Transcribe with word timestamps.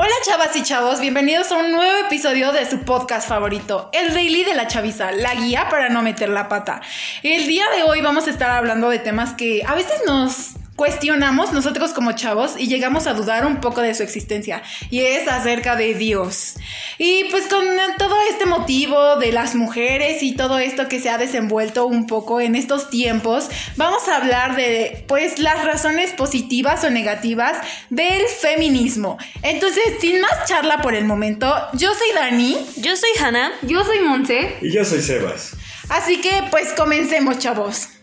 Hola 0.00 0.14
chavas 0.24 0.54
y 0.54 0.62
chavos, 0.62 1.00
bienvenidos 1.00 1.50
a 1.50 1.56
un 1.56 1.72
nuevo 1.72 2.06
episodio 2.06 2.52
de 2.52 2.70
su 2.70 2.84
podcast 2.84 3.28
favorito, 3.28 3.90
el 3.92 4.14
Daily 4.14 4.44
de 4.44 4.54
la 4.54 4.68
Chaviza, 4.68 5.10
la 5.10 5.34
guía 5.34 5.66
para 5.68 5.88
no 5.88 6.02
meter 6.02 6.28
la 6.28 6.48
pata. 6.48 6.80
El 7.24 7.48
día 7.48 7.64
de 7.74 7.82
hoy 7.82 8.00
vamos 8.00 8.28
a 8.28 8.30
estar 8.30 8.48
hablando 8.48 8.90
de 8.90 9.00
temas 9.00 9.32
que 9.32 9.64
a 9.66 9.74
veces 9.74 10.00
nos 10.06 10.50
cuestionamos 10.78 11.52
nosotros 11.52 11.92
como 11.92 12.12
chavos 12.12 12.54
y 12.56 12.68
llegamos 12.68 13.08
a 13.08 13.12
dudar 13.12 13.44
un 13.44 13.60
poco 13.60 13.80
de 13.80 13.96
su 13.96 14.04
existencia 14.04 14.62
y 14.90 15.00
es 15.00 15.26
acerca 15.26 15.74
de 15.74 15.92
Dios. 15.94 16.54
Y 16.98 17.24
pues 17.32 17.48
con 17.48 17.64
todo 17.98 18.14
este 18.30 18.46
motivo 18.46 19.16
de 19.16 19.32
las 19.32 19.56
mujeres 19.56 20.22
y 20.22 20.36
todo 20.36 20.60
esto 20.60 20.86
que 20.86 21.00
se 21.00 21.10
ha 21.10 21.18
desenvuelto 21.18 21.84
un 21.86 22.06
poco 22.06 22.40
en 22.40 22.54
estos 22.54 22.90
tiempos, 22.90 23.48
vamos 23.74 24.06
a 24.06 24.18
hablar 24.18 24.54
de 24.54 25.04
pues 25.08 25.40
las 25.40 25.64
razones 25.64 26.12
positivas 26.12 26.84
o 26.84 26.90
negativas 26.90 27.56
del 27.90 28.22
feminismo. 28.40 29.18
Entonces, 29.42 29.82
sin 30.00 30.20
más 30.20 30.46
charla 30.46 30.80
por 30.80 30.94
el 30.94 31.04
momento, 31.04 31.52
yo 31.72 31.92
soy 31.92 32.12
Dani, 32.14 32.56
yo 32.76 32.96
soy 32.96 33.10
Hannah, 33.20 33.50
yo 33.62 33.84
soy 33.84 33.98
Monse 33.98 34.58
y 34.62 34.70
yo 34.70 34.84
soy 34.84 35.02
Sebas. 35.02 35.56
Así 35.88 36.20
que 36.20 36.44
pues 36.52 36.72
comencemos, 36.74 37.40
chavos. 37.40 37.97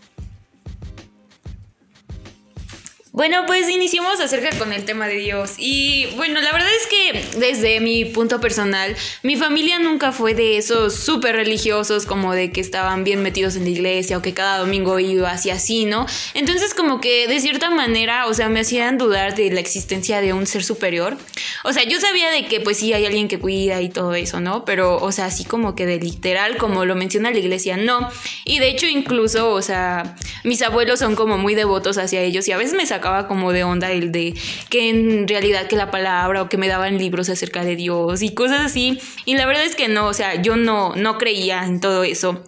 Bueno, 3.16 3.44
pues 3.46 3.66
iniciamos 3.70 4.20
acerca 4.20 4.50
con 4.58 4.74
el 4.74 4.84
tema 4.84 5.08
de 5.08 5.14
Dios. 5.14 5.54
Y 5.56 6.04
bueno, 6.16 6.38
la 6.42 6.52
verdad 6.52 6.68
es 6.78 6.86
que 6.86 7.38
desde 7.38 7.80
mi 7.80 8.04
punto 8.04 8.42
personal, 8.42 8.94
mi 9.22 9.36
familia 9.36 9.78
nunca 9.78 10.12
fue 10.12 10.34
de 10.34 10.58
esos 10.58 10.96
súper 10.96 11.34
religiosos 11.34 12.04
como 12.04 12.34
de 12.34 12.52
que 12.52 12.60
estaban 12.60 13.04
bien 13.04 13.22
metidos 13.22 13.56
en 13.56 13.64
la 13.64 13.70
iglesia 13.70 14.18
o 14.18 14.20
que 14.20 14.34
cada 14.34 14.58
domingo 14.58 14.98
iba 14.98 15.30
así 15.30 15.48
así, 15.48 15.86
¿no? 15.86 16.04
Entonces 16.34 16.74
como 16.74 17.00
que 17.00 17.26
de 17.26 17.40
cierta 17.40 17.70
manera, 17.70 18.26
o 18.26 18.34
sea, 18.34 18.50
me 18.50 18.60
hacían 18.60 18.98
dudar 18.98 19.34
de 19.34 19.50
la 19.50 19.60
existencia 19.60 20.20
de 20.20 20.34
un 20.34 20.46
ser 20.46 20.62
superior. 20.62 21.16
O 21.64 21.72
sea, 21.72 21.84
yo 21.84 21.98
sabía 21.98 22.30
de 22.30 22.44
que 22.44 22.60
pues 22.60 22.76
sí 22.76 22.92
hay 22.92 23.06
alguien 23.06 23.28
que 23.28 23.38
cuida 23.38 23.80
y 23.80 23.88
todo 23.88 24.14
eso, 24.14 24.40
¿no? 24.40 24.66
Pero, 24.66 24.98
o 24.98 25.10
sea, 25.10 25.24
así 25.24 25.46
como 25.46 25.74
que 25.74 25.86
de 25.86 25.98
literal, 25.98 26.58
como 26.58 26.84
lo 26.84 26.94
menciona 26.94 27.30
la 27.30 27.38
iglesia, 27.38 27.78
no. 27.78 28.10
Y 28.44 28.58
de 28.58 28.68
hecho 28.68 28.84
incluso, 28.84 29.52
o 29.52 29.62
sea, 29.62 30.16
mis 30.44 30.60
abuelos 30.60 30.98
son 30.98 31.16
como 31.16 31.38
muy 31.38 31.54
devotos 31.54 31.96
hacia 31.96 32.20
ellos 32.20 32.46
y 32.46 32.52
a 32.52 32.58
veces 32.58 32.74
me 32.74 32.84
sacan 32.84 33.05
como 33.28 33.52
de 33.52 33.64
onda 33.64 33.90
el 33.90 34.12
de 34.12 34.34
que 34.68 34.90
en 34.90 35.28
realidad 35.28 35.66
que 35.66 35.76
la 35.76 35.90
palabra 35.90 36.42
o 36.42 36.48
que 36.48 36.58
me 36.58 36.68
daban 36.68 36.98
libros 36.98 37.28
acerca 37.28 37.64
de 37.64 37.76
Dios 37.76 38.22
y 38.22 38.34
cosas 38.34 38.60
así. 38.60 39.00
Y 39.24 39.36
la 39.36 39.46
verdad 39.46 39.64
es 39.64 39.76
que 39.76 39.88
no, 39.88 40.06
o 40.06 40.14
sea, 40.14 40.40
yo 40.42 40.56
no, 40.56 40.94
no 40.96 41.18
creía 41.18 41.64
en 41.64 41.80
todo 41.80 42.04
eso. 42.04 42.42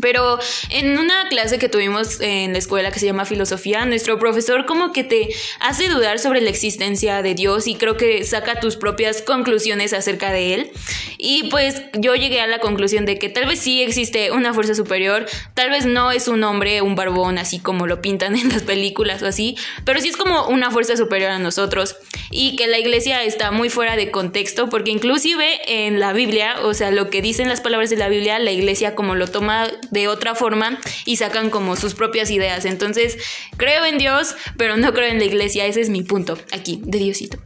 Pero 0.00 0.38
en 0.70 0.98
una 0.98 1.28
clase 1.28 1.58
que 1.58 1.68
tuvimos 1.68 2.20
en 2.20 2.52
la 2.52 2.58
escuela 2.58 2.90
que 2.90 2.98
se 2.98 3.06
llama 3.06 3.24
filosofía, 3.24 3.84
nuestro 3.86 4.18
profesor 4.18 4.66
como 4.66 4.92
que 4.92 5.04
te 5.04 5.28
hace 5.60 5.88
dudar 5.88 6.18
sobre 6.18 6.40
la 6.40 6.50
existencia 6.50 7.22
de 7.22 7.34
Dios 7.34 7.66
y 7.66 7.76
creo 7.76 7.96
que 7.96 8.24
saca 8.24 8.60
tus 8.60 8.76
propias 8.76 9.22
conclusiones 9.22 9.92
acerca 9.92 10.32
de 10.32 10.54
él. 10.54 10.70
Y 11.18 11.48
pues 11.50 11.82
yo 11.94 12.14
llegué 12.14 12.40
a 12.40 12.46
la 12.46 12.58
conclusión 12.58 13.06
de 13.06 13.18
que 13.18 13.28
tal 13.28 13.46
vez 13.46 13.60
sí 13.60 13.82
existe 13.82 14.30
una 14.32 14.52
fuerza 14.52 14.74
superior, 14.74 15.26
tal 15.54 15.70
vez 15.70 15.86
no 15.86 16.10
es 16.12 16.28
un 16.28 16.44
hombre, 16.44 16.82
un 16.82 16.94
barbón 16.94 17.38
así 17.38 17.58
como 17.58 17.86
lo 17.86 18.00
pintan 18.02 18.36
en 18.36 18.48
las 18.48 18.62
películas 18.62 19.22
o 19.22 19.26
así, 19.26 19.56
pero 19.84 20.00
sí 20.00 20.08
es 20.08 20.16
como 20.16 20.46
una 20.48 20.70
fuerza 20.70 20.96
superior 20.96 21.30
a 21.30 21.38
nosotros 21.38 21.96
y 22.30 22.56
que 22.56 22.66
la 22.66 22.78
iglesia 22.78 23.22
está 23.22 23.50
muy 23.50 23.70
fuera 23.70 23.96
de 23.96 24.10
contexto 24.10 24.68
porque 24.68 24.90
inclusive 24.90 25.86
en 25.86 26.00
la 26.00 26.12
Biblia, 26.12 26.56
o 26.62 26.74
sea, 26.74 26.90
lo 26.90 27.10
que 27.10 27.22
dicen 27.22 27.48
las 27.48 27.60
palabras 27.60 27.90
de 27.90 27.96
la 27.96 28.08
Biblia, 28.08 28.38
la 28.38 28.52
iglesia 28.52 28.94
como 28.94 29.14
lo 29.14 29.26
toma 29.28 29.68
de 29.90 30.08
otra 30.08 30.34
forma 30.34 30.78
y 31.04 31.16
sacan 31.16 31.50
como 31.50 31.76
sus 31.76 31.94
propias 31.94 32.30
ideas. 32.30 32.64
Entonces, 32.64 33.18
creo 33.56 33.84
en 33.84 33.98
Dios, 33.98 34.34
pero 34.56 34.76
no 34.76 34.92
creo 34.92 35.08
en 35.08 35.18
la 35.18 35.24
iglesia. 35.24 35.66
Ese 35.66 35.80
es 35.80 35.88
mi 35.88 36.02
punto 36.02 36.38
aquí, 36.52 36.80
de 36.84 36.98
Diosito. 36.98 37.38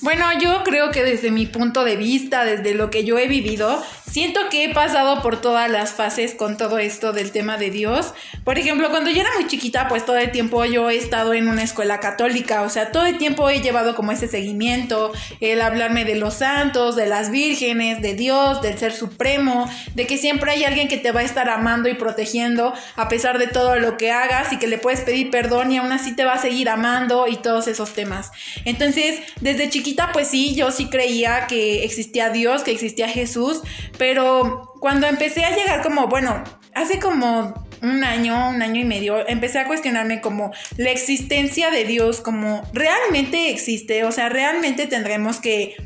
Bueno, 0.00 0.26
yo 0.40 0.62
creo 0.62 0.90
que 0.92 1.02
desde 1.02 1.30
mi 1.30 1.46
punto 1.46 1.84
de 1.84 1.96
vista, 1.96 2.44
desde 2.44 2.74
lo 2.74 2.88
que 2.88 3.04
yo 3.04 3.18
he 3.18 3.26
vivido, 3.26 3.82
siento 4.10 4.40
que 4.50 4.64
he 4.64 4.74
pasado 4.74 5.22
por 5.22 5.40
todas 5.40 5.70
las 5.70 5.92
fases 5.92 6.34
con 6.34 6.56
todo 6.56 6.78
esto 6.78 7.12
del 7.12 7.30
tema 7.30 7.56
de 7.56 7.70
Dios. 7.70 8.14
Por 8.44 8.58
ejemplo, 8.58 8.90
cuando 8.90 9.10
yo 9.10 9.20
era 9.20 9.30
muy 9.34 9.46
chiquita, 9.46 9.88
pues 9.88 10.04
todo 10.04 10.16
el 10.16 10.30
tiempo 10.30 10.64
yo 10.64 10.90
he 10.90 10.96
estado 10.96 11.34
en 11.34 11.48
una 11.48 11.62
escuela 11.62 12.00
católica, 12.00 12.62
o 12.62 12.70
sea, 12.70 12.90
todo 12.90 13.06
el 13.06 13.18
tiempo 13.18 13.48
he 13.50 13.60
llevado 13.60 13.94
como 13.94 14.12
ese 14.12 14.28
seguimiento, 14.28 15.12
el 15.40 15.60
hablarme 15.60 16.04
de 16.04 16.14
los 16.14 16.34
santos, 16.34 16.96
de 16.96 17.06
las 17.06 17.30
vírgenes, 17.30 18.00
de 18.00 18.14
Dios, 18.14 18.62
del 18.62 18.78
ser 18.78 18.92
supremo, 18.92 19.70
de 19.94 20.06
que 20.06 20.16
siempre 20.16 20.52
hay 20.52 20.64
alguien 20.64 20.88
que 20.88 20.96
te 20.96 21.12
va 21.12 21.20
a 21.20 21.24
estar 21.24 21.48
amando 21.50 21.88
y 21.88 21.94
protegiendo 21.94 22.72
a 22.96 23.08
pesar 23.08 23.38
de 23.38 23.46
todo 23.46 23.76
lo 23.76 23.96
que 23.96 24.10
hagas 24.10 24.52
y 24.52 24.58
que 24.58 24.66
le 24.66 24.78
puedes 24.78 25.02
pedir 25.02 25.30
perdón 25.30 25.70
y 25.72 25.78
aún 25.78 25.92
así 25.92 26.16
te 26.16 26.24
va 26.24 26.34
a 26.34 26.38
seguir 26.38 26.68
amando 26.68 27.26
y 27.28 27.36
todos 27.36 27.68
esos 27.68 27.92
temas. 27.92 28.30
Entonces, 28.64 29.20
desde 29.40 29.68
chiquita 29.68 30.10
pues 30.12 30.28
sí, 30.28 30.54
yo 30.54 30.70
sí 30.70 30.88
creía 30.88 31.46
que 31.46 31.84
existía 31.84 32.30
Dios, 32.30 32.62
que 32.62 32.70
existía 32.70 33.08
Jesús, 33.08 33.62
pero 33.98 34.74
cuando 34.80 35.06
empecé 35.06 35.44
a 35.44 35.54
llegar 35.54 35.82
como, 35.82 36.06
bueno, 36.06 36.42
hace 36.74 36.98
como 36.98 37.54
un 37.82 38.04
año, 38.04 38.50
un 38.50 38.62
año 38.62 38.80
y 38.80 38.84
medio, 38.84 39.28
empecé 39.28 39.58
a 39.58 39.66
cuestionarme 39.66 40.20
como 40.20 40.52
la 40.76 40.90
existencia 40.90 41.70
de 41.70 41.84
Dios, 41.84 42.20
como 42.20 42.62
realmente 42.72 43.50
existe, 43.50 44.04
o 44.04 44.12
sea, 44.12 44.28
realmente 44.28 44.86
tendremos 44.86 45.40
que 45.40 45.76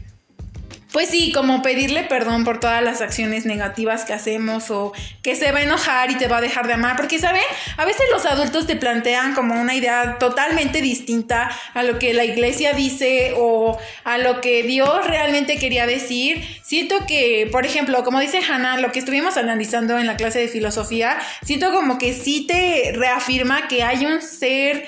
pues 0.93 1.09
sí, 1.09 1.33
como 1.33 1.63
pedirle 1.63 2.05
perdón 2.05 2.45
por 2.45 2.61
todas 2.61 2.83
las 2.83 3.01
acciones 3.01 3.47
negativas 3.47 4.05
que 4.05 4.13
hacemos 4.13 4.71
o 4.71 4.93
que 5.23 5.37
se 5.37 5.51
va 5.53 5.59
a 5.61 5.63
enojar 5.63 6.11
y 6.11 6.17
te 6.17 6.29
va 6.29 6.39
a 6.39 6.41
dejar 6.41 6.67
de 6.67 6.75
amar, 6.75 6.97
porque 6.97 7.19
saben, 7.19 7.43
a 7.77 7.85
veces 7.85 8.03
los 8.13 8.27
adultos 8.27 8.67
te 8.67 8.77
plantean 8.77 9.35
como 9.35 9.61
una 9.61 9.75
idea 9.75 10.19
totalmente 10.19 10.81
distinta 10.81 11.51
a 11.75 11.83
lo 11.83 11.99
que 11.99 12.13
la 12.15 12.25
iglesia 12.25 12.75
dice 12.75 13.35
o 13.37 13.79
a 14.05 14.19
lo 14.19 14.41
que 14.41 14.63
Dios 14.63 15.07
realmente 15.07 15.59
quería 15.59 15.87
decir. 15.87 16.43
Siento 16.63 17.07
que, 17.07 17.49
por 17.51 17.65
ejemplo, 17.65 18.05
como 18.05 18.21
dice 18.21 18.41
Hannah, 18.41 18.79
lo 18.79 18.93
que 18.93 18.99
estuvimos 18.99 19.37
analizando 19.37 19.99
en 19.99 20.07
la 20.07 20.17
clase 20.17 20.41
de 20.41 20.49
filosofía, 20.49 21.19
siento 21.43 21.73
como 21.73 21.99
que 21.99 22.13
sí 22.13 22.47
te 22.47 22.93
reafirma 22.95 23.69
que 23.69 23.83
hay 23.83 24.07
un 24.07 24.21
ser 24.21 24.87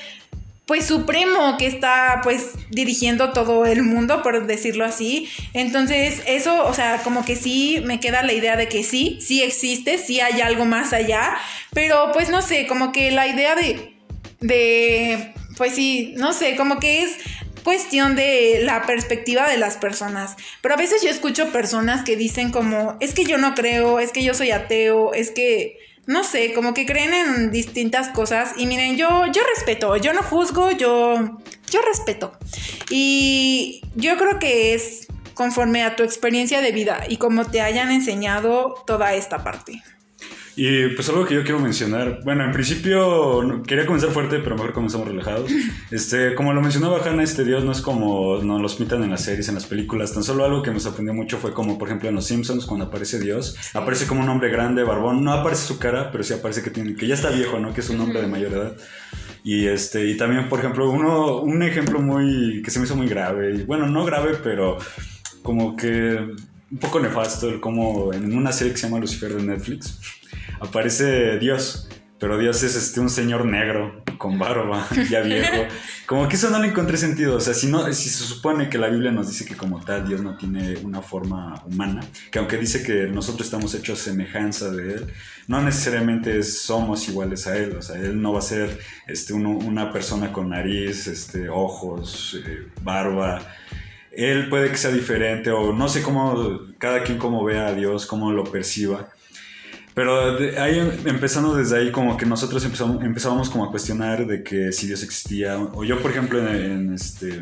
pues 0.67 0.87
supremo 0.87 1.59
que 1.59 1.67
está 1.67 2.21
pues 2.23 2.53
dirigiendo 2.71 3.33
todo 3.33 3.67
el 3.67 3.83
mundo, 3.83 4.23
por 4.23 4.47
decirlo 4.47 4.85
así. 4.85 5.29
Entonces, 5.53 6.23
eso, 6.27 6.65
o 6.65 6.73
sea, 6.73 7.03
como 7.03 7.25
que 7.25 7.37
sí 7.37 7.83
me 7.85 8.01
queda 8.01 8.23
la 8.23 8.33
idea 8.33 8.57
de 8.57 8.69
que 8.69 8.83
sí, 8.83 9.19
sí 9.21 9.43
existe, 9.43 9.99
sí 9.99 10.21
hay 10.21 10.41
algo 10.41 10.65
más 10.65 10.93
allá, 10.93 11.37
pero 11.73 12.11
pues 12.13 12.31
no 12.31 12.41
sé, 12.41 12.67
como 12.67 12.93
que 12.93 13.11
la 13.11 13.27
idea 13.27 13.55
de, 13.55 13.95
de, 14.41 15.35
pues 15.59 15.75
sí, 15.75 16.15
no 16.17 16.33
sé, 16.33 16.57
como 16.57 16.81
que 16.81 17.03
es 17.03 17.11
cuestión 17.63 18.15
de 18.15 18.61
la 18.63 18.83
perspectiva 18.83 19.49
de 19.49 19.59
las 19.59 19.77
personas. 19.77 20.37
Pero 20.63 20.75
a 20.75 20.79
veces 20.79 21.03
yo 21.03 21.11
escucho 21.11 21.51
personas 21.51 22.05
que 22.05 22.17
dicen 22.17 22.53
como, 22.53 22.97
es 23.01 23.15
que 23.15 23.25
yo 23.25 23.37
no 23.37 23.55
creo, 23.55 23.99
es 23.99 24.13
que 24.13 24.23
yo 24.23 24.35
soy 24.35 24.51
ateo, 24.51 25.13
es 25.15 25.31
que 25.31 25.79
no 26.07 26.25
sé, 26.25 26.53
como 26.53 26.75
que 26.75 26.87
creen 26.87 27.15
en 27.15 27.51
distintas 27.51 28.09
cosas. 28.09 28.53
Y 28.57 28.67
miren, 28.67 28.97
yo, 28.97 29.27
yo 29.33 29.43
respeto, 29.55 29.97
yo 29.97 30.13
no 30.13 30.23
juzgo, 30.23 30.71
yo, 30.71 31.39
yo 31.71 31.83
respeto. 31.83 32.33
Y 32.91 33.83
yo 33.95 34.17
creo 34.17 34.39
que 34.39 34.75
es 34.75 35.07
conforme 35.35 35.83
a 35.83 35.97
tu 35.97 36.03
experiencia 36.03 36.61
de 36.61 36.73
vida 36.73 37.05
y 37.09 37.17
como 37.17 37.45
te 37.45 37.61
hayan 37.61 37.91
enseñado 37.91 38.75
toda 38.87 39.15
esta 39.15 39.43
parte. 39.43 39.83
Y 40.57 40.89
pues 40.89 41.09
algo 41.09 41.25
que 41.25 41.35
yo 41.35 41.43
quiero 41.43 41.59
mencionar, 41.59 42.21
bueno, 42.23 42.45
en 42.45 42.53
principio 42.53 43.63
quería 43.67 43.87
comenzar 43.87 44.11
fuerte, 44.11 44.39
pero 44.39 44.55
mejor 44.55 44.73
comenzamos 44.73 45.09
relajados. 45.09 45.51
Este, 45.91 46.35
como 46.35 46.53
lo 46.53 46.61
mencionaba 46.61 46.99
Hannah, 47.05 47.23
este 47.23 47.45
Dios 47.45 47.65
no 47.65 47.71
es 47.71 47.81
como 47.81 48.43
nos 48.43 48.61
los 48.61 48.75
pintan 48.75 49.05
en 49.05 49.11
las 49.11 49.23
series, 49.23 49.49
en 49.49 49.55
las 49.55 49.67
películas. 49.67 50.13
Tan 50.13 50.25
solo 50.25 50.45
algo 50.45 50.63
que 50.63 50.71
me 50.71 50.81
sorprendió 50.81 51.15
mucho 51.15 51.39
fue 51.39 51.53
como, 51.53 51.79
por 51.79 51.89
ejemplo, 51.89 52.09
en 52.09 52.17
Los 52.17 52.27
Simpsons, 52.27 52.67
cuando 52.67 52.87
aparece 52.87 53.21
Dios, 53.21 53.57
aparece 53.75 54.07
como 54.07 54.23
un 54.23 54.29
hombre 54.29 54.51
grande, 54.51 54.83
barbón. 54.83 55.23
No 55.23 55.33
aparece 55.33 55.67
su 55.67 55.79
cara, 55.79 56.11
pero 56.11 56.25
sí 56.25 56.33
aparece 56.33 56.63
que 56.63 56.71
tiene, 56.71 56.97
que 56.97 57.07
ya 57.07 57.15
está 57.15 57.31
viejo, 57.31 57.59
¿no? 57.61 57.73
Que 57.73 57.81
es 57.81 57.91
un 57.91 58.01
hombre 58.01 58.21
de 58.21 58.27
mayor 58.27 58.53
edad. 58.53 58.77
Y 59.45 59.67
este, 59.67 60.07
y 60.07 60.17
también, 60.17 60.49
por 60.49 60.59
ejemplo, 60.59 60.91
uno, 60.91 61.41
un 61.41 61.63
ejemplo 61.63 62.01
muy, 62.01 62.63
que 62.63 62.71
se 62.71 62.79
me 62.79 62.87
hizo 62.87 62.97
muy 62.97 63.09
grave, 63.09 63.55
y 63.55 63.63
bueno, 63.63 63.87
no 63.87 64.05
grave, 64.05 64.37
pero 64.43 64.79
como 65.43 65.77
que 65.77 66.19
un 66.71 66.79
poco 66.81 66.99
nefasto, 66.99 67.61
como 67.61 68.13
en 68.13 68.37
una 68.37 68.51
serie 68.51 68.73
que 68.73 68.79
se 68.79 68.89
llama 68.89 68.99
Lucifer 68.99 69.35
de 69.35 69.43
Netflix 69.43 69.99
aparece 70.61 71.39
Dios, 71.39 71.89
pero 72.19 72.39
Dios 72.39 72.63
es 72.63 72.77
este, 72.77 73.01
un 73.01 73.11
señor 73.11 73.45
negro 73.45 74.03
con 74.19 74.39
barba, 74.39 74.87
ya 75.11 75.21
viejo. 75.21 75.67
Como 76.07 76.29
que 76.29 76.37
eso 76.37 76.51
no 76.51 76.59
le 76.59 76.69
encontré 76.69 76.97
sentido. 76.97 77.37
O 77.37 77.41
sea, 77.41 77.55
si, 77.55 77.67
no, 77.67 77.93
si 77.93 78.09
se 78.09 78.25
supone 78.25 78.71
que 78.71 78.79
la 78.79 78.89
Biblia 78.89 79.11
nos 79.11 79.29
dice 79.29 79.45
que 79.45 79.57
como 79.57 79.85
tal 79.85 80.07
Dios 80.07 80.23
no 80.23 80.37
tiene 80.37 80.77
una 80.79 81.03
forma 81.03 81.63
humana, 81.67 82.01
que 82.31 82.39
aunque 82.39 82.57
dice 82.57 82.83
que 82.83 83.09
nosotros 83.09 83.47
estamos 83.47 83.75
hechos 83.75 83.99
semejanza 83.99 84.71
de 84.71 84.95
Él, 84.95 85.07
no 85.49 85.61
necesariamente 85.61 86.43
somos 86.43 87.09
iguales 87.09 87.47
a 87.47 87.57
Él. 87.57 87.77
O 87.77 87.83
sea, 87.83 87.97
Él 87.97 88.21
no 88.21 88.33
va 88.33 88.39
a 88.39 88.43
ser 88.43 88.79
este, 89.07 89.33
una 89.35 89.93
persona 89.93 90.33
con 90.33 90.51
nariz, 90.51 91.07
este, 91.07 91.49
ojos, 91.49 92.41
eh, 92.47 92.69
barba. 92.83 93.43
Él 94.13 94.49
puede 94.49 94.71
que 94.71 94.77
sea 94.77 94.93
diferente 94.93 95.51
o 95.51 95.73
no 95.73 95.89
sé 95.89 96.03
cómo, 96.03 96.61
cada 96.79 97.03
quien 97.03 97.19
cómo 97.19 97.45
vea 97.45 97.67
a 97.67 97.75
Dios, 97.75 98.07
cómo 98.07 98.31
lo 98.33 98.45
perciba. 98.45 99.11
Pero 99.95 100.37
ahí, 100.61 100.79
empezando 101.05 101.55
desde 101.55 101.79
ahí, 101.79 101.93
como 101.93 102.17
que 102.17 102.27
nosotros 102.27 102.65
empezamos, 102.65 103.03
empezábamos 103.03 103.49
como 103.49 103.65
a 103.65 103.71
cuestionar 103.71 104.27
de 104.27 104.43
que 104.43 104.73
si 104.73 104.89
Dios 104.89 105.05
existía. 105.05 105.57
O 105.57 105.85
yo, 105.85 106.03
por 106.03 106.11
ejemplo, 106.11 106.41
en, 106.53 106.93
este, 106.93 107.41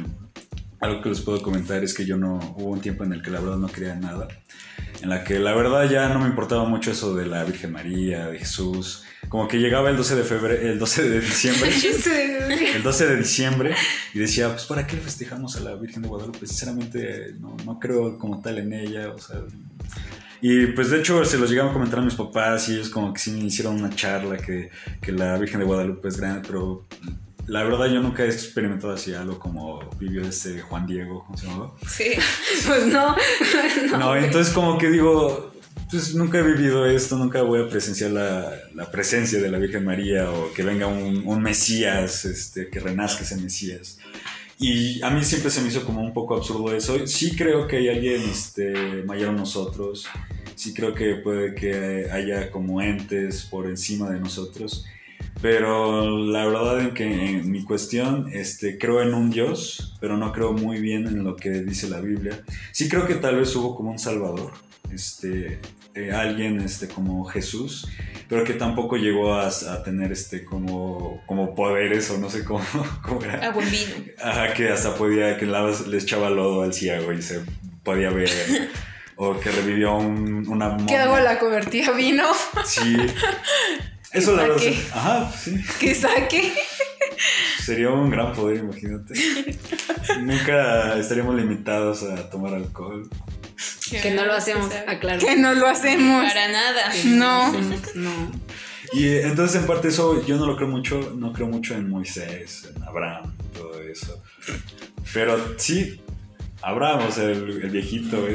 algo 0.78 1.00
que 1.00 1.08
les 1.08 1.22
puedo 1.22 1.40
comentar 1.40 1.82
es 1.82 1.94
que 1.94 2.04
yo 2.04 2.18
no, 2.18 2.38
hubo 2.58 2.70
un 2.70 2.80
tiempo 2.80 3.04
en 3.04 3.14
el 3.14 3.22
que 3.22 3.30
la 3.30 3.40
verdad 3.40 3.56
no 3.56 3.68
creía 3.68 3.94
en 3.94 4.00
nada, 4.00 4.28
en 5.00 5.08
la 5.08 5.24
que 5.24 5.38
la 5.38 5.54
verdad 5.54 5.88
ya 5.88 6.10
no 6.10 6.18
me 6.20 6.26
importaba 6.26 6.66
mucho 6.66 6.90
eso 6.90 7.14
de 7.14 7.24
la 7.24 7.42
Virgen 7.44 7.72
María, 7.72 8.26
de 8.26 8.38
Jesús, 8.38 9.04
como 9.30 9.48
que 9.48 9.58
llegaba 9.58 9.88
el 9.88 9.96
12 9.96 10.16
de 10.16 10.24
febrero, 10.24 10.60
el 10.60 10.78
12 10.78 11.08
de 11.08 11.20
diciembre, 11.20 11.70
el 12.74 12.82
12 12.82 13.06
de 13.06 13.16
diciembre 13.16 13.74
y 14.12 14.18
decía, 14.18 14.50
pues 14.50 14.66
¿para 14.66 14.86
qué 14.86 14.96
le 14.96 15.02
festejamos 15.02 15.56
a 15.56 15.60
la 15.60 15.74
Virgen 15.74 16.02
de 16.02 16.08
Guadalupe? 16.08 16.46
Sinceramente 16.46 17.34
no, 17.40 17.56
no 17.64 17.78
creo 17.78 18.18
como 18.18 18.42
tal 18.42 18.58
en 18.58 18.74
ella, 18.74 19.08
o 19.08 19.18
sea... 19.18 19.38
Y 20.42 20.66
pues 20.66 20.90
de 20.90 20.98
hecho 20.98 21.24
se 21.24 21.38
los 21.38 21.48
llegaban 21.48 21.70
a 21.70 21.72
comentar 21.72 22.00
a 22.00 22.02
mis 22.02 22.16
papás 22.16 22.68
y 22.68 22.74
ellos 22.74 22.90
como 22.90 23.12
que 23.12 23.20
sí 23.20 23.30
me 23.30 23.44
hicieron 23.44 23.76
una 23.76 23.94
charla 23.94 24.36
que, 24.36 24.70
que 25.00 25.12
la 25.12 25.38
Virgen 25.38 25.60
de 25.60 25.66
Guadalupe 25.66 26.08
es 26.08 26.16
grande, 26.16 26.42
pero 26.44 26.84
la 27.46 27.62
verdad 27.62 27.86
yo 27.86 28.00
nunca 28.00 28.24
he 28.24 28.26
experimentado 28.26 28.92
así 28.92 29.14
algo 29.14 29.38
como 29.38 29.88
vivió 30.00 30.22
este 30.22 30.60
Juan 30.60 30.86
Diego, 30.86 31.24
¿cómo 31.24 31.38
se 31.38 31.46
llamaba? 31.46 31.72
Sí, 31.86 32.10
pues 32.66 32.86
no. 32.88 33.16
No, 33.96 34.16
entonces 34.16 34.52
como 34.52 34.78
que 34.78 34.90
digo, 34.90 35.52
pues 35.90 36.14
nunca 36.14 36.38
he 36.38 36.42
vivido 36.42 36.86
esto, 36.86 37.16
nunca 37.16 37.42
voy 37.42 37.62
a 37.62 37.68
presenciar 37.68 38.10
la, 38.10 38.52
la 38.74 38.90
presencia 38.90 39.40
de 39.40 39.48
la 39.48 39.58
Virgen 39.58 39.84
María 39.84 40.30
o 40.30 40.52
que 40.52 40.62
venga 40.62 40.86
un, 40.86 41.22
un, 41.24 41.42
Mesías, 41.42 42.24
este, 42.24 42.68
que 42.68 42.80
renazca 42.80 43.22
ese 43.22 43.36
Mesías. 43.36 43.98
Y 44.58 45.02
a 45.02 45.10
mí 45.10 45.24
siempre 45.24 45.50
se 45.50 45.60
me 45.60 45.68
hizo 45.68 45.84
como 45.84 46.02
un 46.02 46.12
poco 46.12 46.36
absurdo 46.36 46.74
eso. 46.74 47.06
Sí 47.06 47.34
creo 47.34 47.66
que 47.66 47.78
hay 47.78 47.88
alguien 47.88 48.22
este, 48.22 49.02
mayor 49.04 49.30
a 49.30 49.32
nosotros, 49.32 50.06
sí 50.54 50.72
creo 50.72 50.94
que 50.94 51.16
puede 51.16 51.54
que 51.54 52.08
haya 52.10 52.50
como 52.50 52.80
entes 52.80 53.42
por 53.50 53.66
encima 53.66 54.10
de 54.10 54.20
nosotros 54.20 54.86
pero 55.42 56.18
la 56.18 56.46
verdad 56.46 56.80
en 56.80 56.94
que 56.94 57.04
en 57.04 57.50
mi 57.50 57.64
cuestión, 57.64 58.28
este, 58.32 58.78
creo 58.78 59.02
en 59.02 59.12
un 59.12 59.30
Dios, 59.30 59.96
pero 60.00 60.16
no 60.16 60.32
creo 60.32 60.52
muy 60.52 60.80
bien 60.80 61.06
en 61.08 61.24
lo 61.24 61.34
que 61.34 61.50
dice 61.50 61.88
la 61.88 62.00
Biblia. 62.00 62.42
Sí 62.70 62.88
creo 62.88 63.06
que 63.06 63.16
tal 63.16 63.36
vez 63.36 63.54
hubo 63.56 63.74
como 63.74 63.90
un 63.90 63.98
Salvador, 63.98 64.52
este, 64.92 65.58
eh, 65.94 66.12
alguien 66.12 66.60
este, 66.60 66.86
como 66.86 67.24
Jesús, 67.24 67.88
pero 68.32 68.44
que 68.44 68.54
tampoco 68.54 68.96
llegó 68.96 69.34
a, 69.34 69.48
a, 69.48 69.82
tener 69.82 70.10
este, 70.10 70.42
como, 70.42 71.22
como 71.26 71.54
poderes 71.54 72.10
o 72.12 72.16
no 72.16 72.30
sé 72.30 72.46
cómo, 72.46 72.64
cómo 73.02 73.22
era. 73.22 73.48
A 73.48 73.50
buen 73.50 73.70
vino. 73.70 73.92
Ajá, 74.24 74.54
que 74.54 74.70
hasta 74.70 74.94
podía, 74.94 75.36
que 75.36 75.44
le 75.44 75.98
echaba 75.98 76.30
lodo 76.30 76.62
al 76.62 76.72
ciego 76.72 77.12
y 77.12 77.20
se 77.20 77.42
podía 77.82 78.08
ver. 78.08 78.30
o 79.16 79.38
que 79.38 79.50
revivió 79.50 79.96
un, 79.96 80.48
una 80.48 80.70
momia. 80.70 80.86
Que 80.86 80.96
agua 80.96 81.20
la 81.20 81.38
convertía 81.38 81.88
a 81.88 81.92
vino. 81.92 82.24
Sí. 82.64 82.96
Eso 84.12 84.34
la 84.34 84.44
verdad. 84.44 84.62
Ajá, 84.94 85.30
sí. 85.30 85.62
Que 85.78 85.94
saque. 85.94 86.54
Sería 87.62 87.90
un 87.90 88.08
gran 88.08 88.32
poder, 88.32 88.60
imagínate. 88.60 89.12
Nunca 90.22 90.98
estaríamos 90.98 91.34
limitados 91.34 92.02
a 92.04 92.30
tomar 92.30 92.54
alcohol. 92.54 93.10
Que 94.00 94.10
no 94.12 94.24
lo 94.24 94.32
hacemos, 94.32 94.72
aclaro. 94.86 95.20
Que 95.20 95.36
no 95.36 95.54
lo 95.54 95.66
hacemos. 95.66 96.24
Para 96.24 96.48
nada. 96.48 96.92
No. 97.04 97.52
No. 97.94 98.32
Y 98.92 99.08
entonces 99.18 99.60
en 99.60 99.66
parte 99.66 99.88
eso 99.88 100.24
yo 100.26 100.36
no 100.36 100.46
lo 100.46 100.56
creo 100.56 100.68
mucho, 100.68 101.14
no 101.16 101.32
creo 101.32 101.46
mucho 101.46 101.74
en 101.74 101.88
Moisés, 101.88 102.68
en 102.74 102.82
Abraham, 102.82 103.34
todo 103.54 103.80
eso. 103.82 104.22
Pero 105.14 105.58
sí, 105.58 106.00
Abraham, 106.60 107.06
o 107.08 107.10
sea, 107.10 107.24
el, 107.24 107.62
el 107.62 107.70
viejito. 107.70 108.28
¿eh? 108.28 108.34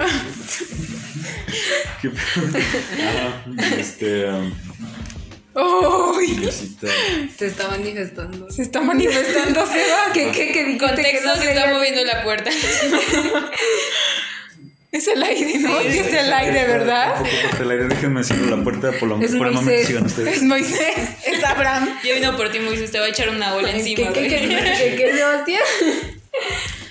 este, 3.77 4.30
um, 4.30 4.51
¡Uy! 5.57 6.50
Se 7.36 7.48
está 7.48 7.68
manifestando. 7.69 8.51
Se 8.51 8.62
está 8.62 8.81
manifestando, 8.81 9.65
Seba. 9.65 10.12
¿Qué, 10.13 10.31
qué, 10.31 10.51
qué 10.51 10.77
Contexto, 10.77 11.36
se 11.36 11.50
está 11.51 11.74
moviendo 11.74 12.04
la 12.04 12.24
puerta. 12.24 12.51
Es 14.92 15.07
el 15.07 15.22
aire, 15.22 15.60
¿no? 15.60 15.81
Sí, 15.81 16.00
es 16.00 16.13
el 16.13 16.31
aire, 16.31 16.66
¿verdad? 16.66 17.22
Por 17.51 17.62
el 17.62 17.72
aire, 17.72 17.88
déjenme 17.88 18.24
cierro 18.24 18.56
la 18.56 18.63
puerta 18.63 18.92
por, 18.94 19.10
lo, 19.10 19.22
es 19.22 19.36
por 19.36 19.48
el 19.48 19.54
momento 19.54 19.86
sigan 19.86 20.06
ustedes. 20.06 20.38
Es 20.38 20.44
Moisés, 20.44 20.95
es 21.25 21.44
Abraham. 21.44 22.00
Yo 22.06 22.16
vino 22.16 22.38
por 22.38 22.50
ti, 22.51 22.60
Moisés, 22.60 22.92
te 22.92 23.00
va 23.00 23.06
a 23.06 23.10
echar 23.10 23.30
una 23.30 23.54
bola 23.54 23.72
encima. 23.72 24.13
¿Qué, 24.13 24.28
qué, 24.28 24.28
qué, 24.28 24.48
qué, 24.48 24.95
qué, 24.95 25.13
Sebastián? 25.13 25.63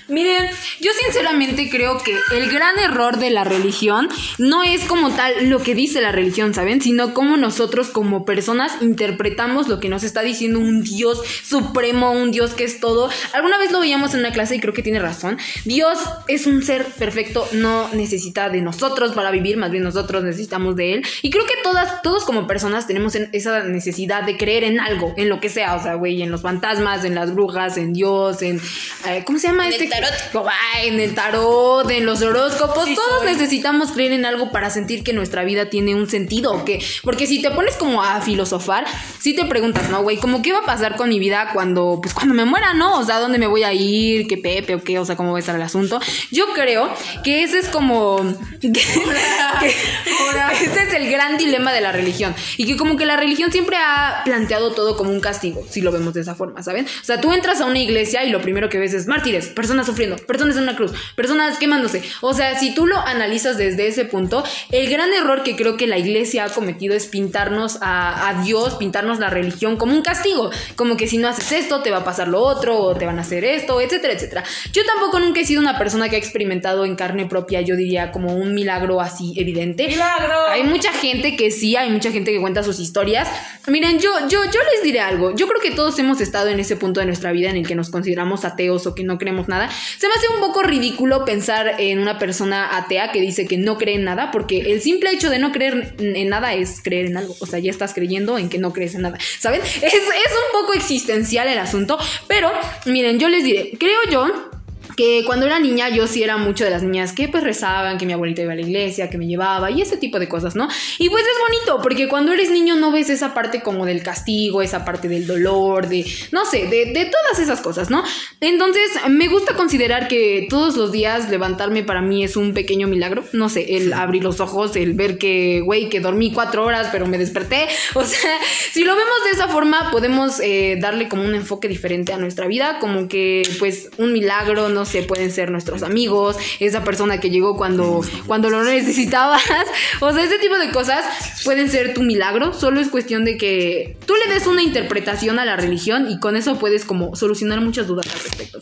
Miren, 0.09 0.49
yo 0.79 0.91
sinceramente 1.03 1.69
creo 1.69 1.97
que 1.97 2.15
el 2.31 2.49
gran 2.49 2.79
error 2.79 3.17
de 3.17 3.29
la 3.29 3.43
religión 3.43 4.07
no 4.37 4.63
es 4.63 4.85
como 4.85 5.11
tal 5.11 5.49
lo 5.49 5.61
que 5.61 5.75
dice 5.75 5.99
la 5.99 6.13
religión, 6.13 6.53
¿saben? 6.53 6.81
Sino 6.81 7.13
cómo 7.13 7.35
nosotros 7.35 7.89
como 7.89 8.23
personas 8.23 8.81
interpretamos 8.81 9.67
lo 9.67 9.81
que 9.81 9.89
nos 9.89 10.03
está 10.03 10.21
diciendo 10.21 10.59
un 10.59 10.81
Dios 10.81 11.21
supremo, 11.43 12.11
un 12.11 12.31
Dios 12.31 12.53
que 12.53 12.63
es 12.63 12.79
todo. 12.79 13.09
Alguna 13.33 13.57
vez 13.57 13.71
lo 13.71 13.81
veíamos 13.81 14.13
en 14.13 14.21
una 14.21 14.31
clase 14.31 14.55
y 14.55 14.59
creo 14.61 14.73
que 14.73 14.81
tiene 14.81 14.99
razón. 14.99 15.37
Dios 15.65 15.99
es 16.27 16.47
un 16.47 16.63
ser 16.63 16.85
perfecto, 16.85 17.45
no 17.51 17.89
necesita 17.93 18.49
de 18.49 18.61
nosotros 18.61 19.11
para 19.11 19.29
vivir, 19.29 19.57
más 19.57 19.71
bien 19.71 19.83
nosotros 19.83 20.23
necesitamos 20.23 20.77
de 20.77 20.93
Él. 20.93 21.05
Y 21.21 21.31
creo 21.31 21.45
que 21.45 21.55
todas, 21.63 22.01
todos 22.01 22.23
como 22.23 22.47
personas 22.47 22.87
tenemos 22.87 23.15
esa 23.15 23.63
necesidad 23.63 24.23
de 24.23 24.37
creer 24.37 24.63
en 24.63 24.79
algo, 24.79 25.13
en 25.17 25.27
lo 25.27 25.41
que 25.41 25.49
sea, 25.49 25.75
o 25.75 25.83
sea, 25.83 25.95
güey, 25.95 26.21
en 26.21 26.31
los 26.31 26.41
fantasmas, 26.41 27.03
en 27.03 27.13
las 27.13 27.35
brujas, 27.35 27.75
en 27.77 27.91
Dios, 27.91 28.41
en... 28.41 28.61
Eh, 29.07 29.23
¿Cómo 29.25 29.37
se 29.37 29.47
llama 29.47 29.67
este? 29.67 29.96
Tarot. 30.01 30.47
en 30.83 30.99
el 30.99 31.15
tarot, 31.15 31.89
en 31.91 32.05
los 32.05 32.21
horóscopos. 32.21 32.85
Sí, 32.85 32.95
todos 32.95 33.19
soy. 33.19 33.31
necesitamos 33.31 33.91
creer 33.91 34.13
en 34.13 34.25
algo 34.25 34.51
para 34.51 34.69
sentir 34.69 35.03
que 35.03 35.13
nuestra 35.13 35.43
vida 35.43 35.69
tiene 35.69 35.95
un 35.95 36.09
sentido. 36.09 36.53
¿o 36.53 36.65
qué? 36.65 36.83
Porque 37.03 37.27
si 37.27 37.41
te 37.41 37.51
pones 37.51 37.75
como 37.75 38.03
a 38.03 38.21
filosofar, 38.21 38.85
si 39.19 39.35
te 39.35 39.45
preguntas, 39.45 39.89
¿no, 39.89 40.03
güey? 40.03 40.17
¿Cómo 40.17 40.41
qué 40.41 40.53
va 40.53 40.59
a 40.59 40.65
pasar 40.65 40.95
con 40.95 41.09
mi 41.09 41.19
vida 41.19 41.49
cuando, 41.53 41.99
pues 42.01 42.13
cuando 42.13 42.33
me 42.33 42.45
muera, 42.45 42.73
¿no? 42.73 42.99
O 42.99 43.03
sea, 43.03 43.19
¿dónde 43.19 43.37
me 43.37 43.47
voy 43.47 43.63
a 43.63 43.73
ir? 43.73 44.27
¿Qué 44.27 44.37
Pepe 44.37 44.75
o 44.75 44.83
qué? 44.83 44.99
O 44.99 45.05
sea, 45.05 45.15
¿cómo 45.15 45.31
va 45.31 45.37
a 45.37 45.39
estar 45.39 45.55
el 45.55 45.61
asunto? 45.61 45.99
Yo 46.31 46.53
creo 46.53 46.89
que 47.23 47.43
ese 47.43 47.59
es 47.59 47.69
como... 47.69 48.17
que, 48.61 48.71
que 48.71 48.79
ese 50.63 50.83
es 50.83 50.93
el 50.93 51.09
gran 51.11 51.37
dilema 51.37 51.73
de 51.73 51.81
la 51.81 51.91
religión. 51.91 52.35
Y 52.57 52.65
que 52.65 52.77
como 52.77 52.97
que 52.97 53.05
la 53.05 53.17
religión 53.17 53.51
siempre 53.51 53.77
ha 53.77 54.21
planteado 54.25 54.71
todo 54.71 54.97
como 54.97 55.11
un 55.11 55.19
castigo, 55.19 55.65
si 55.69 55.81
lo 55.81 55.91
vemos 55.91 56.13
de 56.13 56.21
esa 56.21 56.35
forma, 56.35 56.63
¿saben? 56.63 56.85
O 56.85 57.05
sea, 57.05 57.21
tú 57.21 57.31
entras 57.31 57.61
a 57.61 57.65
una 57.65 57.79
iglesia 57.79 58.23
y 58.23 58.29
lo 58.29 58.41
primero 58.41 58.69
que 58.69 58.79
ves 58.79 58.93
es 58.93 59.07
mártires, 59.07 59.47
personas 59.47 59.86
sufriendo, 59.87 60.17
personas 60.17 60.55
en 60.57 60.63
una 60.63 60.75
cruz, 60.75 60.91
personas 61.15 61.57
quemándose. 61.57 62.03
O 62.21 62.33
sea, 62.33 62.57
si 62.59 62.75
tú 62.75 62.85
lo 62.85 62.99
analizas 62.99 63.57
desde 63.57 63.87
ese 63.87 64.05
punto, 64.05 64.43
el 64.71 64.89
gran 64.89 65.11
error 65.13 65.43
que 65.43 65.55
creo 65.55 65.77
que 65.77 65.87
la 65.87 65.97
iglesia 65.97 66.45
ha 66.45 66.49
cometido 66.49 66.95
es 66.95 67.07
pintarnos 67.07 67.79
a, 67.81 68.29
a, 68.29 68.43
Dios, 68.43 68.75
pintarnos 68.75 69.19
la 69.19 69.29
religión 69.29 69.77
como 69.77 69.93
un 69.93 70.01
castigo. 70.01 70.51
Como 70.75 70.97
que 70.97 71.07
si 71.07 71.17
no 71.17 71.27
haces 71.27 71.51
esto, 71.51 71.81
te 71.81 71.89
va 71.89 71.97
a 71.97 72.03
pasar 72.03 72.27
lo 72.27 72.41
otro, 72.41 72.77
o 72.77 72.95
te 72.95 73.05
van 73.05 73.17
a 73.17 73.21
hacer 73.21 73.43
esto, 73.43 73.81
etcétera, 73.81 74.13
etcétera. 74.13 74.43
Yo 74.71 74.85
tampoco 74.85 75.19
nunca 75.19 75.41
he 75.41 75.45
sido 75.45 75.61
una 75.61 75.77
persona 75.77 76.09
que 76.09 76.15
ha 76.15 76.19
experimentado 76.19 76.85
en 76.85 76.95
carne 76.95 77.25
propia, 77.25 77.61
yo 77.61 77.75
diría, 77.75 78.11
como 78.11 78.35
un 78.35 78.53
milagro 78.53 79.01
así 79.01 79.33
evidente. 79.37 79.87
¡Milagro! 79.87 80.47
Hay 80.49 80.63
mucha 80.63 80.91
gente 80.93 81.35
que 81.35 81.51
sí, 81.51 81.75
hay 81.75 81.89
mucha 81.89 82.11
gente 82.11 82.31
que 82.31 82.39
cuenta 82.39 82.63
sus 82.63 82.79
historias. 82.79 83.27
Miren, 83.67 83.99
yo, 83.99 84.11
yo, 84.29 84.43
yo 84.45 84.59
les 84.73 84.83
diré 84.83 84.99
algo. 84.99 85.35
Yo 85.35 85.47
creo 85.47 85.61
que 85.61 85.71
todos 85.71 85.97
hemos 85.99 86.21
estado 86.21 86.49
en 86.49 86.59
ese 86.59 86.75
punto 86.75 86.99
de 86.99 87.05
nuestra 87.05 87.31
vida 87.31 87.49
en 87.49 87.57
el 87.57 87.67
que 87.67 87.75
nos 87.75 87.89
consideramos 87.89 88.45
ateos 88.45 88.87
o 88.87 88.95
que 88.95 89.03
no 89.03 89.17
creemos 89.17 89.47
nada. 89.47 89.69
Se 89.97 90.07
me 90.07 90.13
hace 90.13 90.27
un 90.33 90.39
poco 90.39 90.63
ridículo 90.63 91.25
pensar 91.25 91.75
en 91.79 91.99
una 91.99 92.19
persona 92.19 92.77
atea 92.77 93.11
que 93.11 93.21
dice 93.21 93.47
que 93.47 93.57
no 93.57 93.77
cree 93.77 93.95
en 93.95 94.03
nada, 94.03 94.31
porque 94.31 94.71
el 94.71 94.81
simple 94.81 95.11
hecho 95.11 95.29
de 95.29 95.39
no 95.39 95.51
creer 95.51 95.95
en 95.99 96.29
nada 96.29 96.53
es 96.53 96.81
creer 96.81 97.07
en 97.07 97.17
algo. 97.17 97.35
O 97.39 97.45
sea, 97.45 97.59
ya 97.59 97.71
estás 97.71 97.93
creyendo 97.93 98.37
en 98.37 98.49
que 98.49 98.57
no 98.57 98.73
crees 98.73 98.95
en 98.95 99.01
nada. 99.01 99.17
¿Saben? 99.39 99.61
Es, 99.61 99.83
es 99.83 99.93
un 99.93 100.61
poco 100.61 100.73
existencial 100.73 101.47
el 101.47 101.59
asunto, 101.59 101.97
pero 102.27 102.51
miren, 102.85 103.19
yo 103.19 103.29
les 103.29 103.43
diré, 103.43 103.71
creo 103.79 103.99
yo 104.11 104.56
que 104.97 105.23
cuando 105.25 105.45
era 105.45 105.59
niña 105.59 105.89
yo 105.89 106.07
sí 106.07 106.23
era 106.23 106.37
mucho 106.37 106.63
de 106.63 106.71
las 106.71 106.81
niñas 106.81 107.13
que 107.13 107.29
pues 107.29 107.43
rezaban, 107.43 107.99
que 107.99 108.05
mi 108.07 108.13
abuelita 108.13 108.41
iba 108.41 108.53
a 108.53 108.55
la 108.55 108.63
iglesia, 108.63 109.11
que 109.11 109.19
me 109.19 109.27
llevaba 109.27 109.69
y 109.69 109.81
ese 109.81 109.95
tipo 109.95 110.17
de 110.17 110.27
cosas, 110.27 110.55
¿no? 110.55 110.67
Y 110.97 111.07
pues 111.09 111.23
es 111.23 111.39
bonito, 111.39 111.83
porque 111.83 112.07
cuando 112.07 112.33
eres 112.33 112.49
niño 112.49 112.75
no 112.75 112.91
ves 112.91 113.11
esa 113.11 113.35
parte 113.35 113.61
como 113.61 113.85
del 113.85 114.01
castigo, 114.01 114.63
esa 114.63 114.83
parte 114.83 115.07
del 115.07 115.27
dolor, 115.27 115.87
de, 115.87 116.03
no 116.31 116.45
sé, 116.45 116.65
de, 116.65 116.87
de 116.87 117.05
todas 117.05 117.39
esas 117.39 117.61
cosas, 117.61 117.91
¿no? 117.91 118.03
Entonces 118.41 118.89
me 119.07 119.27
gusta 119.27 119.53
considerar 119.53 120.07
que 120.07 120.47
todos 120.49 120.75
los 120.75 120.91
días 120.91 121.29
levantarme 121.29 121.83
para 121.83 122.01
mí 122.01 122.23
es 122.23 122.35
un 122.35 122.55
pequeño 122.55 122.87
milagro, 122.87 123.23
no 123.33 123.49
sé, 123.49 123.77
el 123.77 123.93
abrir 123.93 124.23
los 124.23 124.39
ojos, 124.39 124.75
el 124.75 124.93
ver 124.93 125.19
que, 125.19 125.61
güey, 125.63 125.89
que 125.89 125.99
dormí 125.99 126.33
cuatro 126.33 126.65
horas 126.65 126.89
pero 126.91 127.05
me 127.05 127.19
desperté, 127.19 127.67
o 127.93 128.03
sea, 128.03 128.31
si 128.71 128.83
lo 128.83 128.95
vemos 128.95 129.23
de 129.25 129.31
esa 129.31 129.47
forma 129.47 129.91
podemos 129.91 130.39
eh, 130.39 130.79
darle 130.81 131.07
como 131.07 131.23
un 131.23 131.35
enfoque 131.35 131.67
diferente 131.67 132.13
a 132.13 132.17
nuestra 132.17 132.47
vida, 132.47 132.79
como 132.79 133.07
que 133.07 133.43
pues 133.59 133.91
un 133.99 134.11
milagro, 134.11 134.69
no 134.69 134.86
sé, 134.87 135.03
pueden 135.03 135.31
ser 135.31 135.51
nuestros 135.51 135.83
amigos, 135.83 136.37
esa 136.59 136.83
persona 136.83 137.19
que 137.19 137.29
llegó 137.29 137.55
cuando, 137.55 138.01
cuando 138.25 138.49
lo 138.49 138.63
necesitabas. 138.63 139.43
O 139.99 140.13
sea, 140.13 140.23
ese 140.23 140.37
tipo 140.37 140.57
de 140.57 140.69
cosas 140.71 141.03
pueden 141.43 141.69
ser 141.69 141.93
tu 141.93 142.01
milagro. 142.01 142.53
Solo 142.53 142.79
es 142.79 142.89
cuestión 142.89 143.25
de 143.25 143.37
que 143.37 143.97
tú 144.05 144.15
le 144.15 144.33
des 144.33 144.47
una 144.47 144.63
interpretación 144.63 145.39
a 145.39 145.45
la 145.45 145.55
religión 145.55 146.09
y 146.09 146.19
con 146.19 146.35
eso 146.35 146.57
puedes 146.57 146.85
como 146.85 147.15
solucionar 147.15 147.61
muchas 147.61 147.87
dudas 147.87 148.07
al 148.13 148.19
respecto. 148.19 148.59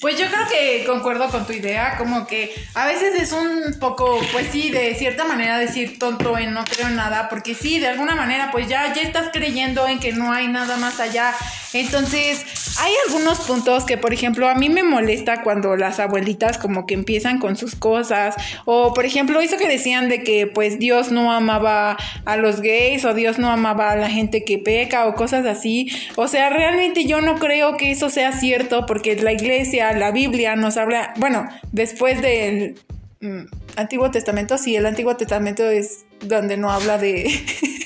Pues 0.00 0.16
yo 0.16 0.26
creo 0.28 0.46
que 0.46 0.84
concuerdo 0.86 1.28
con 1.28 1.44
tu 1.44 1.52
idea, 1.52 1.96
como 1.98 2.28
que 2.28 2.54
a 2.74 2.86
veces 2.86 3.20
es 3.20 3.32
un 3.32 3.80
poco, 3.80 4.20
pues 4.30 4.46
sí, 4.52 4.70
de 4.70 4.94
cierta 4.94 5.24
manera 5.24 5.58
decir 5.58 5.98
tonto 5.98 6.38
en 6.38 6.54
no 6.54 6.62
creo 6.64 6.86
en 6.86 6.94
nada, 6.94 7.28
porque 7.28 7.56
sí, 7.56 7.80
de 7.80 7.88
alguna 7.88 8.14
manera 8.14 8.52
pues 8.52 8.68
ya, 8.68 8.94
ya 8.94 9.02
estás 9.02 9.30
creyendo 9.32 9.88
en 9.88 9.98
que 9.98 10.12
no 10.12 10.32
hay 10.32 10.46
nada 10.46 10.76
más 10.76 11.00
allá. 11.00 11.34
Entonces, 11.72 12.44
hay 12.80 12.92
algunos 13.06 13.40
puntos 13.40 13.84
que, 13.84 13.98
por 13.98 14.12
ejemplo, 14.12 14.48
a 14.48 14.54
mí 14.54 14.68
me 14.68 14.82
molesta 14.82 15.42
cuando 15.42 15.76
las 15.76 15.98
abuelitas 15.98 16.58
como 16.58 16.86
que 16.86 16.94
empiezan 16.94 17.38
con 17.38 17.56
sus 17.56 17.74
cosas. 17.74 18.36
O, 18.64 18.94
por 18.94 19.04
ejemplo, 19.04 19.40
eso 19.40 19.56
que 19.56 19.68
decían 19.68 20.08
de 20.08 20.22
que 20.22 20.46
pues 20.46 20.78
Dios 20.78 21.10
no 21.10 21.32
amaba 21.32 21.96
a 22.24 22.36
los 22.36 22.60
gays 22.60 23.04
o 23.04 23.14
Dios 23.14 23.38
no 23.38 23.50
amaba 23.50 23.90
a 23.90 23.96
la 23.96 24.08
gente 24.08 24.44
que 24.44 24.58
peca 24.58 25.06
o 25.06 25.14
cosas 25.14 25.44
así. 25.46 25.90
O 26.16 26.28
sea, 26.28 26.50
realmente 26.50 27.04
yo 27.04 27.20
no 27.20 27.36
creo 27.36 27.76
que 27.76 27.90
eso 27.90 28.10
sea 28.10 28.32
cierto 28.32 28.86
porque 28.86 29.16
la 29.16 29.32
iglesia, 29.32 29.92
la 29.92 30.12
Biblia 30.12 30.54
nos 30.54 30.76
habla, 30.76 31.14
bueno, 31.16 31.48
después 31.72 32.22
del 32.22 32.76
mm, 33.20 33.42
Antiguo 33.76 34.10
Testamento, 34.10 34.56
sí, 34.56 34.76
el 34.76 34.86
Antiguo 34.86 35.16
Testamento 35.16 35.68
es 35.68 36.04
donde 36.20 36.56
no 36.56 36.70
habla 36.70 36.98
de... 36.98 37.28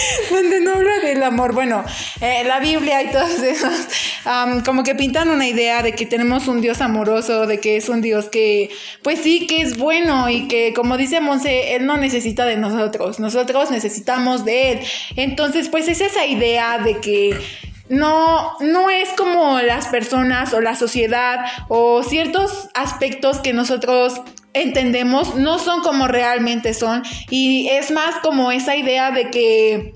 donde 0.30 0.60
no 0.60 0.74
habla 0.74 0.98
del 1.00 1.22
amor. 1.22 1.54
Bueno, 1.54 1.84
eh, 2.20 2.44
la 2.44 2.60
Biblia 2.60 3.02
y 3.02 3.10
todos 3.10 3.40
esos, 3.40 3.88
como 4.64 4.82
que 4.82 4.94
pintan 4.94 5.30
una 5.30 5.46
idea 5.46 5.82
de 5.82 5.92
que 5.92 6.06
tenemos 6.06 6.48
un 6.48 6.60
Dios 6.60 6.80
amoroso, 6.80 7.46
de 7.46 7.60
que 7.60 7.76
es 7.76 7.88
un 7.88 8.00
Dios 8.00 8.28
que, 8.28 8.70
pues 9.02 9.20
sí, 9.20 9.46
que 9.46 9.62
es 9.62 9.76
bueno 9.76 10.28
y 10.28 10.48
que, 10.48 10.72
como 10.74 10.96
dice 10.96 11.20
Monse, 11.20 11.74
Él 11.76 11.86
no 11.86 11.96
necesita 11.96 12.44
de 12.44 12.56
nosotros, 12.56 13.20
nosotros 13.20 13.70
necesitamos 13.70 14.44
de 14.44 14.72
Él. 14.72 14.80
Entonces, 15.16 15.68
pues 15.68 15.88
es 15.88 16.00
esa 16.00 16.26
idea 16.26 16.78
de 16.78 16.98
que 16.98 17.36
no, 17.88 18.52
no 18.60 18.90
es 18.90 19.08
como 19.10 19.60
las 19.60 19.86
personas 19.86 20.52
o 20.52 20.60
la 20.60 20.76
sociedad 20.76 21.46
o 21.68 22.02
ciertos 22.02 22.68
aspectos 22.74 23.38
que 23.38 23.52
nosotros 23.52 24.20
entendemos 24.62 25.34
no 25.36 25.58
son 25.58 25.82
como 25.82 26.08
realmente 26.08 26.74
son 26.74 27.02
y 27.30 27.68
es 27.68 27.90
más 27.90 28.16
como 28.22 28.52
esa 28.52 28.76
idea 28.76 29.10
de 29.10 29.30
que 29.30 29.94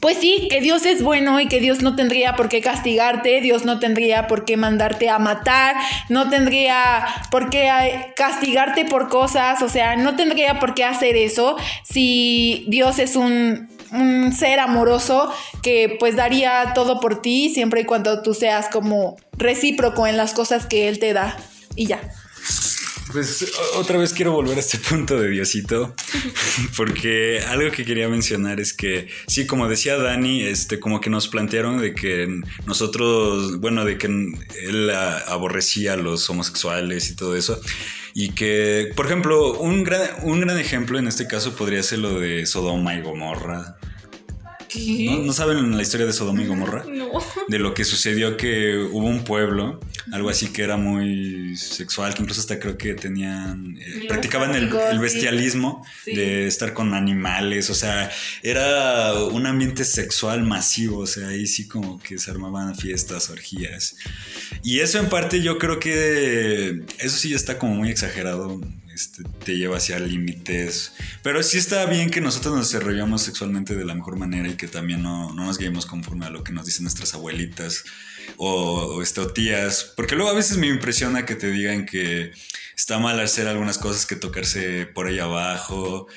pues 0.00 0.18
sí, 0.18 0.46
que 0.50 0.60
Dios 0.60 0.86
es 0.86 1.02
bueno 1.02 1.40
y 1.40 1.48
que 1.48 1.60
Dios 1.60 1.82
no 1.82 1.96
tendría 1.96 2.36
por 2.36 2.48
qué 2.48 2.60
castigarte, 2.60 3.40
Dios 3.40 3.64
no 3.64 3.78
tendría 3.80 4.26
por 4.28 4.44
qué 4.44 4.56
mandarte 4.56 5.10
a 5.10 5.18
matar, 5.18 5.76
no 6.08 6.30
tendría 6.30 7.04
por 7.30 7.50
qué 7.50 7.68
eh, 7.68 8.12
castigarte 8.14 8.84
por 8.84 9.08
cosas, 9.08 9.60
o 9.62 9.68
sea, 9.68 9.96
no 9.96 10.14
tendría 10.14 10.60
por 10.60 10.74
qué 10.74 10.84
hacer 10.84 11.16
eso 11.16 11.56
si 11.82 12.64
Dios 12.68 12.98
es 13.00 13.16
un, 13.16 13.68
un 13.90 14.32
ser 14.32 14.60
amoroso 14.60 15.32
que 15.62 15.96
pues 15.98 16.14
daría 16.14 16.72
todo 16.74 17.00
por 17.00 17.20
ti 17.20 17.50
siempre 17.52 17.80
y 17.80 17.84
cuando 17.84 18.22
tú 18.22 18.34
seas 18.34 18.68
como 18.68 19.16
recíproco 19.32 20.06
en 20.06 20.16
las 20.16 20.32
cosas 20.32 20.66
que 20.66 20.88
Él 20.88 20.98
te 20.98 21.12
da 21.12 21.36
y 21.74 21.86
ya. 21.86 22.00
Pues 23.12 23.52
otra 23.76 23.98
vez 23.98 24.12
quiero 24.12 24.32
volver 24.32 24.56
a 24.56 24.60
este 24.60 24.78
punto 24.88 25.18
de 25.18 25.30
Diosito, 25.30 25.94
porque 26.76 27.40
algo 27.48 27.70
que 27.70 27.84
quería 27.84 28.08
mencionar 28.08 28.60
es 28.60 28.72
que, 28.72 29.08
sí, 29.26 29.46
como 29.46 29.68
decía 29.68 29.96
Dani, 29.96 30.42
este, 30.42 30.78
como 30.78 31.00
que 31.00 31.10
nos 31.10 31.28
plantearon 31.28 31.80
de 31.80 31.94
que 31.94 32.42
nosotros, 32.66 33.60
bueno, 33.60 33.84
de 33.84 33.98
que 33.98 34.06
él 34.06 34.90
aborrecía 34.90 35.94
a 35.94 35.96
los 35.96 36.28
homosexuales 36.28 37.10
y 37.10 37.16
todo 37.16 37.34
eso, 37.34 37.60
y 38.14 38.30
que, 38.30 38.92
por 38.96 39.06
ejemplo, 39.06 39.58
un 39.58 39.84
gran, 39.84 40.02
un 40.22 40.40
gran 40.40 40.58
ejemplo 40.58 40.98
en 40.98 41.08
este 41.08 41.26
caso 41.26 41.54
podría 41.54 41.82
ser 41.82 42.00
lo 42.00 42.18
de 42.18 42.46
Sodoma 42.46 42.94
y 42.94 43.02
Gomorra. 43.02 43.78
¿No, 44.74 45.32
saben 45.32 45.76
la 45.76 45.82
historia 45.82 46.06
de 46.06 46.12
Sodoma 46.12 46.42
y 46.42 46.46
Gomorra? 46.46 46.84
No. 46.88 47.10
De 47.48 47.58
lo 47.58 47.74
que 47.74 47.84
sucedió 47.84 48.36
que 48.36 48.76
hubo 48.76 49.06
un 49.06 49.24
pueblo, 49.24 49.80
algo 50.12 50.30
así 50.30 50.48
que 50.48 50.62
era 50.62 50.76
muy 50.76 51.56
sexual, 51.56 52.14
que 52.14 52.22
incluso 52.22 52.40
hasta 52.40 52.58
creo 52.58 52.76
que 52.76 52.94
tenían, 52.94 53.78
eh, 53.78 54.06
practicaban 54.08 54.54
el, 54.54 54.68
bestialismo 54.98 55.84
de 56.06 56.46
estar 56.46 56.74
con 56.74 56.94
animales, 56.94 57.70
o 57.70 57.74
sea, 57.74 58.10
era 58.42 59.14
un 59.14 59.46
ambiente 59.46 59.84
sexual 59.84 60.42
masivo, 60.42 60.98
o 61.00 61.06
sea, 61.06 61.28
ahí 61.28 61.46
sí 61.46 61.66
como 61.66 62.00
que 62.00 62.18
se 62.18 62.30
armaban 62.30 62.74
fiestas, 62.76 63.30
orgías. 63.30 63.96
Y 64.62 64.80
eso 64.80 64.98
en 64.98 65.08
parte 65.08 65.40
yo 65.40 65.58
creo 65.58 65.78
que, 65.78 66.82
eso 66.98 67.16
sí 67.16 67.30
ya 67.30 67.36
está 67.36 67.58
como 67.58 67.74
muy 67.74 67.90
exagerado 67.90 68.60
este, 68.98 69.22
te 69.44 69.56
lleva 69.56 69.76
hacia 69.76 70.00
límites. 70.00 70.92
Pero 71.22 71.40
sí 71.44 71.56
está 71.56 71.86
bien 71.86 72.10
que 72.10 72.20
nosotros 72.20 72.56
nos 72.56 72.72
desarrollamos 72.72 73.22
sexualmente 73.22 73.76
de 73.76 73.84
la 73.84 73.94
mejor 73.94 74.16
manera 74.16 74.48
y 74.48 74.56
que 74.56 74.66
también 74.66 75.04
no, 75.04 75.32
nos 75.32 75.56
guiemos 75.56 75.86
conforme 75.86 76.26
a 76.26 76.30
lo 76.30 76.42
que 76.42 76.52
nos 76.52 76.66
dicen 76.66 76.82
nuestras 76.82 77.14
abuelitas 77.14 77.84
o, 78.38 79.00
este, 79.00 79.24
tías. 79.26 79.92
Porque 79.96 80.16
luego 80.16 80.32
a 80.32 80.34
veces 80.34 80.56
me 80.56 80.66
impresiona 80.66 81.24
que 81.24 81.36
te 81.36 81.48
digan 81.52 81.86
que 81.86 82.32
está 82.76 82.98
mal 82.98 83.20
hacer 83.20 83.46
algunas 83.46 83.78
cosas 83.78 84.04
que 84.04 84.16
tocarse 84.16 84.86
por 84.86 85.06
ahí 85.06 85.20
abajo. 85.20 86.08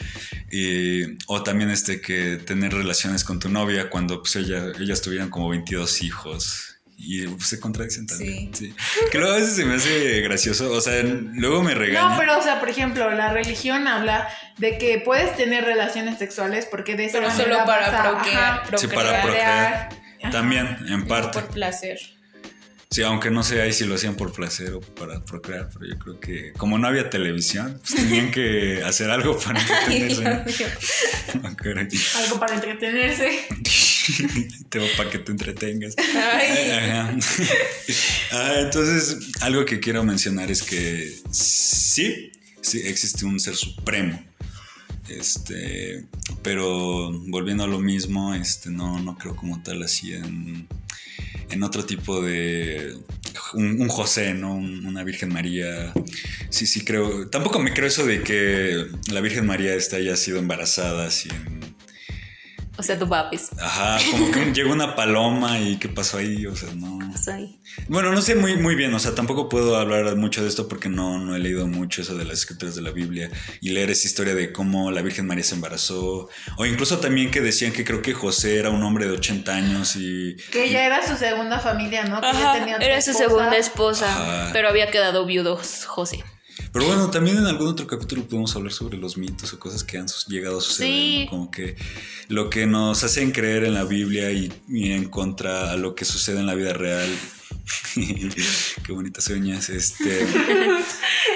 o 1.28 1.44
también 1.44 1.70
este, 1.70 2.02
que 2.02 2.38
tener 2.38 2.74
relaciones 2.74 3.24
con 3.24 3.40
tu 3.40 3.50
novia 3.50 3.92
cuando 3.92 4.24
pues, 4.24 4.36
ella, 4.38 4.72
ellas 4.80 5.04
tuvieran 5.04 5.30
como 5.30 5.50
22 5.50 6.02
hijos 6.02 6.81
y 7.02 7.28
se 7.44 7.60
contradicen 7.60 8.06
también. 8.06 8.54
Sí. 8.54 8.74
Que 9.12 9.18
luego 9.18 9.34
a 9.34 9.38
veces 9.38 9.56
se 9.56 9.66
me 9.66 9.76
hace 9.76 10.22
gracioso, 10.22 10.72
o 10.72 10.82
sea, 10.82 11.02
luego 11.04 11.64
me 11.64 11.74
regañan. 11.74 12.12
No, 12.12 12.18
pero 12.18 12.38
o 12.38 12.42
sea, 12.42 12.60
por 12.60 12.70
ejemplo, 12.70 13.10
la 13.12 13.34
religión 13.34 13.88
habla 13.88 14.28
de 14.58 14.78
que 14.78 15.02
puedes 15.04 15.36
tener 15.36 15.66
relaciones 15.66 16.20
sexuales 16.20 16.68
porque 16.70 16.96
de 16.96 17.06
esa 17.06 17.20
pero 17.20 17.32
solo 17.32 17.66
para 17.66 18.04
procrear, 18.04 18.80
Sí, 18.80 18.88
para 18.88 19.22
procrear. 19.22 19.90
También, 20.32 20.78
en 20.88 21.08
parte. 21.08 21.40
Por 21.40 21.50
placer. 21.50 22.00
Sí, 22.94 23.04
aunque 23.04 23.32
no 23.32 23.42
sé 23.42 23.62
ahí 23.62 23.72
si 23.72 23.86
lo 23.86 23.96
hacían 23.96 24.16
por 24.16 24.34
placer 24.34 24.74
o 24.74 24.82
para 24.82 25.24
procrear, 25.24 25.70
pero 25.72 25.86
yo 25.86 25.98
creo 25.98 26.20
que 26.20 26.52
como 26.58 26.78
no 26.78 26.90
había 26.90 27.10
televisión, 27.10 27.80
pues 27.80 27.96
tenían 27.96 28.32
que 28.32 28.84
hacer 28.86 29.10
algo 29.10 29.40
para 29.40 29.62
entretenerse. 29.62 30.26
algo 32.18 32.38
para 32.38 32.56
entretenerse. 32.56 33.48
Tengo 34.70 34.88
para 34.98 35.10
que 35.10 35.20
te 35.20 35.32
entretengas. 35.32 35.96
Ah, 38.34 38.56
entonces, 38.60 39.20
algo 39.40 39.64
que 39.64 39.80
quiero 39.80 40.04
mencionar 40.04 40.52
es 40.52 40.62
que 40.62 41.18
sí, 41.32 42.34
sí 42.62 42.82
existe 42.84 43.24
un 43.24 43.40
ser 43.40 43.56
supremo. 43.56 44.22
Este, 45.20 46.06
pero 46.42 47.12
volviendo 47.28 47.64
a 47.64 47.68
lo 47.68 47.80
mismo, 47.80 48.34
este, 48.34 48.70
no, 48.70 49.00
no 49.00 49.18
creo 49.18 49.36
como 49.36 49.62
tal 49.62 49.84
así 49.84 50.14
en, 50.14 50.68
en 51.50 51.64
otro 51.64 51.86
tipo 51.86 52.22
de 52.22 52.96
un, 53.54 53.88
José, 53.88 54.34
¿no? 54.34 54.54
una 54.54 55.04
Virgen 55.04 55.34
María. 55.34 55.94
Sí, 56.50 56.66
sí 56.66 56.84
creo. 56.84 57.30
Tampoco 57.30 57.60
me 57.60 57.74
creo 57.74 57.88
eso 57.88 58.06
de 58.06 58.22
que 58.24 58.86
la 59.12 59.22
Virgen 59.22 59.46
María 59.46 59.76
está 59.76 59.98
haya 59.98 60.16
sido 60.16 60.40
embarazada 60.40 61.10
en 61.30 61.71
o 62.82 62.84
sea, 62.84 62.98
tu 62.98 63.08
papis. 63.08 63.50
Ajá, 63.60 64.00
como 64.10 64.32
que 64.32 64.52
llegó 64.54 64.74
una 64.74 64.96
paloma 64.96 65.60
y 65.60 65.78
qué 65.78 65.88
pasó 65.88 66.18
ahí, 66.18 66.48
o 66.48 66.56
sea, 66.56 66.74
no. 66.74 66.98
Pasó 67.12 67.34
ahí. 67.34 67.60
Bueno, 67.88 68.12
no 68.12 68.24
sé 68.24 68.34
muy, 68.34 68.58
muy 68.58 68.74
bien, 68.74 68.92
o 68.96 68.98
sea, 68.98 69.14
tampoco 69.14 69.50
puedo 69.50 69.78
hablar 69.78 70.16
mucho 70.16 70.42
de 70.42 70.50
esto 70.50 70.68
porque 70.68 70.90
no, 70.90 71.20
no 71.20 71.36
he 71.36 71.40
leído 71.40 71.68
mucho 71.68 72.02
eso 72.02 72.16
de 72.16 72.26
las 72.26 72.40
escrituras 72.40 72.76
de 72.76 72.82
la 72.82 72.90
Biblia 72.90 73.30
y 73.62 73.70
leer 73.70 73.92
esa 73.92 74.08
historia 74.08 74.34
de 74.34 74.52
cómo 74.52 74.90
la 74.90 75.04
Virgen 75.04 75.28
María 75.28 75.44
se 75.44 75.54
embarazó, 75.54 76.28
o 76.58 76.66
incluso 76.66 76.98
también 76.98 77.30
que 77.30 77.42
decían 77.42 77.72
que 77.72 77.86
creo 77.86 78.02
que 78.02 78.14
José 78.14 78.58
era 78.58 78.72
un 78.72 78.82
hombre 78.82 79.06
de 79.06 79.12
80 79.12 79.54
años 79.54 79.96
y... 79.96 80.36
Que 80.52 80.66
ella 80.66 80.84
era 80.84 81.08
su 81.08 81.16
segunda 81.16 81.60
familia, 81.60 82.06
¿no? 82.06 82.20
Que 82.20 82.28
Ajá, 82.28 82.54
tenía 82.54 82.78
era 82.78 83.00
su 83.00 83.14
segunda 83.14 83.58
esposa, 83.58 84.50
pero 84.54 84.70
había 84.70 84.90
quedado 84.90 85.24
viudo 85.28 85.60
José. 85.86 86.24
Pero 86.72 86.86
bueno, 86.86 87.10
también 87.10 87.38
en 87.38 87.46
algún 87.46 87.68
otro 87.68 87.88
capítulo 87.88 88.24
podemos 88.24 88.56
hablar 88.56 88.72
sobre 88.72 88.98
los 88.98 89.18
mitos 89.18 89.54
o 89.54 89.60
cosas 89.60 89.84
que 89.84 89.98
han 89.98 90.08
llegado 90.28 90.60
a 90.60 90.62
suceder, 90.62 91.28
como 91.30 91.52
que 91.52 91.76
lo 92.28 92.50
que 92.50 92.66
nos 92.66 93.04
hacen 93.04 93.32
creer 93.32 93.66
en 93.66 93.74
la 93.74 93.84
Biblia 93.84 94.32
y, 94.32 94.52
en 94.70 95.10
contra 95.10 95.72
a 95.72 95.78
lo 95.78 95.96
que 95.96 96.06
sucede 96.06 96.40
en 96.40 96.46
la 96.46 96.56
vida 96.56 96.74
real. 96.74 97.10
Qué 97.96 98.92
bonitas 98.92 99.28
uñas, 99.28 99.70
este. 99.70 100.22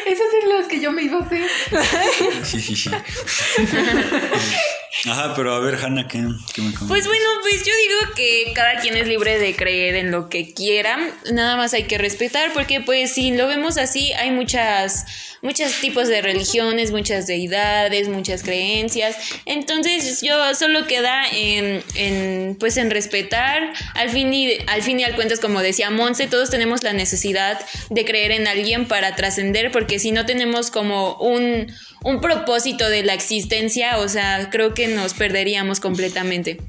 Esas 0.06 0.28
son 0.32 0.50
las 0.58 0.68
que 0.68 0.80
yo 0.80 0.92
me 0.92 1.04
iba 1.04 1.20
a 1.20 1.24
hacer. 1.24 1.48
Ajá, 5.06 5.34
pero 5.36 5.54
a 5.54 5.60
ver, 5.60 5.76
Hanna, 5.76 6.08
¿qué, 6.08 6.24
qué 6.54 6.62
me 6.62 6.72
Pues 6.72 7.06
bueno, 7.06 7.26
pues 7.42 7.64
yo 7.64 7.72
digo 7.76 8.14
que 8.16 8.52
cada 8.56 8.80
quien 8.80 8.98
es 8.98 9.08
libre 9.08 9.38
de 9.38 9.56
creer 9.56 9.96
en 9.96 10.12
lo 10.12 10.30
que 10.30 10.54
quiera. 10.54 10.98
Nada 11.32 11.58
más 11.58 11.74
hay 11.74 11.84
que 11.84 11.98
respetar, 11.98 12.54
porque 12.54 12.82
pues 12.82 13.14
si 13.14 13.32
lo 13.32 13.48
vemos 13.48 13.78
así, 13.78 14.14
hay 14.14 14.32
muchas 14.32 15.06
muchos 15.42 15.80
tipos 15.82 16.08
de 16.08 16.22
religiones, 16.22 16.92
muchas 16.92 17.28
deidades, 17.28 18.08
muchas 18.08 18.44
creencias. 18.44 19.16
Entonces 19.46 20.22
yo 20.22 20.56
solo 20.56 20.88
queda 20.88 21.24
en, 21.32 22.56
pues 22.60 22.78
en 22.78 22.92
respetar. 22.92 23.74
Al 23.94 24.10
fin, 24.10 24.34
y, 24.34 24.58
al 24.68 24.82
fin 24.82 25.00
y 25.00 25.04
al 25.04 25.16
cuentas, 25.16 25.40
como 25.40 25.62
decía 25.62 25.90
Monse, 25.90 26.28
todos 26.28 26.50
tenemos 26.50 26.84
la 26.84 26.94
necesidad 26.94 27.60
de 27.90 28.06
creer 28.06 28.32
en 28.32 28.48
alguien 28.48 28.88
para 28.88 29.16
trascender, 29.16 29.72
porque 29.72 30.00
si 30.00 30.12
no 30.12 30.26
tenemos 30.26 30.72
como 30.72 31.16
un, 31.16 31.72
un 32.04 32.22
propósito 32.22 32.90
de 32.90 33.04
la 33.04 33.14
existencia, 33.14 34.00
o 34.00 34.08
sea, 34.08 34.50
creo 34.52 34.74
que 34.74 34.88
nos 34.88 35.14
perderíamos 35.14 35.80
completamente. 35.80 36.60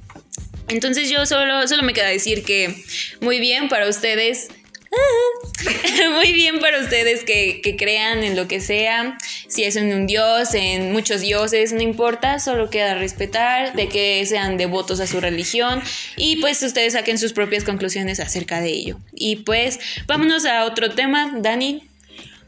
Entonces 0.68 1.10
yo 1.10 1.26
solo, 1.26 1.66
solo 1.68 1.82
me 1.82 1.92
queda 1.92 2.08
decir 2.08 2.44
que 2.44 2.74
muy 3.20 3.38
bien 3.38 3.68
para 3.68 3.88
ustedes. 3.88 4.48
Muy 6.14 6.32
bien 6.32 6.60
para 6.60 6.80
ustedes 6.80 7.24
que, 7.24 7.76
crean 7.78 8.22
en 8.22 8.36
lo 8.36 8.48
que 8.48 8.60
sea, 8.60 9.18
si 9.48 9.64
es 9.64 9.76
en 9.76 9.92
un 9.92 10.06
dios, 10.06 10.54
en 10.54 10.92
muchos 10.92 11.20
dioses, 11.20 11.72
no 11.72 11.80
importa, 11.80 12.38
solo 12.38 12.70
queda 12.70 12.94
respetar, 12.94 13.74
de 13.74 13.88
que 13.88 14.24
sean 14.26 14.56
devotos 14.56 15.00
a 15.00 15.06
su 15.06 15.20
religión 15.20 15.82
y 16.16 16.36
pues 16.36 16.62
ustedes 16.62 16.94
saquen 16.94 17.18
sus 17.18 17.32
propias 17.32 17.64
conclusiones 17.64 18.20
acerca 18.20 18.60
de 18.60 18.70
ello. 18.70 18.98
Y 19.14 19.36
pues 19.36 19.78
vámonos 20.06 20.44
a 20.46 20.64
otro 20.64 20.90
tema, 20.90 21.32
Dani. 21.38 21.82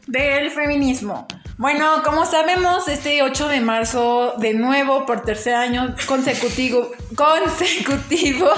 Del 0.09 0.49
feminismo. 0.49 1.27
Bueno, 1.57 2.01
como 2.03 2.25
sabemos, 2.25 2.87
este 2.87 3.21
8 3.21 3.47
de 3.47 3.61
marzo, 3.61 4.33
de 4.39 4.55
nuevo, 4.55 5.05
por 5.05 5.21
tercer 5.21 5.53
año 5.53 5.95
consecutivo, 6.07 6.89
consecutivo, 7.15 8.49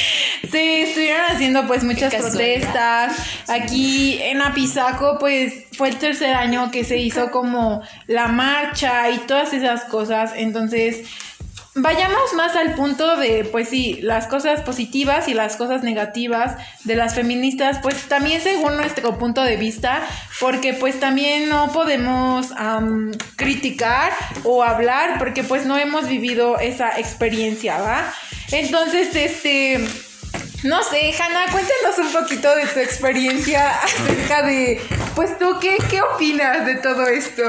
se 0.50 0.82
estuvieron 0.82 1.22
haciendo 1.30 1.66
pues 1.66 1.82
muchas 1.82 2.14
protestas. 2.14 3.16
Aquí 3.48 4.20
en 4.20 4.42
Apizaco, 4.42 5.16
pues 5.18 5.64
fue 5.72 5.88
el 5.88 5.96
tercer 5.96 6.34
año 6.34 6.70
que 6.70 6.84
se 6.84 6.98
hizo 6.98 7.30
como 7.30 7.80
la 8.06 8.28
marcha 8.28 9.08
y 9.08 9.16
todas 9.20 9.54
esas 9.54 9.84
cosas. 9.84 10.32
Entonces, 10.36 11.06
vayamos 11.78 12.34
más 12.34 12.56
al 12.56 12.74
punto 12.74 13.16
de, 13.16 13.44
pues 13.44 13.68
sí, 13.68 13.98
las 14.02 14.26
cosas 14.26 14.60
positivas 14.62 15.28
y 15.28 15.34
las 15.34 15.56
cosas 15.56 15.82
negativas 15.82 16.56
de 16.84 16.96
las 16.96 17.14
feministas, 17.14 17.78
pues 17.82 18.08
también 18.08 18.40
según 18.40 18.76
nuestro 18.76 19.18
punto 19.18 19.42
de 19.42 19.56
vista, 19.56 20.02
porque 20.40 20.74
pues 20.74 21.00
también 21.00 21.48
no 21.48 21.72
podemos 21.72 22.48
criticar 23.36 24.12
o 24.44 24.62
hablar 24.62 25.18
porque 25.18 25.44
pues 25.44 25.66
no 25.66 25.76
hemos 25.76 26.08
vivido 26.08 26.58
esa 26.58 26.98
experiencia, 26.98 27.78
¿va? 27.78 28.12
Entonces, 28.50 29.14
este... 29.14 29.86
No 30.64 30.82
sé, 30.82 31.12
Hanna, 31.12 31.44
cuéntanos 31.52 31.98
un 31.98 32.12
poquito 32.12 32.52
de 32.56 32.66
tu 32.66 32.80
experiencia 32.80 33.78
acerca 33.84 34.42
de, 34.42 34.80
pues 35.14 35.38
tú, 35.38 35.56
¿qué, 35.60 35.78
qué 35.88 36.02
opinas 36.02 36.66
de 36.66 36.74
todo 36.74 37.06
esto? 37.06 37.44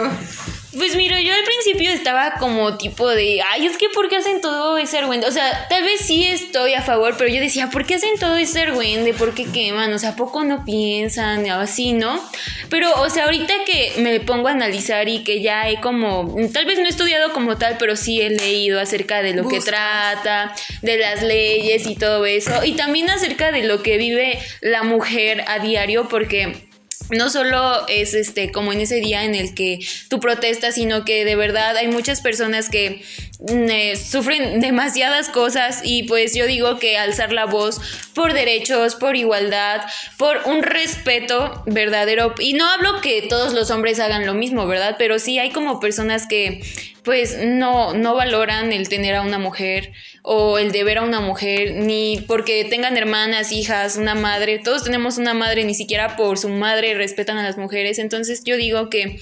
Pues 0.79 0.95
mira, 0.95 1.19
yo 1.19 1.33
al 1.33 1.43
principio 1.43 1.91
estaba 1.91 2.36
como 2.36 2.77
tipo 2.77 3.09
de, 3.09 3.41
ay, 3.51 3.65
es 3.65 3.75
que 3.75 3.89
¿por 3.89 4.07
qué 4.07 4.15
hacen 4.15 4.39
todo 4.39 4.77
ese 4.77 4.98
argüende? 4.98 5.27
O 5.27 5.31
sea, 5.31 5.67
tal 5.67 5.83
vez 5.83 6.00
sí 6.00 6.25
estoy 6.25 6.74
a 6.74 6.81
favor, 6.81 7.15
pero 7.17 7.29
yo 7.29 7.41
decía, 7.41 7.69
¿por 7.69 7.86
qué 7.86 7.95
hacen 7.95 8.17
todo 8.17 8.38
ese 8.38 8.62
argüende? 8.62 9.13
¿Por 9.13 9.36
qué 9.36 9.43
queman? 9.43 9.91
O 9.91 10.00
sea, 10.00 10.12
¿a 10.12 10.15
poco 10.15 10.45
no 10.45 10.63
piensan? 10.63 11.50
Así, 11.50 11.91
¿no? 11.91 12.24
Pero, 12.69 12.93
o 13.01 13.09
sea, 13.09 13.25
ahorita 13.25 13.53
que 13.65 13.91
me 13.98 14.21
pongo 14.21 14.48
a 14.48 14.51
analizar 14.51 15.09
y 15.09 15.25
que 15.25 15.41
ya 15.41 15.69
he 15.69 15.81
como, 15.81 16.33
tal 16.53 16.65
vez 16.65 16.79
no 16.79 16.86
he 16.86 16.89
estudiado 16.89 17.33
como 17.33 17.57
tal, 17.57 17.75
pero 17.77 17.98
sí 17.98 18.21
he 18.21 18.29
leído 18.29 18.79
acerca 18.79 19.21
de 19.21 19.33
lo 19.33 19.50
que 19.50 19.59
trata, 19.59 20.55
de 20.81 20.98
las 20.98 21.24
leyes 21.24 21.88
y 21.88 21.95
todo 21.95 22.25
eso, 22.25 22.63
y 22.63 22.71
también 22.77 23.09
acerca 23.09 23.51
de 23.51 23.63
lo 23.63 23.83
que 23.83 23.98
vive 23.98 24.39
la 24.62 24.83
mujer 24.83 25.43
a 25.45 25.59
diario, 25.59 26.07
porque 26.07 26.69
no 27.10 27.30
solo 27.30 27.88
es 27.88 28.13
este 28.13 28.51
como 28.51 28.74
en 28.74 28.82
ese 28.82 28.96
día 28.96 29.24
en 29.24 29.36
el 29.36 29.54
que 29.54 29.80
tú 30.10 30.20
protestas, 30.20 30.75
sino 30.75 31.06
que 31.06 31.25
de 31.25 31.36
verdad 31.36 31.75
hay 31.78 31.88
muchas 31.88 32.22
personas 32.22 32.70
que 32.70 33.04
mm, 33.39 33.70
eh, 33.70 33.96
sufren 33.96 34.60
demasiadas 34.60 35.30
cosas 35.30 35.82
y 35.84 36.04
pues 36.04 36.36
yo 36.36 36.46
digo 36.46 36.80
que 36.80 36.98
alzar 36.98 37.32
la 37.32 37.46
voz 37.46 37.80
por 38.13 38.34
derechos, 38.34 38.96
por 38.96 39.16
igualdad, 39.16 39.82
por 40.18 40.42
un 40.46 40.63
respeto 40.63 41.63
verdadero 41.66 42.36
y 42.39 42.54
no 42.54 42.70
hablo 42.70 43.01
que 43.01 43.24
todos 43.24 43.54
los 43.54 43.72
hombres 43.72 44.00
hagan 44.00 44.25
lo 44.25 44.34
mismo, 44.34 44.68
¿verdad? 44.68 44.96
Pero 44.98 45.20
sí 45.20 45.39
hay 45.39 45.51
como 45.51 45.80
personas 45.80 46.28
que 46.28 46.62
pues 47.04 47.38
no 47.42 47.94
no 47.94 48.13
valoran 48.16 48.72
el 48.72 48.89
tener 48.89 49.16
a 49.16 49.22
una 49.22 49.39
mujer 49.39 49.94
o 50.31 50.59
el 50.59 50.71
deber 50.71 51.00
a 51.00 51.01
una 51.01 51.21
mujer, 51.21 51.74
ni 51.74 52.24
porque 52.27 52.63
tengan 52.63 52.95
hermanas, 52.95 53.51
hijas, 53.51 53.98
una 53.98 54.13
madre, 54.13 54.59
todos 54.59 54.83
tenemos 54.83 55.17
una 55.17 55.33
madre, 55.33 55.63
ni 55.63 55.74
siquiera 55.74 56.15
por 56.15 56.38
su 56.38 56.50
madre 56.50 56.93
respetan 56.93 57.39
a 57.39 57.43
las 57.43 57.57
mujeres, 57.57 57.98
entonces 57.98 58.43
yo 58.43 58.55
digo 58.55 58.91
que 58.91 59.19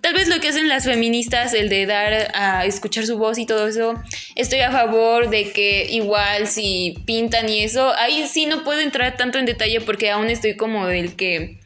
tal 0.00 0.14
vez 0.14 0.26
lo 0.26 0.40
que 0.40 0.48
hacen 0.48 0.66
las 0.66 0.84
feministas, 0.84 1.54
el 1.54 1.68
de 1.68 1.86
dar 1.86 2.32
a 2.34 2.66
escuchar 2.66 3.06
su 3.06 3.18
voz 3.18 3.38
y 3.38 3.46
todo 3.46 3.68
eso, 3.68 3.94
estoy 4.34 4.58
a 4.58 4.72
favor 4.72 5.30
de 5.30 5.52
que 5.52 5.86
igual 5.90 6.48
si 6.48 6.96
pintan 7.06 7.48
y 7.48 7.60
eso, 7.60 7.94
ahí 7.94 8.26
sí 8.26 8.46
no 8.46 8.64
puedo 8.64 8.80
entrar 8.80 9.16
tanto 9.16 9.38
en 9.38 9.44
detalle 9.44 9.80
porque 9.80 10.10
aún 10.10 10.28
estoy 10.28 10.56
como 10.56 10.88
del 10.88 11.14
que 11.14 11.60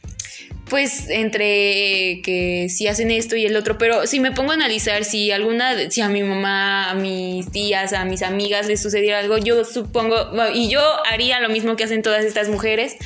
pues 0.68 1.08
entre 1.08 2.22
que 2.22 2.68
si 2.70 2.86
hacen 2.88 3.10
esto 3.10 3.36
y 3.36 3.44
el 3.44 3.56
otro, 3.56 3.78
pero 3.78 4.06
si 4.06 4.20
me 4.20 4.32
pongo 4.32 4.52
a 4.52 4.54
analizar 4.54 5.04
si 5.04 5.30
alguna, 5.30 5.90
si 5.90 6.00
a 6.00 6.08
mi 6.08 6.22
mamá, 6.22 6.90
a 6.90 6.94
mis 6.94 7.50
tías, 7.50 7.92
a 7.92 8.04
mis 8.04 8.22
amigas 8.22 8.66
les 8.66 8.80
sucediera 8.80 9.18
algo, 9.18 9.38
yo 9.38 9.64
supongo, 9.64 10.16
y 10.54 10.68
yo 10.68 10.80
haría 11.10 11.40
lo 11.40 11.48
mismo 11.48 11.76
que 11.76 11.84
hacen 11.84 12.02
todas 12.02 12.24
estas 12.24 12.48
mujeres, 12.48 12.96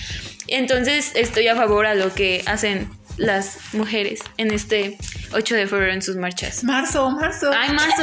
entonces 0.48 1.12
estoy 1.14 1.48
a 1.48 1.56
favor 1.56 1.86
a 1.86 1.94
lo 1.94 2.14
que 2.14 2.42
hacen 2.46 2.88
las 3.16 3.58
mujeres 3.72 4.20
en 4.36 4.52
este 4.52 4.98
8 5.32 5.54
de 5.54 5.66
febrero 5.66 5.92
en 5.92 6.02
sus 6.02 6.16
marchas. 6.16 6.62
Marzo, 6.64 7.10
marzo. 7.10 7.50
Ay, 7.52 7.70
marzo. 7.72 8.02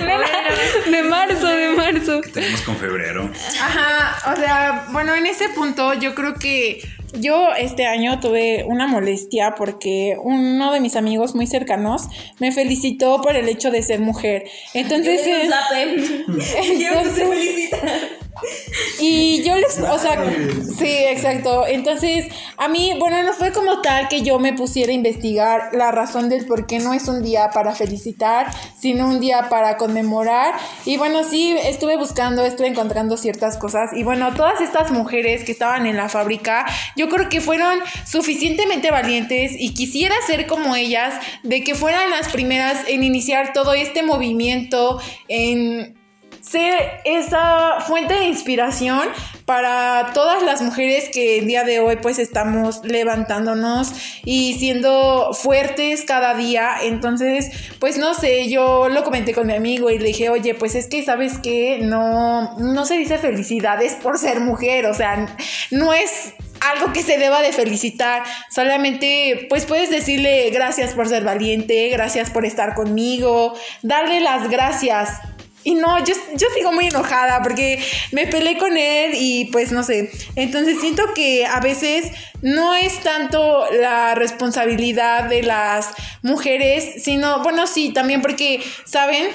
de 0.90 1.02
marzo, 1.02 1.46
de 1.46 1.68
marzo. 1.68 2.20
Tenemos 2.32 2.62
con 2.62 2.76
febrero. 2.76 3.30
Ajá, 3.60 4.32
o 4.32 4.36
sea, 4.36 4.86
bueno, 4.90 5.14
en 5.14 5.26
ese 5.26 5.50
punto 5.50 5.94
yo 5.94 6.14
creo 6.14 6.34
que 6.34 6.82
yo 7.18 7.52
este 7.54 7.86
año 7.86 8.20
tuve 8.20 8.64
una 8.66 8.86
molestia 8.86 9.54
porque 9.56 10.16
uno 10.22 10.72
de 10.72 10.80
mis 10.80 10.96
amigos 10.96 11.34
muy 11.34 11.46
cercanos 11.46 12.08
me 12.38 12.52
felicitó 12.52 13.20
por 13.20 13.36
el 13.36 13.48
hecho 13.48 13.70
de 13.70 13.82
ser 13.82 14.00
mujer. 14.00 14.44
Entonces, 14.74 15.20
entonces 15.26 15.50
y 19.00 19.42
yo 19.42 19.56
les, 19.56 19.78
o 19.78 19.98
sea, 19.98 20.22
sí, 20.78 20.88
exacto. 20.88 21.66
Entonces, 21.66 22.26
a 22.56 22.68
mí, 22.68 22.92
bueno, 22.98 23.22
no 23.22 23.32
fue 23.32 23.52
como 23.52 23.80
tal 23.80 24.08
que 24.08 24.22
yo 24.22 24.38
me 24.38 24.52
pusiera 24.52 24.92
a 24.92 24.94
investigar 24.94 25.70
la 25.72 25.90
razón 25.90 26.28
del 26.28 26.46
por 26.46 26.66
qué 26.66 26.78
no 26.78 26.94
es 26.94 27.08
un 27.08 27.22
día 27.22 27.50
para 27.52 27.74
felicitar, 27.74 28.50
sino 28.78 29.06
un 29.08 29.20
día 29.20 29.48
para 29.48 29.76
conmemorar. 29.76 30.54
Y 30.84 30.96
bueno, 30.96 31.24
sí, 31.24 31.56
estuve 31.64 31.96
buscando, 31.96 32.44
estuve 32.44 32.68
encontrando 32.68 33.16
ciertas 33.16 33.56
cosas. 33.56 33.90
Y 33.94 34.02
bueno, 34.02 34.32
todas 34.34 34.60
estas 34.60 34.90
mujeres 34.90 35.44
que 35.44 35.52
estaban 35.52 35.86
en 35.86 35.96
la 35.96 36.08
fábrica, 36.08 36.66
yo 36.96 37.08
creo 37.08 37.28
que 37.28 37.40
fueron 37.40 37.80
suficientemente 38.06 38.90
valientes 38.90 39.52
y 39.58 39.74
quisiera 39.74 40.14
ser 40.26 40.46
como 40.46 40.76
ellas, 40.76 41.14
de 41.42 41.62
que 41.62 41.74
fueran 41.74 42.10
las 42.10 42.28
primeras 42.28 42.88
en 42.88 43.02
iniciar 43.02 43.52
todo 43.52 43.74
este 43.74 44.02
movimiento, 44.02 45.00
en 45.28 45.99
ser 46.50 47.00
esa 47.04 47.80
fuente 47.86 48.14
de 48.14 48.24
inspiración 48.24 49.08
para 49.44 50.10
todas 50.14 50.42
las 50.42 50.62
mujeres 50.62 51.08
que 51.12 51.38
el 51.38 51.46
día 51.46 51.62
de 51.62 51.78
hoy 51.78 51.96
pues 52.02 52.18
estamos 52.18 52.84
levantándonos 52.84 53.92
y 54.24 54.54
siendo 54.54 55.32
fuertes 55.32 56.04
cada 56.04 56.34
día. 56.34 56.72
Entonces, 56.82 57.50
pues 57.78 57.98
no 57.98 58.14
sé, 58.14 58.48
yo 58.48 58.88
lo 58.88 59.04
comenté 59.04 59.32
con 59.32 59.46
mi 59.46 59.54
amigo 59.54 59.90
y 59.90 59.98
le 59.98 60.06
dije, 60.06 60.28
oye, 60.28 60.54
pues 60.54 60.74
es 60.74 60.88
que 60.88 61.04
sabes 61.04 61.38
que 61.38 61.78
no, 61.82 62.56
no 62.58 62.84
se 62.84 62.96
dice 62.96 63.18
felicidades 63.18 63.94
por 63.94 64.18
ser 64.18 64.40
mujer, 64.40 64.86
o 64.86 64.94
sea, 64.94 65.36
no 65.70 65.92
es 65.92 66.34
algo 66.60 66.92
que 66.92 67.02
se 67.02 67.16
deba 67.16 67.42
de 67.42 67.52
felicitar. 67.52 68.24
Solamente, 68.50 69.46
pues 69.48 69.66
puedes 69.66 69.88
decirle 69.88 70.50
gracias 70.50 70.94
por 70.94 71.08
ser 71.08 71.22
valiente, 71.22 71.88
gracias 71.90 72.30
por 72.30 72.44
estar 72.44 72.74
conmigo, 72.74 73.54
darle 73.82 74.20
las 74.20 74.50
gracias 74.50 75.20
y 75.62 75.74
no, 75.74 75.98
yo, 76.04 76.14
yo 76.36 76.46
sigo 76.54 76.72
muy 76.72 76.86
enojada 76.86 77.42
porque 77.42 77.82
me 78.12 78.26
peleé 78.26 78.58
con 78.58 78.76
él 78.76 79.12
y 79.14 79.46
pues 79.46 79.72
no 79.72 79.82
sé. 79.82 80.10
Entonces 80.36 80.80
siento 80.80 81.02
que 81.14 81.46
a 81.46 81.60
veces 81.60 82.10
no 82.42 82.74
es 82.74 83.00
tanto 83.00 83.66
la 83.72 84.14
responsabilidad 84.14 85.24
de 85.24 85.42
las 85.42 85.90
mujeres, 86.22 87.02
sino, 87.02 87.42
bueno, 87.42 87.66
sí, 87.66 87.92
también 87.92 88.22
porque, 88.22 88.62
¿saben? 88.84 89.28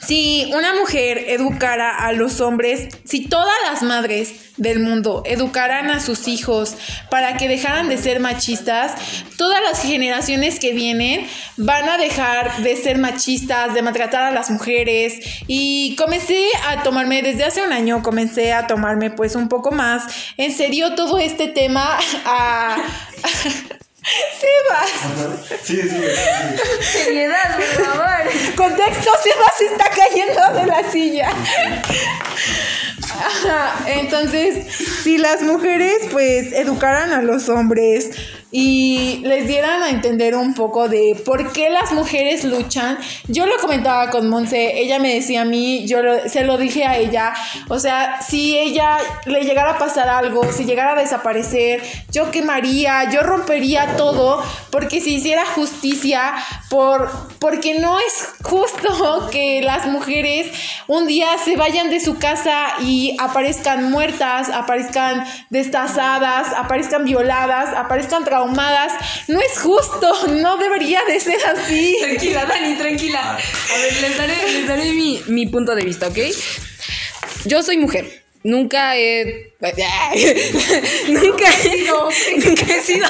Si 0.00 0.50
una 0.54 0.74
mujer 0.74 1.24
educara 1.28 1.96
a 1.96 2.12
los 2.12 2.40
hombres, 2.40 2.88
si 3.04 3.26
todas 3.26 3.54
las 3.70 3.82
madres 3.82 4.52
del 4.56 4.78
mundo 4.78 5.22
educaran 5.24 5.90
a 5.90 6.00
sus 6.00 6.28
hijos 6.28 6.76
para 7.10 7.36
que 7.36 7.48
dejaran 7.48 7.88
de 7.88 7.98
ser 7.98 8.20
machistas, 8.20 8.92
todas 9.36 9.60
las 9.62 9.82
generaciones 9.82 10.60
que 10.60 10.72
vienen 10.72 11.26
van 11.56 11.88
a 11.88 11.98
dejar 11.98 12.62
de 12.62 12.76
ser 12.76 12.98
machistas, 12.98 13.74
de 13.74 13.82
maltratar 13.82 14.22
a 14.22 14.30
las 14.30 14.50
mujeres. 14.50 15.42
Y 15.46 15.96
comencé 15.96 16.48
a 16.68 16.82
tomarme, 16.82 17.22
desde 17.22 17.44
hace 17.44 17.62
un 17.62 17.72
año, 17.72 18.02
comencé 18.02 18.52
a 18.52 18.66
tomarme 18.66 19.10
pues 19.10 19.34
un 19.34 19.48
poco 19.48 19.70
más 19.70 20.04
en 20.36 20.52
serio 20.52 20.94
todo 20.94 21.18
este 21.18 21.48
tema 21.48 21.98
a... 22.24 22.76
Sebas. 24.04 24.90
Sí, 25.62 25.80
sí, 25.80 25.88
sí. 25.88 26.98
Seriedad, 27.04 27.56
por 27.56 27.84
favor. 27.84 28.54
Contexto, 28.56 29.10
Sebas 29.22 29.54
se 29.58 29.66
está 29.66 29.88
cayendo 29.90 30.60
de 30.60 30.66
la 30.66 30.90
silla. 30.90 31.30
Entonces, 33.86 34.66
si 35.02 35.18
las 35.18 35.42
mujeres 35.42 35.98
pues 36.10 36.52
educaran 36.52 37.12
a 37.12 37.22
los 37.22 37.48
hombres 37.48 38.10
y 38.56 39.18
les 39.24 39.48
dieran 39.48 39.82
a 39.82 39.90
entender 39.90 40.36
un 40.36 40.54
poco 40.54 40.88
de 40.88 41.20
por 41.24 41.52
qué 41.52 41.70
las 41.70 41.90
mujeres 41.90 42.44
luchan. 42.44 42.98
Yo 43.26 43.46
lo 43.46 43.56
comentaba 43.56 44.10
con 44.10 44.30
Monse, 44.30 44.78
ella 44.80 45.00
me 45.00 45.12
decía 45.12 45.40
a 45.40 45.44
mí, 45.44 45.84
yo 45.88 45.98
se 46.28 46.44
lo 46.44 46.56
dije 46.56 46.84
a 46.84 46.96
ella, 46.96 47.34
o 47.68 47.80
sea, 47.80 48.22
si 48.22 48.56
ella 48.56 48.98
le 49.26 49.42
llegara 49.42 49.72
a 49.72 49.78
pasar 49.78 50.08
algo, 50.08 50.52
si 50.52 50.66
llegara 50.66 50.92
a 50.92 50.94
desaparecer, 50.94 51.82
yo 52.12 52.30
quemaría, 52.30 53.10
yo 53.10 53.24
rompería 53.24 53.96
todo, 53.96 54.40
porque 54.70 55.00
si 55.00 55.16
hiciera 55.16 55.44
justicia, 55.46 56.34
por, 56.70 57.10
porque 57.40 57.80
no 57.80 57.98
es 57.98 58.28
justo 58.44 59.28
que 59.32 59.62
las 59.62 59.86
mujeres 59.86 60.46
un 60.86 61.08
día 61.08 61.38
se 61.44 61.56
vayan 61.56 61.90
de 61.90 61.98
su 61.98 62.18
casa 62.18 62.66
y 62.82 63.16
aparezcan 63.18 63.90
muertas, 63.90 64.48
aparezcan 64.48 65.24
destazadas, 65.50 66.52
aparezcan 66.56 67.04
violadas, 67.04 67.76
aparezcan 67.76 68.22
traumadas. 68.22 68.43
No 68.46 69.40
es 69.40 69.58
justo, 69.58 70.26
no 70.28 70.56
debería 70.56 71.02
de 71.04 71.20
ser 71.20 71.44
así. 71.46 71.96
Tranquila, 72.00 72.46
Dani, 72.46 72.74
tranquila. 72.76 73.38
A 73.38 73.78
ver, 73.78 74.00
les 74.00 74.18
daré, 74.18 74.52
les 74.52 74.66
daré 74.66 74.92
mi, 74.92 75.22
mi 75.28 75.46
punto 75.46 75.74
de 75.74 75.84
vista, 75.84 76.08
¿ok? 76.08 76.18
Yo 77.44 77.62
soy 77.62 77.78
mujer. 77.78 78.24
Nunca 78.44 78.94
he. 78.94 79.54
nunca 81.08 81.46
he. 81.64 81.86
nunca 82.44 82.64
he 82.74 82.82
sido. 82.82 83.08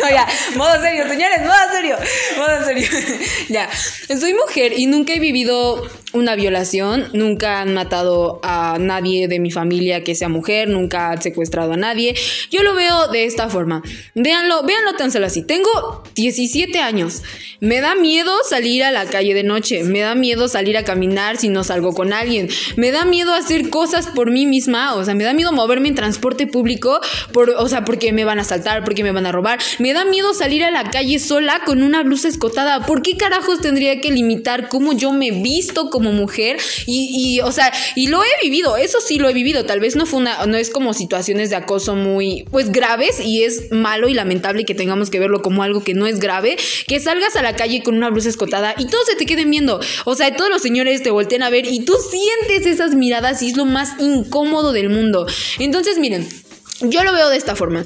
no, 0.00 0.08
ya, 0.08 0.28
modo 0.54 0.80
serio, 0.80 1.08
señores, 1.08 1.40
modo 1.40 1.72
serio. 1.72 1.98
Modo 2.36 2.64
serio. 2.64 2.88
ya. 3.48 3.68
Soy 4.16 4.34
mujer 4.34 4.74
y 4.76 4.86
nunca 4.86 5.12
he 5.12 5.18
vivido 5.18 5.82
una 6.12 6.34
violación, 6.34 7.08
nunca 7.12 7.60
han 7.60 7.74
matado 7.74 8.40
a 8.42 8.78
nadie 8.78 9.28
de 9.28 9.38
mi 9.38 9.50
familia 9.50 10.04
que 10.04 10.14
sea 10.14 10.28
mujer, 10.28 10.68
nunca 10.68 11.10
han 11.10 11.22
secuestrado 11.22 11.72
a 11.72 11.76
nadie. 11.76 12.14
Yo 12.50 12.62
lo 12.62 12.74
veo 12.74 13.08
de 13.08 13.24
esta 13.24 13.48
forma. 13.48 13.82
Véanlo, 14.14 14.62
véanlo 14.64 14.94
tan 14.94 15.10
solo 15.10 15.26
así. 15.26 15.42
Tengo 15.42 16.02
17 16.14 16.78
años. 16.80 17.22
Me 17.60 17.80
da 17.80 17.94
miedo 17.94 18.32
salir 18.48 18.84
a 18.84 18.90
la 18.90 19.06
calle 19.06 19.34
de 19.34 19.44
noche. 19.44 19.84
Me 19.84 20.00
da 20.00 20.14
miedo 20.14 20.48
salir 20.48 20.76
a 20.76 20.84
caminar 20.84 21.36
si 21.36 21.48
no 21.48 21.64
salgo 21.64 21.94
con 21.94 22.12
alguien. 22.12 22.48
Me 22.76 22.90
da 22.90 23.04
miedo 23.04 23.32
hacer 23.34 23.70
cosas 23.70 24.08
por 24.08 24.30
mí 24.30 24.46
misma. 24.46 24.94
O 24.94 25.04
sea, 25.04 25.14
me 25.14 25.24
da 25.24 25.32
miedo 25.32 25.52
moverme 25.52 25.88
en 25.88 25.94
transporte 25.94 26.46
público. 26.46 27.00
Por, 27.32 27.50
o 27.50 27.68
sea, 27.68 27.84
porque 27.84 28.12
me 28.12 28.24
van 28.24 28.38
a 28.38 28.42
asaltar, 28.42 28.84
porque 28.84 29.02
me 29.04 29.12
van 29.12 29.26
a 29.26 29.32
robar. 29.32 29.60
Me 29.78 29.92
da 29.92 30.04
miedo 30.04 30.34
salir 30.34 30.64
a 30.64 30.70
la 30.70 30.90
calle 30.90 31.18
sola 31.18 31.62
con 31.64 31.82
una 31.82 32.02
blusa 32.02 32.28
escotada. 32.28 32.84
¿Por 32.84 33.02
qué 33.02 33.16
carajos 33.16 33.60
tendría 33.60 34.00
que 34.00 34.10
limitar 34.10 34.68
cómo 34.68 34.92
yo 34.92 35.12
me 35.12 35.30
visto? 35.30 35.88
Mujer 36.10 36.56
y, 36.86 37.40
o 37.44 37.52
sea, 37.52 37.72
y 37.94 38.08
lo 38.08 38.24
he 38.24 38.42
vivido, 38.42 38.76
eso 38.76 39.00
sí 39.00 39.18
lo 39.18 39.28
he 39.28 39.32
vivido, 39.32 39.64
tal 39.64 39.78
vez 39.78 39.94
no 39.94 40.06
fue 40.06 40.18
una, 40.18 40.44
no 40.46 40.56
es 40.56 40.70
como 40.70 40.94
situaciones 40.94 41.50
de 41.50 41.56
acoso 41.56 41.94
muy, 41.94 42.44
pues 42.50 42.72
graves 42.72 43.20
y 43.20 43.44
es 43.44 43.70
malo 43.70 44.08
y 44.08 44.14
lamentable 44.14 44.64
que 44.64 44.74
tengamos 44.74 45.10
que 45.10 45.20
verlo 45.20 45.42
como 45.42 45.62
algo 45.62 45.84
que 45.84 45.94
no 45.94 46.06
es 46.06 46.18
grave, 46.18 46.56
que 46.88 46.98
salgas 46.98 47.36
a 47.36 47.42
la 47.42 47.54
calle 47.54 47.82
con 47.84 47.96
una 47.96 48.10
blusa 48.10 48.28
escotada 48.28 48.74
y 48.76 48.86
todos 48.86 49.06
se 49.06 49.14
te 49.14 49.26
queden 49.26 49.50
viendo, 49.50 49.80
o 50.04 50.14
sea, 50.16 50.34
todos 50.34 50.50
los 50.50 50.62
señores 50.62 51.02
te 51.02 51.10
voltean 51.10 51.42
a 51.42 51.50
ver 51.50 51.66
y 51.66 51.84
tú 51.84 51.94
sientes 52.10 52.66
esas 52.66 52.94
miradas 52.94 53.42
y 53.42 53.50
es 53.50 53.56
lo 53.56 53.64
más 53.64 54.00
incómodo 54.00 54.72
del 54.72 54.88
mundo. 54.88 55.26
Entonces, 55.58 55.98
miren, 55.98 56.26
yo 56.82 57.04
lo 57.04 57.12
veo 57.12 57.28
de 57.30 57.36
esta 57.36 57.56
forma. 57.56 57.84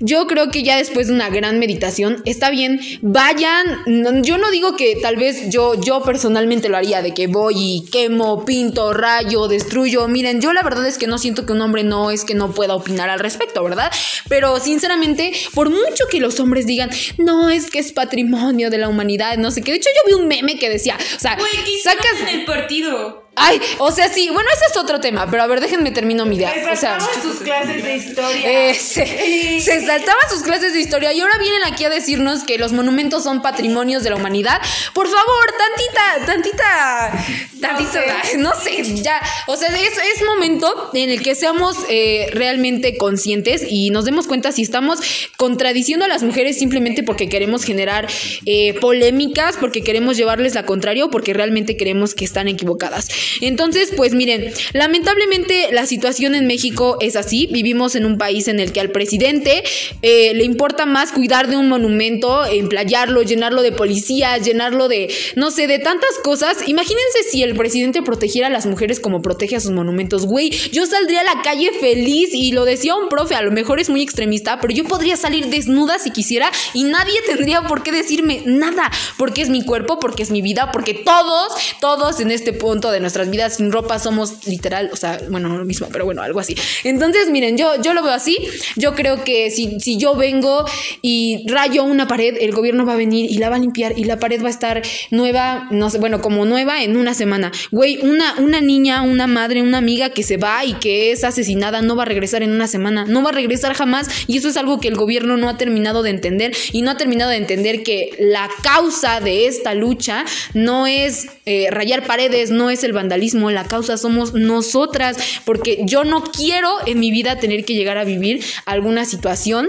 Yo 0.00 0.26
creo 0.26 0.50
que 0.50 0.62
ya 0.62 0.76
después 0.76 1.08
de 1.08 1.14
una 1.14 1.28
gran 1.30 1.58
meditación, 1.58 2.22
está 2.24 2.50
bien, 2.50 2.80
vayan, 3.02 4.22
yo 4.22 4.38
no 4.38 4.50
digo 4.50 4.76
que 4.76 4.96
tal 5.00 5.16
vez 5.16 5.50
yo, 5.50 5.80
yo 5.80 6.02
personalmente 6.02 6.68
lo 6.68 6.76
haría, 6.76 7.02
de 7.02 7.14
que 7.14 7.26
voy 7.26 7.54
y 7.56 7.90
quemo, 7.90 8.44
pinto, 8.44 8.92
rayo, 8.92 9.48
destruyo. 9.48 10.08
Miren, 10.08 10.40
yo 10.40 10.52
la 10.52 10.62
verdad 10.62 10.86
es 10.86 10.98
que 10.98 11.06
no 11.06 11.18
siento 11.18 11.46
que 11.46 11.52
un 11.52 11.60
hombre 11.60 11.84
no 11.84 12.10
es 12.10 12.24
que 12.24 12.34
no 12.34 12.52
pueda 12.52 12.74
opinar 12.74 13.10
al 13.10 13.18
respecto, 13.18 13.62
¿verdad? 13.62 13.90
Pero 14.28 14.58
sinceramente, 14.60 15.32
por 15.54 15.70
mucho 15.70 16.06
que 16.10 16.20
los 16.20 16.38
hombres 16.40 16.66
digan, 16.66 16.90
no, 17.18 17.50
es 17.50 17.70
que 17.70 17.78
es 17.78 17.92
patrimonio 17.92 18.70
de 18.70 18.78
la 18.78 18.88
humanidad, 18.88 19.36
no 19.38 19.50
sé 19.50 19.62
qué. 19.62 19.72
De 19.72 19.78
hecho, 19.78 19.90
yo 19.94 20.16
vi 20.16 20.22
un 20.22 20.28
meme 20.28 20.58
que 20.58 20.68
decía, 20.68 20.96
o 21.16 21.20
sea, 21.20 21.36
sacas 21.82 22.20
en 22.20 22.40
el 22.40 22.44
partido. 22.44 23.23
Ay, 23.36 23.60
o 23.78 23.90
sea, 23.90 24.08
sí, 24.08 24.30
bueno, 24.32 24.48
ese 24.54 24.64
es 24.70 24.76
otro 24.76 25.00
tema, 25.00 25.28
pero 25.30 25.42
a 25.42 25.46
ver, 25.46 25.60
déjenme 25.60 25.90
termino 25.90 26.24
mi 26.24 26.36
idea. 26.36 26.52
Se 26.52 26.70
o 26.70 26.76
sea, 26.76 26.98
sus 27.00 27.40
clases 27.40 27.82
de 27.82 27.96
historia. 27.96 28.70
Eh, 28.70 28.74
se, 28.74 29.80
saltaban 29.80 30.22
sus 30.30 30.42
clases 30.42 30.72
de 30.72 30.80
historia 30.80 31.12
y 31.12 31.20
ahora 31.20 31.38
vienen 31.38 31.64
aquí 31.64 31.84
a 31.84 31.90
decirnos 31.90 32.44
que 32.44 32.58
los 32.58 32.72
monumentos 32.72 33.24
son 33.24 33.42
patrimonios 33.42 34.04
de 34.04 34.10
la 34.10 34.16
humanidad. 34.16 34.60
Por 34.92 35.08
favor, 35.08 35.54
tantita, 35.58 36.32
tantita, 36.32 37.24
tantita, 37.60 38.38
no 38.38 38.52
sé, 38.60 39.02
ya. 39.02 39.20
O 39.46 39.56
sea, 39.56 39.68
es, 39.68 39.92
es, 39.92 40.24
momento 40.24 40.90
en 40.94 41.10
el 41.10 41.22
que 41.22 41.34
seamos 41.34 41.76
eh, 41.88 42.28
realmente 42.32 42.96
conscientes 42.96 43.62
y 43.68 43.90
nos 43.90 44.04
demos 44.04 44.26
cuenta 44.26 44.52
si 44.52 44.62
estamos 44.62 45.00
contradiciendo 45.36 46.04
a 46.04 46.08
las 46.08 46.22
mujeres 46.22 46.58
simplemente 46.58 47.02
porque 47.02 47.28
queremos 47.28 47.64
generar 47.64 48.08
eh, 48.46 48.74
polémicas, 48.80 49.56
porque 49.58 49.82
queremos 49.82 50.16
llevarles 50.16 50.54
la 50.54 50.64
contraria 50.64 51.04
o 51.04 51.10
porque 51.10 51.34
realmente 51.34 51.76
creemos 51.76 52.14
que 52.14 52.24
están 52.24 52.48
equivocadas. 52.48 53.08
Entonces, 53.40 53.92
pues 53.96 54.14
miren, 54.14 54.52
lamentablemente 54.72 55.68
la 55.72 55.86
situación 55.86 56.34
en 56.34 56.46
México 56.46 56.98
es 57.00 57.16
así. 57.16 57.48
Vivimos 57.50 57.94
en 57.94 58.06
un 58.06 58.18
país 58.18 58.48
en 58.48 58.60
el 58.60 58.72
que 58.72 58.80
al 58.80 58.90
presidente 58.90 59.62
eh, 60.02 60.32
le 60.34 60.44
importa 60.44 60.86
más 60.86 61.12
cuidar 61.12 61.48
de 61.48 61.56
un 61.56 61.68
monumento, 61.68 62.44
emplayarlo, 62.44 63.22
llenarlo 63.22 63.62
de 63.62 63.72
policías, 63.72 64.44
llenarlo 64.44 64.88
de, 64.88 65.12
no 65.36 65.50
sé, 65.50 65.66
de 65.66 65.78
tantas 65.78 66.10
cosas. 66.22 66.68
Imagínense 66.68 67.22
si 67.30 67.42
el 67.42 67.54
presidente 67.54 68.02
protegiera 68.02 68.48
a 68.48 68.50
las 68.50 68.66
mujeres 68.66 69.00
como 69.00 69.22
protege 69.22 69.56
a 69.56 69.60
sus 69.60 69.70
monumentos. 69.70 70.26
Güey, 70.26 70.50
yo 70.72 70.86
saldría 70.86 71.20
a 71.20 71.24
la 71.24 71.42
calle 71.42 71.70
feliz 71.80 72.30
y 72.32 72.52
lo 72.52 72.64
decía 72.64 72.94
un 72.94 73.08
profe, 73.08 73.34
a 73.34 73.42
lo 73.42 73.52
mejor 73.52 73.80
es 73.80 73.90
muy 73.90 74.02
extremista, 74.02 74.60
pero 74.60 74.72
yo 74.74 74.84
podría 74.84 75.16
salir 75.16 75.46
desnuda 75.46 75.98
si 75.98 76.10
quisiera 76.10 76.50
y 76.72 76.84
nadie 76.84 77.20
tendría 77.26 77.62
por 77.62 77.82
qué 77.82 77.92
decirme 77.92 78.42
nada, 78.44 78.90
porque 79.16 79.42
es 79.42 79.48
mi 79.48 79.64
cuerpo, 79.64 79.98
porque 79.98 80.22
es 80.22 80.30
mi 80.30 80.42
vida, 80.42 80.70
porque 80.72 80.94
todos, 80.94 81.52
todos 81.80 82.20
en 82.20 82.30
este 82.30 82.52
punto 82.52 82.90
de 82.90 83.00
nuestra 83.00 83.13
nuestras 83.14 83.30
vidas 83.30 83.56
sin 83.58 83.70
ropa 83.70 84.00
somos 84.00 84.44
literal, 84.46 84.90
o 84.92 84.96
sea, 84.96 85.20
bueno, 85.30 85.48
no 85.48 85.56
lo 85.56 85.64
mismo, 85.64 85.86
pero 85.92 86.04
bueno, 86.04 86.22
algo 86.22 86.40
así. 86.40 86.56
Entonces, 86.82 87.30
miren, 87.30 87.56
yo, 87.56 87.80
yo 87.80 87.94
lo 87.94 88.02
veo 88.02 88.12
así. 88.12 88.36
Yo 88.74 88.94
creo 88.94 89.22
que 89.22 89.52
si, 89.52 89.78
si 89.78 89.98
yo 89.98 90.16
vengo 90.16 90.64
y 91.00 91.46
rayo 91.48 91.84
una 91.84 92.08
pared, 92.08 92.34
el 92.40 92.50
gobierno 92.50 92.84
va 92.84 92.94
a 92.94 92.96
venir 92.96 93.30
y 93.30 93.38
la 93.38 93.50
va 93.50 93.56
a 93.56 93.58
limpiar 93.60 93.96
y 93.96 94.02
la 94.02 94.18
pared 94.18 94.42
va 94.42 94.48
a 94.48 94.50
estar 94.50 94.82
nueva, 95.12 95.68
no 95.70 95.90
sé, 95.90 95.98
bueno, 95.98 96.20
como 96.20 96.44
nueva 96.44 96.82
en 96.82 96.96
una 96.96 97.14
semana. 97.14 97.52
Güey, 97.70 98.00
una, 98.02 98.34
una 98.38 98.60
niña, 98.60 99.02
una 99.02 99.28
madre, 99.28 99.62
una 99.62 99.78
amiga 99.78 100.10
que 100.10 100.24
se 100.24 100.36
va 100.36 100.64
y 100.64 100.74
que 100.74 101.12
es 101.12 101.22
asesinada 101.22 101.82
no 101.82 101.94
va 101.94 102.02
a 102.02 102.06
regresar 102.06 102.42
en 102.42 102.50
una 102.50 102.66
semana, 102.66 103.04
no 103.06 103.22
va 103.22 103.30
a 103.30 103.34
regresar 103.34 103.74
jamás 103.74 104.08
y 104.26 104.38
eso 104.38 104.48
es 104.48 104.56
algo 104.56 104.80
que 104.80 104.88
el 104.88 104.96
gobierno 104.96 105.36
no 105.36 105.48
ha 105.48 105.56
terminado 105.56 106.02
de 106.02 106.10
entender 106.10 106.52
y 106.72 106.82
no 106.82 106.90
ha 106.90 106.96
terminado 106.96 107.30
de 107.30 107.36
entender 107.36 107.84
que 107.84 108.10
la 108.18 108.50
causa 108.64 109.20
de 109.20 109.46
esta 109.46 109.74
lucha 109.74 110.24
no 110.52 110.88
es 110.88 111.28
eh, 111.46 111.68
rayar 111.70 112.06
paredes, 112.06 112.50
no 112.50 112.70
es 112.70 112.82
el 112.82 112.92
la 113.08 113.64
causa 113.64 113.96
somos 113.96 114.34
nosotras, 114.34 115.16
porque 115.44 115.82
yo 115.84 116.04
no 116.04 116.22
quiero 116.22 116.86
en 116.86 117.00
mi 117.00 117.10
vida 117.10 117.38
tener 117.38 117.64
que 117.64 117.74
llegar 117.74 117.98
a 117.98 118.04
vivir 118.04 118.44
alguna 118.66 119.04
situación 119.04 119.68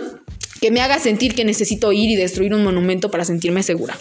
que 0.62 0.71
me 0.71 0.82
haga 0.82 1.00
sentir 1.00 1.36
que 1.36 1.45
necesito 1.45 1.91
ir 1.91 2.10
y 2.10 2.15
destruir 2.15 2.54
un 2.54 2.63
monumento 2.63 3.12
para 3.12 3.26
sentirme 3.26 3.63
segura. 3.63 3.98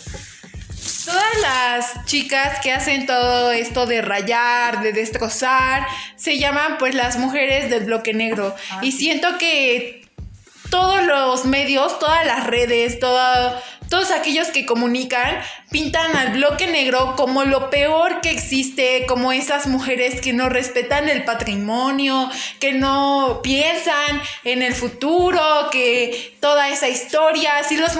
Todas 1.04 1.40
las 1.42 2.06
chicas 2.06 2.60
que 2.62 2.72
hacen 2.72 3.06
todo 3.06 3.52
esto 3.52 3.84
de 3.86 4.00
rayar, 4.00 4.82
de 4.82 4.92
destrozar, 4.92 5.86
se 6.16 6.38
llaman 6.38 6.78
pues 6.78 6.94
las 6.94 7.18
mujeres 7.18 7.68
del 7.68 7.84
bloque 7.84 8.14
negro. 8.14 8.54
Ah. 8.70 8.80
Y 8.82 8.92
siento 8.92 9.36
que 9.38 10.04
todos 10.70 11.04
los 11.04 11.44
medios, 11.44 11.98
todas 11.98 12.26
las 12.26 12.46
redes, 12.46 12.98
todos 12.98 14.10
aquellos 14.10 14.48
que 14.48 14.64
comunican 14.66 15.36
pintan 15.74 16.14
al 16.14 16.34
bloque 16.34 16.68
negro 16.68 17.16
como 17.16 17.42
lo 17.42 17.68
peor 17.68 18.20
que 18.20 18.30
existe, 18.30 19.06
como 19.08 19.32
esas 19.32 19.66
mujeres 19.66 20.20
que 20.20 20.32
no 20.32 20.48
respetan 20.48 21.08
el 21.08 21.24
patrimonio, 21.24 22.30
que 22.60 22.72
no 22.74 23.40
piensan 23.42 24.22
en 24.44 24.62
el 24.62 24.72
futuro, 24.72 25.42
que 25.72 26.36
toda 26.38 26.68
esa 26.68 26.88
historia, 26.88 27.64
si 27.64 27.76
los, 27.76 27.96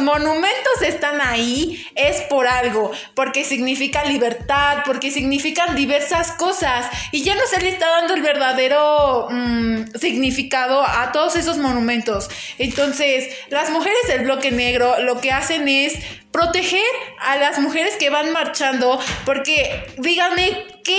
monumentos 0.00 0.82
están 0.84 1.20
ahí, 1.20 1.86
es 1.94 2.22
por 2.22 2.48
algo, 2.48 2.90
porque 3.14 3.44
significa 3.44 4.04
libertad, 4.06 4.78
porque 4.84 5.12
significan 5.12 5.76
diversas 5.76 6.32
cosas, 6.32 6.86
y 7.12 7.22
ya 7.22 7.36
no 7.36 7.46
se 7.46 7.60
le 7.60 7.68
está 7.68 7.86
dando 7.88 8.14
el 8.14 8.22
verdadero 8.22 9.28
mm, 9.30 9.94
significado 10.00 10.82
a 10.82 11.12
todos 11.12 11.36
esos 11.36 11.56
monumentos. 11.56 12.28
Entonces, 12.58 13.28
las 13.50 13.70
mujeres 13.70 14.00
del 14.08 14.24
bloque 14.24 14.50
negro 14.50 14.98
lo 14.98 15.20
que 15.20 15.30
hacen 15.30 15.68
es 15.68 16.00
proteger 16.34 16.82
a 17.20 17.36
las 17.36 17.60
mujeres 17.60 17.94
que 17.96 18.10
van 18.10 18.32
marchando, 18.32 18.98
porque 19.24 19.86
díganme, 19.98 20.66
¿qué 20.82 20.98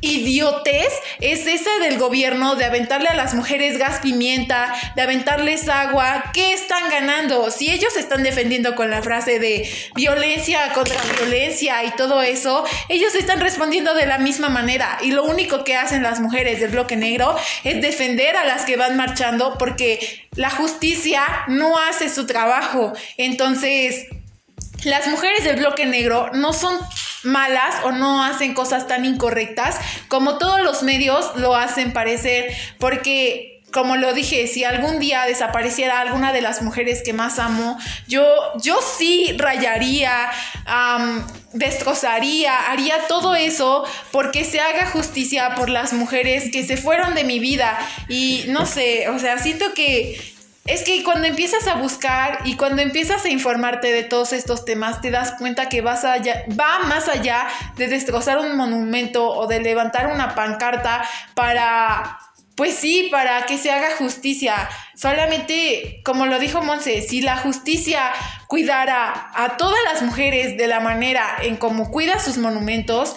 idiotez 0.00 0.88
es 1.20 1.46
esa 1.46 1.70
del 1.82 1.98
gobierno 1.98 2.56
de 2.56 2.64
aventarle 2.64 3.08
a 3.08 3.14
las 3.14 3.34
mujeres 3.34 3.78
gas 3.78 3.98
pimienta, 4.00 4.74
de 4.96 5.02
aventarles 5.02 5.68
agua. 5.68 6.30
¿Qué 6.32 6.54
están 6.54 6.88
ganando? 6.90 7.50
Si 7.50 7.70
ellos 7.70 7.96
están 7.96 8.22
defendiendo 8.22 8.74
con 8.74 8.90
la 8.90 9.02
frase 9.02 9.38
de 9.38 9.70
violencia 9.94 10.72
contra 10.72 11.00
violencia 11.18 11.84
y 11.84 11.90
todo 11.90 12.22
eso, 12.22 12.64
ellos 12.88 13.14
están 13.14 13.40
respondiendo 13.40 13.94
de 13.94 14.06
la 14.06 14.18
misma 14.18 14.48
manera. 14.48 14.98
Y 15.02 15.12
lo 15.12 15.24
único 15.24 15.64
que 15.64 15.76
hacen 15.76 16.02
las 16.02 16.20
mujeres 16.20 16.60
del 16.60 16.70
bloque 16.70 16.96
negro 16.96 17.36
es 17.64 17.82
defender 17.82 18.36
a 18.36 18.46
las 18.46 18.64
que 18.64 18.76
van 18.76 18.96
marchando 18.96 19.58
porque 19.58 20.28
la 20.34 20.50
justicia 20.50 21.22
no 21.48 21.78
hace 21.78 22.08
su 22.08 22.26
trabajo. 22.26 22.92
Entonces, 23.18 24.06
las 24.84 25.06
mujeres 25.08 25.44
del 25.44 25.56
bloque 25.56 25.86
negro 25.86 26.30
no 26.32 26.52
son 26.52 26.78
malas 27.22 27.76
o 27.84 27.92
no 27.92 28.24
hacen 28.24 28.54
cosas 28.54 28.86
tan 28.86 29.04
incorrectas 29.04 29.76
como 30.08 30.38
todos 30.38 30.60
los 30.62 30.82
medios 30.82 31.32
lo 31.36 31.54
hacen 31.54 31.92
parecer, 31.92 32.54
porque 32.78 33.60
como 33.72 33.96
lo 33.96 34.12
dije, 34.12 34.46
si 34.46 34.64
algún 34.64 34.98
día 34.98 35.24
desapareciera 35.26 36.00
alguna 36.00 36.32
de 36.32 36.40
las 36.40 36.62
mujeres 36.62 37.02
que 37.04 37.12
más 37.12 37.38
amo, 37.38 37.78
yo, 38.08 38.26
yo 38.60 38.80
sí 38.82 39.34
rayaría, 39.36 40.30
destrozaría, 41.52 42.70
haría 42.70 43.06
todo 43.08 43.34
eso 43.34 43.84
porque 44.10 44.44
se 44.44 44.60
haga 44.60 44.86
justicia 44.86 45.54
por 45.54 45.68
las 45.68 45.92
mujeres 45.92 46.50
que 46.50 46.64
se 46.64 46.76
fueron 46.76 47.14
de 47.14 47.24
mi 47.24 47.38
vida. 47.38 47.78
Y 48.08 48.44
no 48.48 48.66
sé, 48.66 49.08
o 49.08 49.18
sea, 49.18 49.38
siento 49.38 49.72
que 49.74 50.20
es 50.66 50.82
que 50.82 51.02
cuando 51.02 51.26
empiezas 51.26 51.66
a 51.66 51.74
buscar 51.74 52.40
y 52.44 52.56
cuando 52.56 52.82
empiezas 52.82 53.24
a 53.24 53.28
informarte 53.28 53.92
de 53.92 54.04
todos 54.04 54.32
estos 54.32 54.64
temas, 54.64 55.00
te 55.00 55.10
das 55.10 55.32
cuenta 55.38 55.68
que 55.68 55.80
vas 55.80 56.04
allá, 56.04 56.44
va 56.58 56.80
más 56.80 57.08
allá 57.08 57.46
de 57.76 57.88
destrozar 57.88 58.38
un 58.38 58.56
monumento 58.56 59.30
o 59.30 59.46
de 59.46 59.60
levantar 59.60 60.12
una 60.12 60.34
pancarta 60.34 61.02
para, 61.34 62.18
pues 62.56 62.74
sí, 62.74 63.08
para 63.10 63.46
que 63.46 63.56
se 63.56 63.72
haga 63.72 63.96
justicia. 63.96 64.68
Solamente, 64.94 66.02
como 66.04 66.26
lo 66.26 66.38
dijo 66.38 66.62
Monse, 66.62 67.00
si 67.02 67.22
la 67.22 67.38
justicia 67.38 68.12
cuidara 68.46 69.30
a 69.34 69.56
todas 69.56 69.80
las 69.90 70.02
mujeres 70.02 70.58
de 70.58 70.66
la 70.66 70.80
manera 70.80 71.38
en 71.42 71.56
como 71.56 71.90
cuida 71.90 72.20
sus 72.20 72.36
monumentos, 72.36 73.16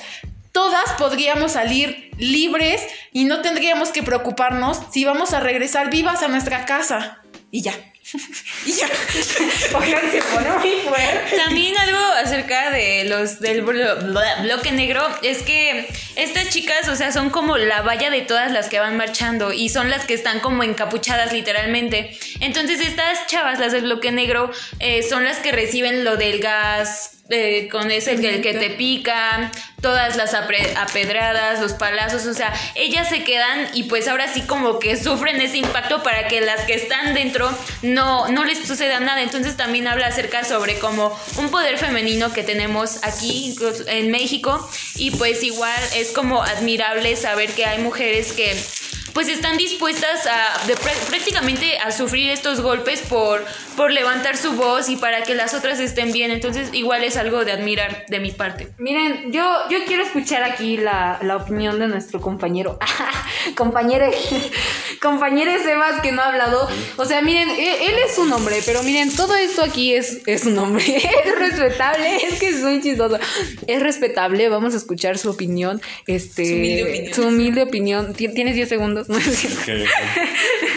todas 0.54 0.92
podríamos 0.94 1.52
salir 1.52 2.10
libres 2.18 2.82
y 3.12 3.26
no 3.26 3.42
tendríamos 3.42 3.90
que 3.90 4.02
preocuparnos 4.02 4.80
si 4.92 5.04
vamos 5.04 5.34
a 5.34 5.42
regresar 5.42 5.90
vivas 5.90 6.24
a 6.24 6.30
nuestra 6.30 6.66
casa 6.66 7.20
y 7.54 7.62
ya. 7.62 7.72
y 8.66 8.72
ya. 8.72 8.88
Oigan, 9.78 10.12
se 10.12 10.22
pone 10.24 10.50
muy 10.58 10.82
fuerte. 10.82 11.38
También 11.38 11.78
algo 11.78 12.00
acerca 12.16 12.72
de 12.72 13.04
los 13.06 13.40
del 13.40 13.62
bloque 13.62 14.72
negro 14.72 15.08
es 15.22 15.44
que 15.44 15.88
estas 16.16 16.50
chicas, 16.50 16.88
o 16.90 16.96
sea, 16.96 17.12
son 17.12 17.30
como 17.30 17.58
la 17.58 17.84
valla 17.84 18.10
de 18.10 18.22
todas 18.22 18.52
las 18.52 18.70
que 18.70 18.80
van 18.80 18.98
marchando 18.98 19.54
y 19.54 19.70
son 19.70 19.92
las 19.92 20.06
que 20.06 20.16
están 20.16 20.40
como 20.40 20.64
encapuchadas 20.64 21.32
literalmente. 21.32 22.18
Entonces 22.40 22.80
estas 22.82 23.28
chavas, 23.28 23.60
las 23.60 23.72
del 23.72 23.84
bloque 23.84 24.12
negro, 24.12 24.50
eh, 24.80 25.04
son 25.04 25.24
las 25.24 25.38
que 25.38 25.52
reciben 25.52 26.04
lo 26.04 26.18
del 26.18 26.40
gas 26.40 27.23
eh, 27.30 27.70
con 27.72 27.90
ese 27.90 28.18
que, 28.18 28.42
que 28.42 28.54
te 28.54 28.70
pica, 28.72 29.50
todas 29.82 30.18
las 30.18 30.34
apedradas, 30.34 31.62
los 31.62 31.74
palazos, 31.74 32.26
o 32.26 32.34
sea, 32.34 32.54
ellas 32.76 33.08
se 33.10 33.24
quedan 33.24 33.70
y 33.74 33.84
pues 33.84 34.08
ahora 34.08 34.28
sí 34.28 34.42
como 34.42 34.80
que 34.80 34.96
sufren 34.96 35.40
ese 35.42 35.58
impacto 35.58 36.04
para 36.04 36.28
que 36.28 36.42
las 36.42 36.62
que 36.66 36.74
están 36.74 37.14
dentro 37.14 37.50
no, 37.82 38.28
no 38.30 38.44
les 38.44 38.66
suceda 38.66 39.00
nada. 39.00 39.22
Entonces 39.22 39.56
también 39.56 39.88
habla 39.88 40.08
acerca 40.08 40.44
sobre 40.44 40.80
como 40.80 41.18
un 41.38 41.50
poder 41.50 41.78
femenino 41.78 42.34
que 42.34 42.44
tenemos 42.44 43.04
aquí 43.04 43.56
en 43.88 44.12
México 44.12 44.70
y 44.96 45.12
pues 45.12 45.44
igual 45.44 45.82
es 45.96 46.12
como 46.12 46.44
admirable 46.44 47.16
saber 47.16 47.52
que 47.52 47.66
hay 47.66 47.82
mujeres 47.82 48.34
que 48.34 48.56
pues 49.14 49.28
están 49.30 49.58
dispuestas 49.58 50.26
a 50.26 50.60
prácticamente 51.10 51.78
a 51.78 51.92
sufrir 51.92 52.30
estos 52.30 52.62
golpes 52.62 53.02
por, 53.02 53.44
por 53.76 53.92
levantar 53.92 54.38
su 54.38 54.54
voz 54.54 54.90
y 54.90 54.96
para 54.96 55.24
que 55.24 55.36
las 55.36 55.54
otras 55.54 55.80
estén 55.80 56.12
bien. 56.12 56.32
Entonces 56.32 56.70
igual 56.74 57.04
es 57.04 57.18
algo 57.18 57.46
de 57.46 57.52
admirar 57.52 58.06
de 58.08 58.20
mi 58.20 58.32
parte. 58.32 58.70
Miren, 58.78 59.32
yo, 59.32 59.44
yo 59.70 59.80
quiero 59.86 60.04
escuchar 60.04 60.44
aquí 60.44 60.78
la, 60.78 61.20
opinión 61.34 61.80
de 61.80 61.88
nuestro 61.88 62.22
compañero. 62.22 62.78
compañero 63.56 64.06
compañero 65.02 65.52
Sebas 65.64 66.02
que 66.02 66.12
no 66.12 66.22
ha 66.22 66.28
hablado. 66.28 66.68
O 66.98 67.06
sea, 67.06 67.22
miren, 67.22 67.50
e, 67.50 67.86
él, 67.86 67.96
es 68.08 68.18
un 68.18 68.32
hombre, 68.32 68.60
pero 68.66 68.84
miren, 68.84 69.14
todo 69.16 69.36
esto 69.36 69.64
aquí 69.64 69.94
es, 69.94 70.22
es 70.26 70.46
un 70.46 70.58
hombre. 70.58 70.84
es 71.26 71.40
respetable, 71.40 72.16
es 72.18 72.40
que 72.40 72.50
es 72.50 72.62
muy 72.62 72.82
chistoso. 72.82 73.18
Es 73.68 73.82
respetable, 73.82 74.50
vamos 74.50 74.74
a 74.74 74.78
escuchar 74.78 75.18
su 75.18 75.30
opinión. 75.30 75.82
Este, 76.08 76.44
su 76.44 76.54
humilde 76.54 76.84
opinión. 76.84 77.14
Su 77.14 77.28
humilde 77.28 77.64
opinión. 77.64 78.14
Tienes 78.14 78.56
10 78.56 78.70
segundos. 78.70 79.03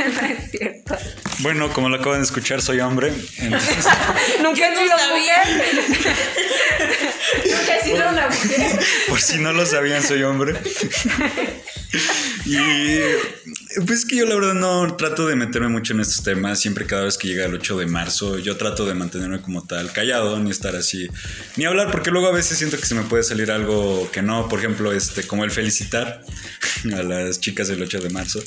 No 0.06 0.26
es 0.26 0.50
cierto. 0.50 0.96
Bueno, 1.40 1.72
como 1.72 1.88
lo 1.88 1.96
acaban 1.96 2.20
de 2.20 2.24
escuchar, 2.24 2.62
soy 2.62 2.80
hombre. 2.80 3.10
Nunca 4.42 4.68
he 4.68 4.76
sido 4.76 4.96
mujer. 5.10 5.42
Nunca 7.44 7.76
he 7.76 7.82
sido 7.82 8.08
una 8.08 8.28
mujer. 8.28 8.78
Por 9.08 9.20
si 9.20 9.38
no 9.38 9.52
lo 9.52 9.66
sabían, 9.66 10.02
soy 10.02 10.22
hombre. 10.22 10.54
y 12.46 12.56
pues 13.86 14.04
que 14.04 14.16
yo 14.16 14.26
la 14.26 14.34
verdad 14.34 14.54
no 14.54 14.96
trato 14.96 15.26
de 15.26 15.36
meterme 15.36 15.68
mucho 15.68 15.92
en 15.92 16.00
estos 16.00 16.22
temas. 16.22 16.60
Siempre 16.60 16.86
cada 16.86 17.04
vez 17.04 17.18
que 17.18 17.28
llega 17.28 17.46
el 17.46 17.54
8 17.54 17.78
de 17.78 17.86
marzo, 17.86 18.38
yo 18.38 18.56
trato 18.56 18.86
de 18.86 18.94
mantenerme 18.94 19.40
como 19.40 19.66
tal, 19.66 19.92
callado, 19.92 20.38
ni 20.38 20.50
estar 20.50 20.76
así, 20.76 21.08
ni 21.56 21.64
hablar, 21.64 21.90
porque 21.90 22.10
luego 22.10 22.28
a 22.28 22.32
veces 22.32 22.58
siento 22.58 22.78
que 22.78 22.86
se 22.86 22.94
me 22.94 23.02
puede 23.02 23.22
salir 23.22 23.50
algo 23.50 24.10
que 24.10 24.22
no. 24.22 24.48
Por 24.48 24.58
ejemplo, 24.58 24.92
este, 24.92 25.26
como 25.26 25.44
el 25.44 25.50
felicitar 25.50 26.22
a 26.92 27.02
las 27.02 27.40
chicas 27.40 27.68
del 27.68 27.82
8 27.82 28.00
de 28.00 28.10
marzo. 28.10 28.42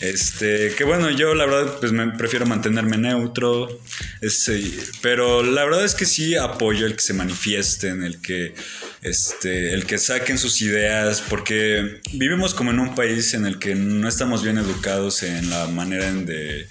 Este, 0.00 0.74
que 0.76 0.84
bueno, 0.84 1.10
yo 1.10 1.34
la 1.34 1.46
verdad 1.46 1.78
pues 1.80 1.92
me 1.92 2.08
prefiero 2.12 2.46
mantenerme 2.46 2.98
neutro. 2.98 3.80
Este, 4.20 4.62
pero 5.00 5.42
la 5.42 5.64
verdad 5.64 5.84
es 5.84 5.94
que 5.94 6.06
sí 6.06 6.36
apoyo 6.36 6.86
el 6.86 6.94
que 6.94 7.02
se 7.02 7.14
manifiesten, 7.14 8.02
el 8.02 8.20
que 8.20 8.54
este, 9.02 9.74
el 9.74 9.84
que 9.84 9.98
saquen 9.98 10.38
sus 10.38 10.62
ideas, 10.62 11.22
porque 11.28 12.00
vivimos 12.12 12.54
como 12.54 12.70
en 12.70 12.78
un 12.78 12.94
país 12.94 13.34
en 13.34 13.46
el 13.46 13.58
que 13.58 13.74
no 13.74 14.08
estamos 14.08 14.42
bien 14.42 14.58
educados 14.58 15.22
en 15.24 15.50
la 15.50 15.66
manera 15.66 16.08
en 16.08 16.24
de, 16.24 16.68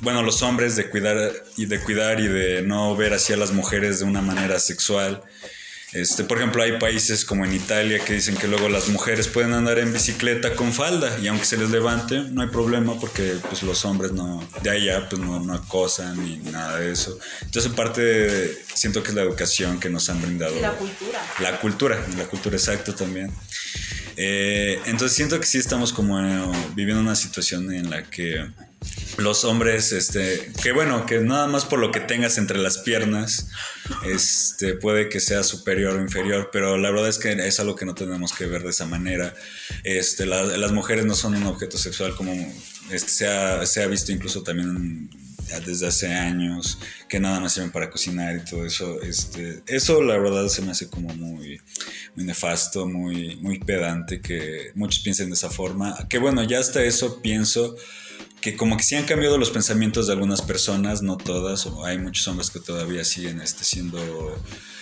bueno, 0.00 0.22
los 0.22 0.42
hombres 0.42 0.74
de 0.74 0.90
cuidar 0.90 1.32
y 1.56 1.66
de 1.66 1.80
cuidar 1.80 2.20
y 2.20 2.26
de 2.26 2.62
no 2.62 2.96
ver 2.96 3.14
hacia 3.14 3.36
las 3.36 3.52
mujeres 3.52 4.00
de 4.00 4.04
una 4.06 4.20
manera 4.20 4.58
sexual. 4.58 5.22
Este, 5.92 6.24
por 6.24 6.38
ejemplo, 6.38 6.62
hay 6.62 6.78
países 6.78 7.24
como 7.24 7.44
en 7.44 7.52
Italia 7.52 7.98
que 8.02 8.14
dicen 8.14 8.34
que 8.34 8.48
luego 8.48 8.70
las 8.70 8.88
mujeres 8.88 9.28
pueden 9.28 9.52
andar 9.52 9.78
en 9.78 9.92
bicicleta 9.92 10.54
con 10.54 10.72
falda 10.72 11.18
y 11.20 11.28
aunque 11.28 11.44
se 11.44 11.58
les 11.58 11.70
levante 11.70 12.20
no 12.30 12.40
hay 12.40 12.48
problema 12.48 12.98
porque 12.98 13.36
pues 13.48 13.62
los 13.62 13.84
hombres 13.84 14.12
no 14.12 14.42
de 14.62 14.70
allá 14.70 15.06
pues 15.10 15.20
no, 15.20 15.40
no 15.40 15.52
acosan 15.52 16.24
ni 16.24 16.38
nada 16.38 16.78
de 16.78 16.92
eso. 16.92 17.18
Entonces 17.42 17.72
parte 17.72 18.64
siento 18.74 19.02
que 19.02 19.10
es 19.10 19.14
la 19.14 19.22
educación 19.22 19.78
que 19.78 19.90
nos 19.90 20.08
han 20.08 20.22
brindado. 20.22 20.58
La 20.60 20.72
cultura. 20.72 21.20
La 21.40 21.60
cultura, 21.60 22.06
la 22.16 22.24
cultura 22.24 22.56
exacto 22.56 22.94
también. 22.94 23.30
Eh, 24.16 24.80
entonces 24.86 25.14
siento 25.14 25.38
que 25.40 25.46
sí 25.46 25.58
estamos 25.58 25.92
como 25.92 26.20
eh, 26.20 26.40
viviendo 26.74 27.02
una 27.02 27.16
situación 27.16 27.72
en 27.72 27.90
la 27.90 28.02
que 28.02 28.46
los 29.18 29.44
hombres, 29.44 29.92
este, 29.92 30.52
que 30.62 30.72
bueno, 30.72 31.06
que 31.06 31.20
nada 31.20 31.46
más 31.46 31.64
por 31.64 31.78
lo 31.78 31.90
que 31.90 32.00
tengas 32.00 32.38
entre 32.38 32.58
las 32.58 32.78
piernas, 32.78 33.48
este, 34.04 34.74
puede 34.74 35.08
que 35.08 35.20
sea 35.20 35.42
superior 35.42 35.96
o 35.96 36.00
inferior, 36.00 36.50
pero 36.52 36.78
la 36.78 36.90
verdad 36.90 37.08
es 37.08 37.18
que 37.18 37.32
es 37.32 37.60
algo 37.60 37.74
que 37.74 37.84
no 37.84 37.94
tenemos 37.94 38.32
que 38.32 38.46
ver 38.46 38.62
de 38.62 38.70
esa 38.70 38.86
manera. 38.86 39.34
Este, 39.84 40.26
las 40.26 40.72
mujeres 40.72 41.04
no 41.04 41.14
son 41.14 41.34
un 41.34 41.44
objeto 41.44 41.78
sexual 41.78 42.14
como 42.14 42.32
este, 42.90 43.10
se, 43.10 43.28
ha, 43.28 43.64
se 43.66 43.82
ha 43.82 43.86
visto 43.86 44.12
incluso 44.12 44.42
también 44.42 45.10
desde 45.60 45.86
hace 45.86 46.12
años, 46.12 46.78
que 47.08 47.20
nada 47.20 47.40
más 47.40 47.54
sirven 47.54 47.70
para 47.70 47.90
cocinar 47.90 48.36
y 48.36 48.44
todo 48.44 48.64
eso. 48.64 49.00
Este, 49.02 49.62
eso 49.66 50.02
la 50.02 50.18
verdad 50.18 50.48
se 50.48 50.62
me 50.62 50.70
hace 50.70 50.88
como 50.88 51.14
muy, 51.14 51.60
muy 52.14 52.24
nefasto, 52.24 52.86
muy, 52.86 53.36
muy 53.36 53.58
pedante, 53.58 54.20
que 54.20 54.72
muchos 54.74 55.00
piensen 55.00 55.28
de 55.28 55.34
esa 55.34 55.50
forma. 55.50 56.06
Que 56.08 56.18
bueno, 56.18 56.42
ya 56.44 56.58
hasta 56.58 56.82
eso 56.82 57.20
pienso 57.20 57.76
que 58.42 58.56
como 58.56 58.76
que 58.76 58.82
sí 58.82 58.96
han 58.96 59.04
cambiado 59.04 59.38
los 59.38 59.50
pensamientos 59.50 60.08
de 60.08 60.14
algunas 60.14 60.42
personas, 60.42 61.00
no 61.00 61.16
todas, 61.16 61.64
o 61.66 61.84
hay 61.84 61.96
muchos 61.98 62.26
hombres 62.28 62.50
que 62.50 62.58
todavía 62.58 63.04
siguen 63.04 63.40
este, 63.40 63.64
siendo, 63.64 63.98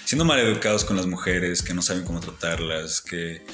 siendo 0.05 0.25
mal 0.25 0.41
educados 0.41 0.85
con 0.85 0.97
las 0.97 1.07
mujeres, 1.07 1.63
que 1.63 1.75
no 1.75 1.83
saben 1.83 2.05
cómo 2.05 2.21
tratarlas, 2.21 3.03
que, 3.03 3.45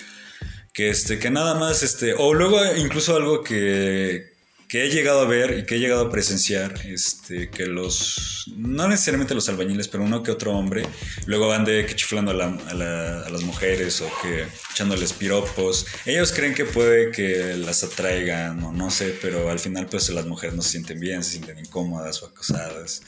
que, 0.73 0.91
este, 0.91 1.19
que 1.19 1.31
nada 1.31 1.57
más, 1.57 1.83
este, 1.83 2.15
o 2.15 2.35
luego 2.35 2.59
incluso 2.77 3.17
algo 3.17 3.43
que, 3.43 4.36
que 4.69 4.85
he 4.85 4.91
llegado 4.91 5.21
a 5.21 5.27
ver 5.27 5.59
y 5.59 5.65
que 5.65 5.77
he 5.77 5.79
llegado 5.79 6.07
a 6.07 6.11
presenciar, 6.11 6.75
este, 6.87 7.51
que 7.51 7.67
los, 7.67 8.51
no 8.57 8.89
necesariamente 8.89 9.35
los 9.35 9.49
albañiles, 9.49 9.87
pero 9.87 10.03
uno 10.03 10.23
que 10.23 10.33
otro 10.33 10.53
hombre, 10.53 10.85
luego 11.27 11.49
van 11.49 11.65
de 11.65 11.87
que 11.87 11.95
chiflando 11.95 12.33
a, 12.33 12.35
las 12.35 13.43
mujeres 13.43 14.01
o 14.01 14.11
que 14.23 14.47
echándoles 14.73 15.13
piropos. 15.13 15.87
Ellos 16.05 16.33
creen 16.33 16.55
que 16.55 16.65
puede 16.65 17.13
que 17.13 17.55
las 17.57 17.85
atraigan 17.85 18.63
o 18.65 18.73
no 18.73 18.91
sé, 18.91 19.17
pero 19.23 19.51
al 19.51 19.61
final 19.61 19.87
pues 19.87 20.09
las 20.11 20.27
mujeres 20.27 20.57
no 20.57 20.63
se 20.63 20.71
sienten 20.71 20.99
bien, 20.99 21.23
se 21.23 21.33
sienten 21.33 21.59
incómodas 21.59 22.23
o 22.23 22.27
acosadas. 22.27 23.03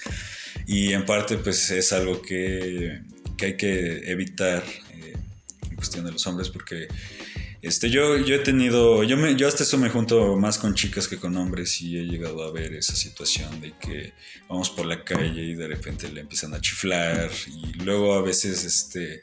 Y 0.67 0.93
en 0.93 1.05
parte 1.05 1.39
pues 1.39 1.71
es 1.71 1.93
algo 1.93 2.23
que, 2.23 3.01
que 3.37 3.47
hay 3.47 3.57
que 3.57 4.11
evitar 4.11 4.63
eh, 4.93 5.15
en 5.69 5.77
cuestión 5.77 6.05
de 6.05 6.13
los 6.13 6.25
hombres 6.27 6.51
porque 6.51 6.89
Este, 7.61 7.91
yo, 7.91 8.17
yo 8.19 8.37
he 8.37 8.39
tenido, 8.39 9.03
yo, 9.03 9.17
me, 9.17 9.35
yo 9.35 9.49
hasta 9.49 9.65
eso 9.65 9.79
me 9.79 9.91
junto 9.91 10.37
más 10.37 10.59
con 10.59 10.75
chicas 10.75 11.09
que 11.09 11.19
con 11.19 11.37
hombres 11.37 11.81
y 11.81 11.99
he 11.99 12.05
llegado 12.05 12.45
a 12.45 12.53
ver 12.53 12.73
esa 12.75 12.95
situación 12.95 13.61
de 13.61 13.73
que 13.79 14.13
vamos 14.49 14.71
por 14.71 14.87
la 14.87 15.05
calle 15.05 15.43
y 15.43 15.55
de 15.55 15.67
repente 15.67 16.09
le 16.09 16.21
empiezan 16.21 16.55
a 16.55 16.61
chiflar 16.61 17.31
y 17.49 17.73
luego 17.83 18.15
a 18.15 18.23
veces, 18.23 18.65
este, 18.65 19.23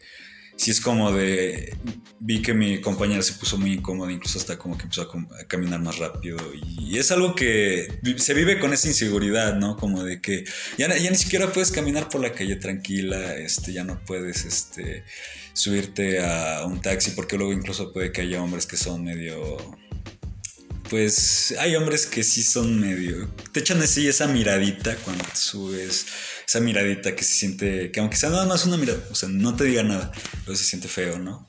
sí 0.57 0.71
es 0.71 0.81
como 0.81 1.13
de, 1.13 1.77
vi 2.19 2.41
que 2.41 2.53
mi 2.53 2.81
compañera 2.81 3.21
se 3.21 3.33
puso 3.33 3.57
muy 3.57 3.71
incómoda, 3.71 4.11
incluso 4.11 4.37
hasta 4.37 4.57
como 4.57 4.77
que 4.77 4.83
empezó 4.83 5.03
a, 5.03 5.47
caminar 5.47 5.81
más 5.81 5.97
rápido 5.97 6.37
y, 6.53 6.97
es 6.97 7.11
algo 7.11 7.35
que 7.35 7.99
se 8.17 8.33
vive 8.33 8.59
con 8.59 8.71
esa 8.73 8.87
inseguridad, 8.87 9.55
¿no? 9.55 9.75
Como 9.75 10.03
de 10.03 10.21
que 10.21 10.45
ya, 10.77 10.87
ya 10.97 11.09
ni 11.09 11.17
siquiera 11.17 11.51
puedes 11.51 11.71
caminar 11.71 12.07
por 12.07 12.21
la 12.21 12.31
calle 12.31 12.55
tranquila, 12.55 13.35
este, 13.35 13.73
ya 13.73 13.83
no 13.83 13.99
puedes, 14.05 14.45
este 14.45 15.03
subirte 15.55 16.19
a 16.19 16.65
un 16.65 16.81
taxi, 16.81 17.11
porque 17.11 17.37
luego 17.37 17.53
incluso 17.53 17.91
puede 17.93 18.11
que 18.11 18.21
haya 18.21 18.43
hombres 18.43 18.67
que 18.67 18.77
son 18.77 19.03
medio... 19.03 19.57
Pues 20.89 21.55
hay 21.57 21.75
hombres 21.75 22.05
que 22.05 22.23
sí 22.23 22.43
son 22.43 22.79
medio... 22.79 23.27
Te 23.51 23.61
echan 23.61 23.81
así 23.81 24.07
esa 24.07 24.27
miradita 24.27 24.95
cuando 24.97 25.23
te 25.23 25.35
subes, 25.35 26.05
esa 26.45 26.59
miradita 26.59 27.15
que 27.15 27.23
se 27.23 27.33
siente, 27.33 27.89
que 27.91 27.99
aunque 28.01 28.17
sea 28.17 28.29
nada 28.29 28.45
más 28.45 28.65
una 28.65 28.77
mirada, 28.77 28.99
o 29.09 29.15
sea, 29.15 29.29
no 29.29 29.55
te 29.55 29.63
diga 29.63 29.81
nada, 29.81 30.11
pero 30.43 30.55
se 30.55 30.65
siente 30.65 30.87
feo, 30.87 31.17
¿no? 31.17 31.47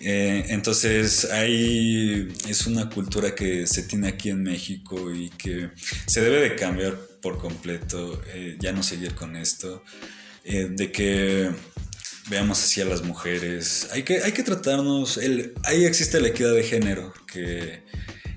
Eh, 0.00 0.44
entonces 0.48 1.24
ahí 1.30 2.28
es 2.46 2.66
una 2.66 2.90
cultura 2.90 3.34
que 3.34 3.66
se 3.66 3.84
tiene 3.84 4.08
aquí 4.08 4.28
en 4.28 4.42
México 4.42 5.12
y 5.12 5.30
que 5.30 5.70
se 6.06 6.20
debe 6.20 6.40
de 6.40 6.56
cambiar 6.56 6.98
por 7.22 7.38
completo, 7.38 8.22
eh, 8.34 8.58
ya 8.60 8.72
no 8.72 8.82
seguir 8.82 9.14
con 9.14 9.34
esto, 9.34 9.82
eh, 10.44 10.68
de 10.70 10.92
que 10.92 11.50
veamos 12.28 12.62
así 12.62 12.80
a 12.80 12.84
las 12.84 13.02
mujeres. 13.02 13.88
Hay 13.92 14.02
que, 14.02 14.22
hay 14.22 14.32
que 14.32 14.42
tratarnos. 14.42 15.18
El, 15.18 15.54
ahí 15.64 15.84
existe 15.84 16.20
la 16.20 16.28
equidad 16.28 16.54
de 16.54 16.62
género, 16.62 17.12
que, 17.26 17.82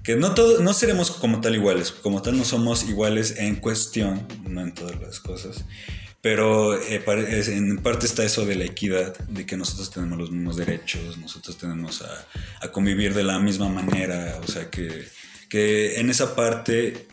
que 0.04 0.15
no, 0.15 0.34
todo, 0.34 0.62
no 0.62 0.73
seremos 0.73 1.12
como 1.12 1.41
tal 1.41 1.56
iguales. 1.56 1.91
Como 1.91 2.21
tal 2.21 2.38
no 2.38 2.43
somos 2.43 2.84
iguales 2.84 3.36
en 3.38 3.56
cuestión, 3.56 4.28
no 4.47 4.62
en 4.62 4.73
todas 4.73 5.00
las 5.00 5.19
cosas. 5.19 5.65
Pero 6.21 6.82
eh, 6.82 7.04
en 7.47 7.78
parte 7.78 8.06
está 8.06 8.23
eso 8.23 8.45
de 8.45 8.56
la 8.56 8.65
equidad, 8.65 9.17
de 9.28 9.45
que 9.45 9.56
nosotros 9.56 9.91
tenemos 9.91 10.17
los 10.17 10.32
mismos 10.32 10.58
derechos, 10.58 11.17
nosotros 11.17 11.58
tenemos 11.58 12.02
a, 12.02 12.28
a 12.62 12.71
convivir 12.71 13.13
de 13.13 13.23
la 13.23 13.39
misma 13.39 13.69
manera. 13.69 14.39
O 14.43 14.47
sea 14.47 14.69
que, 14.69 15.08
que 15.47 16.00
en 16.00 16.10
esa 16.10 16.36
parte 16.36 17.08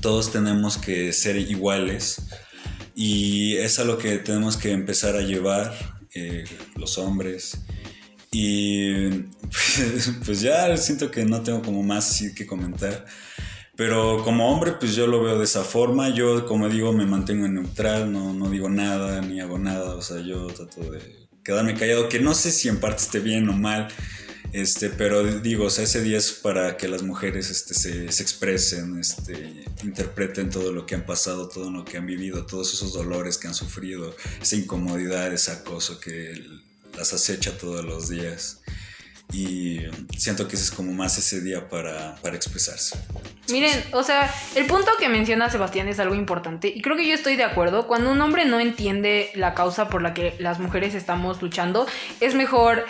todos 0.00 0.32
tenemos 0.32 0.78
que 0.78 1.12
ser 1.12 1.36
iguales 1.36 2.22
y 2.94 3.56
es 3.56 3.78
a 3.78 3.84
lo 3.84 3.98
que 3.98 4.18
tenemos 4.18 4.56
que 4.56 4.72
empezar 4.72 5.16
a 5.16 5.22
llevar 5.22 5.74
eh, 6.14 6.44
los 6.76 6.98
hombres. 6.98 7.58
Y 8.30 9.08
pues, 9.08 10.12
pues, 10.24 10.40
ya 10.40 10.76
siento 10.76 11.10
que 11.10 11.24
no 11.24 11.42
tengo 11.42 11.62
como 11.62 11.82
más 11.82 12.10
así 12.10 12.34
que 12.34 12.46
comentar. 12.46 13.04
Pero 13.76 14.22
como 14.22 14.48
hombre, 14.48 14.72
pues 14.72 14.94
yo 14.94 15.06
lo 15.06 15.22
veo 15.22 15.38
de 15.38 15.44
esa 15.44 15.64
forma. 15.64 16.08
Yo, 16.10 16.46
como 16.46 16.68
digo, 16.68 16.92
me 16.92 17.06
mantengo 17.06 17.46
en 17.46 17.54
neutral, 17.54 18.12
no, 18.12 18.32
no 18.32 18.48
digo 18.48 18.68
nada 18.68 19.20
ni 19.20 19.40
hago 19.40 19.58
nada. 19.58 19.96
O 19.96 20.02
sea, 20.02 20.20
yo 20.20 20.46
trato 20.46 20.80
de 20.90 21.26
quedarme 21.44 21.74
callado, 21.74 22.08
que 22.08 22.20
no 22.20 22.34
sé 22.34 22.52
si 22.52 22.68
en 22.68 22.78
parte 22.78 23.02
esté 23.02 23.18
bien 23.18 23.48
o 23.48 23.52
mal. 23.52 23.88
Este, 24.54 24.88
pero 24.88 25.24
digo, 25.24 25.64
o 25.64 25.70
sea, 25.70 25.82
ese 25.82 26.00
día 26.00 26.16
es 26.16 26.30
para 26.30 26.76
que 26.76 26.86
las 26.86 27.02
mujeres 27.02 27.50
este, 27.50 27.74
se, 27.74 28.12
se, 28.12 28.22
expresen, 28.22 29.00
este, 29.00 29.64
interpreten 29.82 30.48
todo 30.48 30.72
lo 30.72 30.86
que 30.86 30.94
han 30.94 31.04
pasado, 31.04 31.48
todo 31.48 31.72
lo 31.72 31.84
que 31.84 31.96
han 31.96 32.06
vivido, 32.06 32.46
todos 32.46 32.72
esos 32.72 32.92
dolores 32.92 33.36
que 33.36 33.48
han 33.48 33.54
sufrido, 33.54 34.14
esa 34.40 34.54
incomodidad, 34.54 35.32
ese 35.32 35.50
acoso 35.50 35.98
que 35.98 36.40
las 36.96 37.12
acecha 37.12 37.58
todos 37.58 37.84
los 37.84 38.08
días. 38.08 38.60
Y 39.32 39.80
siento 40.16 40.46
que 40.46 40.54
ese 40.54 40.66
es 40.66 40.70
como 40.70 40.92
más 40.92 41.18
ese 41.18 41.40
día 41.40 41.68
para, 41.68 42.14
para 42.22 42.36
expresarse. 42.36 42.96
Miren, 43.48 43.82
o 43.92 44.04
sea, 44.04 44.32
el 44.54 44.66
punto 44.66 44.92
que 45.00 45.08
menciona 45.08 45.50
Sebastián 45.50 45.88
es 45.88 45.98
algo 45.98 46.14
importante 46.14 46.68
y 46.68 46.80
creo 46.80 46.96
que 46.96 47.08
yo 47.08 47.14
estoy 47.14 47.34
de 47.34 47.42
acuerdo. 47.42 47.88
Cuando 47.88 48.12
un 48.12 48.20
hombre 48.20 48.44
no 48.44 48.60
entiende 48.60 49.32
la 49.34 49.54
causa 49.54 49.88
por 49.88 50.02
la 50.02 50.14
que 50.14 50.36
las 50.38 50.60
mujeres 50.60 50.94
estamos 50.94 51.42
luchando, 51.42 51.88
es 52.20 52.36
mejor 52.36 52.84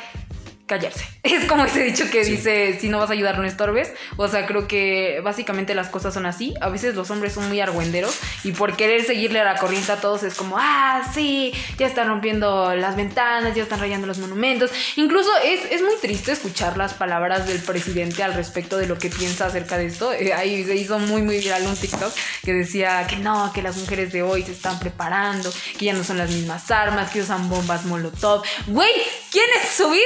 callarse. 0.66 1.04
Es 1.24 1.46
como 1.46 1.64
ese 1.64 1.82
dicho 1.82 2.10
que 2.10 2.22
dice, 2.24 2.78
si 2.80 2.88
no 2.88 2.98
vas 2.98 3.10
a 3.10 3.14
ayudar, 3.14 3.38
no 3.38 3.44
estorbes. 3.44 3.92
O 4.16 4.28
sea, 4.28 4.46
creo 4.46 4.68
que 4.68 5.20
básicamente 5.24 5.74
las 5.74 5.88
cosas 5.88 6.14
son 6.14 6.26
así. 6.26 6.54
A 6.60 6.68
veces 6.68 6.94
los 6.94 7.10
hombres 7.10 7.32
son 7.32 7.48
muy 7.48 7.60
argüenderos 7.60 8.16
y 8.44 8.52
por 8.52 8.76
querer 8.76 9.04
seguirle 9.04 9.40
a 9.40 9.44
la 9.44 9.56
corriente 9.56 9.90
a 9.90 10.00
todos 10.00 10.22
es 10.22 10.34
como, 10.34 10.56
ah, 10.58 11.02
sí, 11.12 11.52
ya 11.78 11.86
están 11.86 12.08
rompiendo 12.08 12.74
las 12.76 12.94
ventanas, 12.94 13.54
ya 13.54 13.62
están 13.62 13.80
rayando 13.80 14.06
los 14.06 14.18
monumentos. 14.18 14.70
Incluso 14.96 15.30
es, 15.44 15.60
es 15.72 15.82
muy 15.82 15.96
triste 16.00 16.32
escuchar 16.32 16.76
las 16.76 16.94
palabras 16.94 17.46
del 17.46 17.60
presidente 17.60 18.22
al 18.22 18.34
respecto 18.34 18.76
de 18.76 18.86
lo 18.86 18.98
que 18.98 19.10
piensa 19.10 19.46
acerca 19.46 19.78
de 19.78 19.86
esto. 19.86 20.12
Eh, 20.12 20.32
ahí 20.34 20.64
se 20.64 20.76
hizo 20.76 20.98
muy, 20.98 21.22
muy 21.22 21.38
viral 21.38 21.66
un 21.66 21.76
TikTok 21.76 22.12
que 22.42 22.52
decía 22.52 23.06
que 23.08 23.16
no, 23.16 23.50
que 23.52 23.62
las 23.62 23.76
mujeres 23.76 24.12
de 24.12 24.22
hoy 24.22 24.42
se 24.42 24.52
están 24.52 24.78
preparando, 24.78 25.52
que 25.78 25.86
ya 25.86 25.94
no 25.94 26.04
son 26.04 26.18
las 26.18 26.30
mismas 26.30 26.70
armas, 26.70 27.10
que 27.10 27.20
usan 27.20 27.48
bombas 27.48 27.84
molotov. 27.86 28.42
Güey, 28.66 28.90
¿quién 29.30 29.46
es 29.62 29.70
su 29.70 29.88
vida? 29.90 30.02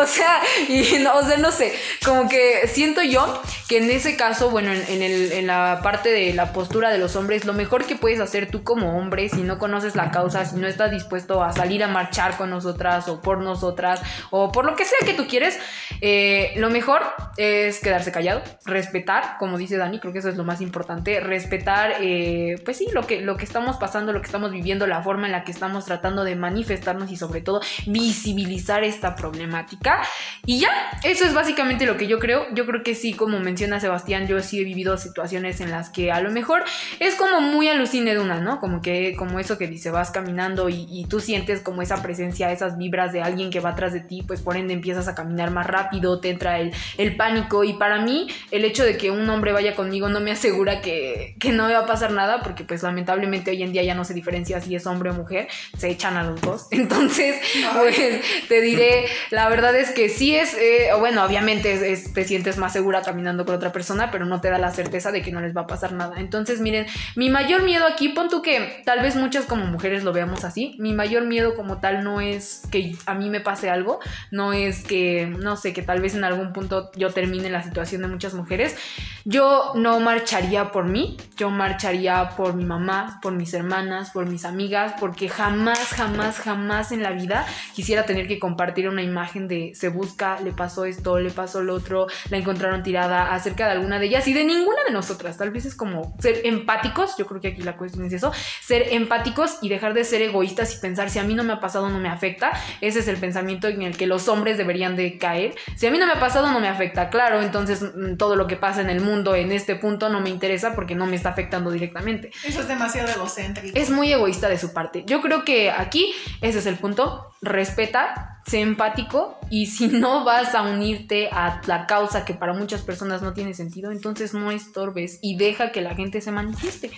O 0.10 0.12
sea, 0.12 0.40
y 0.68 0.98
no, 0.98 1.12
o 1.12 1.36
no 1.36 1.52
sé, 1.52 1.72
como 2.04 2.28
que 2.28 2.66
siento 2.68 3.02
yo 3.02 3.42
que 3.68 3.78
en 3.78 3.90
ese 3.90 4.16
caso, 4.16 4.50
bueno, 4.50 4.72
en, 4.72 5.02
el, 5.02 5.32
en 5.32 5.46
la 5.46 5.80
parte 5.82 6.10
de 6.10 6.32
la 6.32 6.52
postura 6.52 6.90
de 6.90 6.98
los 6.98 7.16
hombres, 7.16 7.44
lo 7.44 7.52
mejor 7.52 7.84
que 7.84 7.96
puedes 7.96 8.18
hacer 8.18 8.50
tú 8.50 8.64
como 8.64 8.98
hombre, 8.98 9.28
si 9.28 9.42
no 9.42 9.58
conoces 9.58 9.94
la 9.96 10.10
causa, 10.10 10.44
si 10.44 10.56
no 10.56 10.66
estás 10.66 10.90
dispuesto 10.90 11.44
a 11.44 11.52
salir 11.52 11.84
a 11.84 11.88
marchar 11.88 12.36
con 12.36 12.50
nosotras 12.50 13.08
o 13.08 13.20
por 13.20 13.38
nosotras 13.38 14.00
o 14.30 14.50
por 14.50 14.64
lo 14.64 14.74
que 14.74 14.84
sea 14.84 14.98
que 15.04 15.12
tú 15.12 15.26
quieres, 15.28 15.58
eh, 16.00 16.52
lo 16.56 16.70
mejor 16.70 17.02
es 17.40 17.80
quedarse 17.80 18.12
callado, 18.12 18.42
respetar, 18.66 19.38
como 19.38 19.56
dice 19.56 19.78
Dani, 19.78 19.98
creo 19.98 20.12
que 20.12 20.18
eso 20.18 20.28
es 20.28 20.36
lo 20.36 20.44
más 20.44 20.60
importante, 20.60 21.20
respetar, 21.20 21.94
eh, 22.00 22.60
pues 22.64 22.76
sí, 22.76 22.88
lo 22.92 23.06
que, 23.06 23.22
lo 23.22 23.38
que 23.38 23.44
estamos 23.44 23.76
pasando, 23.78 24.12
lo 24.12 24.20
que 24.20 24.26
estamos 24.26 24.52
viviendo, 24.52 24.86
la 24.86 25.02
forma 25.02 25.24
en 25.24 25.32
la 25.32 25.42
que 25.42 25.50
estamos 25.50 25.86
tratando 25.86 26.22
de 26.24 26.36
manifestarnos 26.36 27.10
y 27.10 27.16
sobre 27.16 27.40
todo 27.40 27.62
visibilizar 27.86 28.84
esta 28.84 29.16
problemática. 29.16 30.02
Y 30.44 30.60
ya, 30.60 30.70
eso 31.02 31.24
es 31.24 31.32
básicamente 31.32 31.86
lo 31.86 31.96
que 31.96 32.06
yo 32.06 32.18
creo. 32.18 32.46
Yo 32.54 32.66
creo 32.66 32.82
que 32.82 32.94
sí, 32.94 33.14
como 33.14 33.40
menciona 33.40 33.80
Sebastián, 33.80 34.26
yo 34.26 34.40
sí 34.40 34.60
he 34.60 34.64
vivido 34.64 34.98
situaciones 34.98 35.60
en 35.60 35.70
las 35.70 35.88
que 35.88 36.12
a 36.12 36.20
lo 36.20 36.30
mejor 36.30 36.64
es 36.98 37.14
como 37.14 37.40
muy 37.40 37.68
alucine 37.68 38.12
de 38.12 38.20
una, 38.20 38.40
¿no? 38.40 38.60
Como 38.60 38.82
que, 38.82 39.14
como 39.16 39.38
eso 39.38 39.56
que 39.56 39.66
dice, 39.66 39.90
vas 39.90 40.10
caminando 40.10 40.68
y, 40.68 41.06
tú 41.08 41.20
sientes 41.20 41.60
como 41.60 41.82
esa 41.82 42.02
presencia, 42.02 42.52
esas 42.52 42.76
vibras 42.76 43.12
de 43.12 43.22
alguien 43.22 43.50
que 43.50 43.60
va 43.60 43.70
atrás 43.70 43.92
de 43.92 44.00
ti, 44.00 44.22
pues 44.26 44.42
por 44.42 44.56
ende 44.56 44.74
empiezas 44.74 45.08
a 45.08 45.14
caminar 45.14 45.50
más 45.50 45.66
rápido, 45.66 46.20
te 46.20 46.30
entra 46.30 46.58
el, 46.60 46.72
el 46.98 47.16
pánico. 47.30 47.64
Y 47.64 47.74
para 47.74 48.00
mí, 48.00 48.28
el 48.50 48.64
hecho 48.64 48.84
de 48.84 48.96
que 48.96 49.10
un 49.10 49.28
hombre 49.30 49.52
vaya 49.52 49.74
conmigo 49.74 50.08
no 50.08 50.20
me 50.20 50.32
asegura 50.32 50.80
que, 50.80 51.36
que 51.38 51.52
no 51.52 51.66
me 51.66 51.74
va 51.74 51.80
a 51.80 51.86
pasar 51.86 52.12
nada, 52.12 52.42
porque 52.42 52.64
pues 52.64 52.82
lamentablemente 52.82 53.50
hoy 53.50 53.62
en 53.62 53.72
día 53.72 53.82
ya 53.82 53.94
no 53.94 54.04
se 54.04 54.14
diferencia 54.14 54.60
si 54.60 54.74
es 54.74 54.86
hombre 54.86 55.10
o 55.10 55.14
mujer, 55.14 55.48
se 55.76 55.88
echan 55.88 56.16
a 56.16 56.24
los 56.24 56.40
dos. 56.40 56.68
Entonces, 56.70 57.36
pues 57.74 58.20
te 58.48 58.60
diré, 58.60 59.06
la 59.30 59.48
verdad 59.48 59.74
es 59.76 59.90
que 59.90 60.08
sí 60.08 60.34
es, 60.34 60.54
eh, 60.54 60.88
bueno, 60.98 61.24
obviamente 61.24 61.78
te 62.14 62.24
sientes 62.24 62.58
más 62.58 62.72
segura 62.72 63.02
caminando 63.02 63.44
con 63.44 63.54
otra 63.54 63.72
persona, 63.72 64.10
pero 64.10 64.26
no 64.26 64.40
te 64.40 64.50
da 64.50 64.58
la 64.58 64.72
certeza 64.72 65.12
de 65.12 65.22
que 65.22 65.32
no 65.32 65.40
les 65.40 65.56
va 65.56 65.62
a 65.62 65.66
pasar 65.66 65.92
nada. 65.92 66.16
Entonces, 66.18 66.60
miren, 66.60 66.86
mi 67.14 67.30
mayor 67.30 67.62
miedo 67.62 67.86
aquí, 67.86 68.10
pon 68.10 68.28
tú 68.28 68.42
que 68.42 68.82
tal 68.84 69.00
vez 69.00 69.16
muchas 69.16 69.46
como 69.46 69.66
mujeres 69.66 70.04
lo 70.04 70.12
veamos 70.12 70.44
así, 70.44 70.76
mi 70.78 70.92
mayor 70.92 71.24
miedo 71.24 71.54
como 71.54 71.78
tal 71.78 72.02
no 72.02 72.20
es 72.20 72.62
que 72.70 72.94
a 73.06 73.14
mí 73.14 73.30
me 73.30 73.40
pase 73.40 73.70
algo, 73.70 74.00
no 74.30 74.52
es 74.52 74.82
que, 74.82 75.26
no 75.26 75.56
sé, 75.56 75.72
que 75.72 75.82
tal 75.82 76.00
vez 76.00 76.14
en 76.14 76.24
algún 76.24 76.52
punto 76.52 76.90
yo 76.96 77.09
termine 77.10 77.50
la 77.50 77.62
situación 77.62 78.02
de 78.02 78.08
muchas 78.08 78.34
mujeres. 78.34 78.76
Yo 79.24 79.72
no 79.74 80.00
marcharía 80.00 80.72
por 80.72 80.86
mí, 80.86 81.16
yo 81.36 81.50
marcharía 81.50 82.30
por 82.36 82.54
mi 82.54 82.64
mamá, 82.64 83.18
por 83.22 83.32
mis 83.32 83.52
hermanas, 83.52 84.10
por 84.10 84.26
mis 84.26 84.44
amigas, 84.44 84.94
porque 84.98 85.28
jamás, 85.28 85.78
jamás, 85.88 86.38
jamás 86.38 86.92
en 86.92 87.02
la 87.02 87.10
vida 87.10 87.46
quisiera 87.74 88.04
tener 88.04 88.28
que 88.28 88.38
compartir 88.38 88.88
una 88.88 89.02
imagen 89.02 89.48
de 89.48 89.72
se 89.74 89.88
busca, 89.88 90.40
le 90.40 90.52
pasó 90.52 90.84
esto, 90.84 91.18
le 91.18 91.30
pasó 91.30 91.62
lo 91.62 91.74
otro, 91.74 92.06
la 92.30 92.38
encontraron 92.38 92.82
tirada 92.82 93.32
acerca 93.32 93.66
de 93.66 93.72
alguna 93.72 93.98
de 93.98 94.06
ellas 94.06 94.26
y 94.28 94.32
de 94.32 94.44
ninguna 94.44 94.84
de 94.84 94.92
nosotras. 94.92 95.36
Tal 95.36 95.50
vez 95.50 95.66
es 95.66 95.74
como 95.74 96.16
ser 96.20 96.40
empáticos, 96.44 97.16
yo 97.18 97.26
creo 97.26 97.40
que 97.40 97.48
aquí 97.48 97.62
la 97.62 97.76
cuestión 97.76 98.04
es 98.06 98.12
eso, 98.12 98.32
ser 98.62 98.88
empáticos 98.92 99.58
y 99.62 99.68
dejar 99.68 99.94
de 99.94 100.04
ser 100.04 100.22
egoístas 100.22 100.74
y 100.74 100.80
pensar 100.80 101.10
si 101.10 101.18
a 101.18 101.24
mí 101.24 101.34
no 101.34 101.44
me 101.44 101.52
ha 101.52 101.60
pasado 101.60 101.88
no 101.88 101.98
me 101.98 102.08
afecta. 102.08 102.52
Ese 102.80 103.00
es 103.00 103.08
el 103.08 103.16
pensamiento 103.16 103.68
en 103.68 103.82
el 103.82 103.96
que 103.96 104.06
los 104.06 104.28
hombres 104.28 104.58
deberían 104.58 104.96
de 104.96 105.18
caer. 105.18 105.54
Si 105.76 105.86
a 105.86 105.90
mí 105.90 105.98
no 105.98 106.06
me 106.06 106.12
ha 106.12 106.20
pasado 106.20 106.50
no 106.50 106.60
me 106.60 106.68
afecta, 106.68 106.99
claro, 107.08 107.40
entonces 107.40 107.82
mm, 107.82 108.16
todo 108.16 108.36
lo 108.36 108.46
que 108.46 108.56
pasa 108.56 108.80
en 108.80 108.90
el 108.90 109.00
mundo 109.00 109.34
en 109.34 109.52
este 109.52 109.76
punto 109.76 110.08
no 110.08 110.20
me 110.20 110.28
interesa 110.28 110.74
porque 110.74 110.94
no 110.94 111.06
me 111.06 111.16
está 111.16 111.30
afectando 111.30 111.70
directamente. 111.70 112.30
Eso 112.44 112.60
es 112.60 112.68
demasiado 112.68 113.08
egocéntrico. 113.08 113.78
Es 113.78 113.90
muy 113.90 114.12
egoísta 114.12 114.48
de 114.48 114.58
su 114.58 114.72
parte. 114.72 115.04
Yo 115.06 115.20
creo 115.20 115.44
que 115.44 115.70
aquí 115.70 116.12
ese 116.40 116.58
es 116.58 116.66
el 116.66 116.76
punto. 116.76 117.32
Respeta, 117.42 118.42
sé 118.46 118.60
empático 118.60 119.38
y 119.48 119.66
si 119.74 119.88
no 119.88 120.24
vas 120.24 120.54
a 120.54 120.62
unirte 120.62 121.28
a 121.32 121.62
la 121.66 121.86
causa 121.86 122.24
que 122.24 122.34
para 122.34 122.52
muchas 122.52 122.82
personas 122.82 123.22
no 123.22 123.32
tiene 123.32 123.54
sentido, 123.54 123.92
entonces 123.92 124.34
no 124.34 124.50
estorbes 124.50 125.18
y 125.22 125.36
deja 125.36 125.72
que 125.72 125.80
la 125.80 125.94
gente 125.94 126.20
se 126.20 126.32
manifieste. 126.32 126.90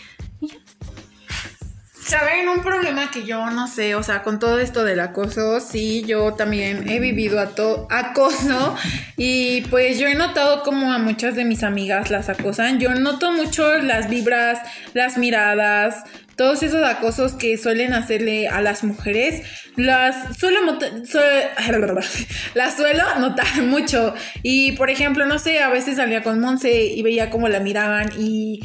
Saben, 2.05 2.49
un 2.49 2.63
problema 2.63 3.13
que 3.13 3.25
yo 3.25 3.49
no 3.51 3.69
sé, 3.69 3.95
o 3.95 4.03
sea, 4.03 4.23
con 4.23 4.41
todo 4.41 4.59
esto 4.59 4.83
del 4.85 4.99
acoso, 4.99 5.61
sí, 5.61 6.03
yo 6.05 6.35
también 6.35 6.89
he 6.91 6.99
vivido 6.99 7.41
acoso 7.41 8.77
y 9.17 9.61
pues 9.71 10.01
yo 10.01 10.09
he 10.09 10.17
notado 10.17 10.65
como 10.65 10.93
a 10.93 10.99
muchas 10.99 11.37
de 11.37 11.45
mis 11.45 11.63
amigas 11.63 12.11
las 12.11 12.29
acosan. 12.29 12.81
Yo 12.81 12.93
noto 12.97 13.31
mucho 13.31 13.79
las 13.79 14.09
vibras, 14.09 14.59
las 14.95 15.17
miradas, 15.17 16.03
todos 16.37 16.65
esos 16.65 16.83
acosos 16.83 17.35
que 17.35 17.57
suelen 17.57 17.95
hacerle 17.95 18.49
a 18.49 18.61
las 18.63 18.83
mujeres, 18.83 19.47
las 19.77 20.37
suelo, 20.37 20.59
las 22.55 22.77
suelo 22.77 23.05
notar 23.21 23.63
mucho. 23.63 24.13
Y 24.43 24.73
por 24.73 24.91
ejemplo, 24.91 25.25
no 25.27 25.39
sé, 25.39 25.61
a 25.61 25.69
veces 25.69 25.97
salía 25.97 26.25
con 26.25 26.41
Monse 26.41 26.85
y 26.85 27.01
veía 27.03 27.31
cómo 27.31 27.49
la 27.49 27.61
miraban 27.61 28.11
y 28.19 28.61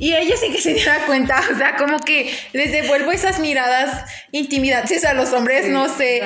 y 0.00 0.14
ella 0.14 0.34
sí 0.36 0.50
que 0.50 0.60
se 0.60 0.82
da 0.82 1.04
cuenta, 1.04 1.40
o 1.52 1.56
sea, 1.58 1.76
como 1.76 1.98
que 1.98 2.34
les 2.54 2.72
devuelvo 2.72 3.12
esas 3.12 3.38
miradas 3.38 4.10
intimidantes 4.32 5.04
a 5.04 5.12
los 5.12 5.32
hombres, 5.34 5.68
no 5.68 5.94
sé. 5.94 6.22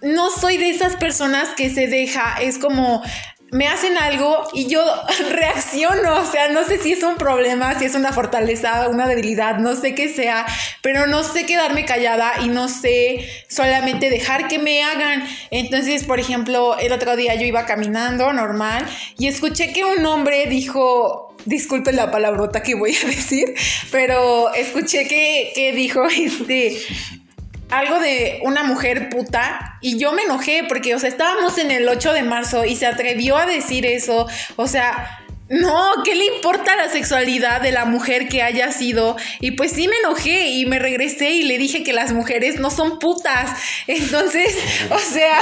no 0.00 0.30
soy 0.30 0.56
de 0.56 0.70
esas 0.70 0.96
personas 0.96 1.50
que 1.50 1.68
se 1.68 1.86
deja, 1.88 2.38
es 2.40 2.56
como 2.58 3.02
me 3.50 3.68
hacen 3.68 3.96
algo 3.96 4.48
y 4.52 4.66
yo 4.66 4.84
reacciono, 5.30 6.20
o 6.20 6.24
sea, 6.24 6.48
no 6.48 6.64
sé 6.64 6.78
si 6.78 6.92
es 6.92 7.02
un 7.02 7.16
problema, 7.16 7.78
si 7.78 7.84
es 7.84 7.94
una 7.94 8.12
fortaleza, 8.12 8.88
una 8.88 9.06
debilidad, 9.06 9.58
no 9.58 9.76
sé 9.76 9.94
qué 9.94 10.08
sea, 10.08 10.46
pero 10.82 11.06
no 11.06 11.22
sé 11.22 11.46
quedarme 11.46 11.84
callada 11.84 12.32
y 12.42 12.48
no 12.48 12.68
sé 12.68 13.28
solamente 13.48 14.10
dejar 14.10 14.48
que 14.48 14.58
me 14.58 14.82
hagan. 14.82 15.24
Entonces, 15.50 16.04
por 16.04 16.18
ejemplo, 16.20 16.76
el 16.78 16.92
otro 16.92 17.16
día 17.16 17.34
yo 17.34 17.46
iba 17.46 17.66
caminando 17.66 18.32
normal 18.32 18.86
y 19.18 19.28
escuché 19.28 19.72
que 19.72 19.84
un 19.84 20.04
hombre 20.04 20.46
dijo, 20.46 21.34
disculpen 21.44 21.96
la 21.96 22.10
palabrota 22.10 22.62
que 22.62 22.74
voy 22.74 22.96
a 22.96 23.06
decir, 23.06 23.54
pero 23.90 24.52
escuché 24.54 25.06
que, 25.06 25.72
dijo 25.74 26.04
este 26.08 26.78
algo 27.70 27.98
de 27.98 28.40
una 28.42 28.62
mujer 28.62 29.08
puta 29.08 29.78
y 29.80 29.98
yo 29.98 30.12
me 30.12 30.22
enojé 30.22 30.64
porque, 30.68 30.94
o 30.94 30.98
sea, 30.98 31.08
estábamos 31.08 31.58
en 31.58 31.70
el 31.70 31.88
8 31.88 32.12
de 32.12 32.22
marzo 32.22 32.64
y 32.64 32.76
se 32.76 32.86
atrevió 32.86 33.36
a 33.36 33.46
decir 33.46 33.86
eso, 33.86 34.26
o 34.56 34.66
sea, 34.66 35.24
no, 35.48 36.02
¿qué 36.04 36.14
le 36.14 36.24
importa 36.36 36.74
la 36.74 36.88
sexualidad 36.88 37.60
de 37.60 37.70
la 37.70 37.84
mujer 37.84 38.28
que 38.28 38.42
haya 38.42 38.72
sido? 38.72 39.16
Y 39.40 39.52
pues 39.52 39.72
sí 39.72 39.88
me 39.88 39.96
enojé 39.96 40.48
y 40.48 40.64
me 40.64 40.78
regresé 40.78 41.32
y 41.32 41.42
le 41.42 41.58
dije 41.58 41.82
que 41.82 41.92
las 41.92 42.12
mujeres 42.12 42.58
no 42.58 42.70
son 42.70 42.98
putas. 42.98 43.50
Entonces, 43.86 44.56
o 44.90 44.98
sea, 44.98 45.38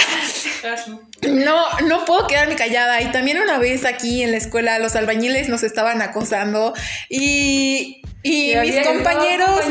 no, 1.31 1.65
no 1.87 2.05
puedo 2.05 2.27
quedarme 2.27 2.57
callada. 2.57 3.01
Y 3.03 3.13
también 3.13 3.39
una 3.39 3.59
vez 3.59 3.85
aquí 3.85 4.23
en 4.23 4.33
la 4.33 4.39
escuela 4.39 4.79
los 4.79 4.97
albañiles 4.97 5.49
nos 5.49 5.63
estaban 5.63 6.03
acosando 6.03 6.75
y 7.09 8.03
y, 8.25 8.55
mis 8.57 8.87
compañeros, 8.87 9.63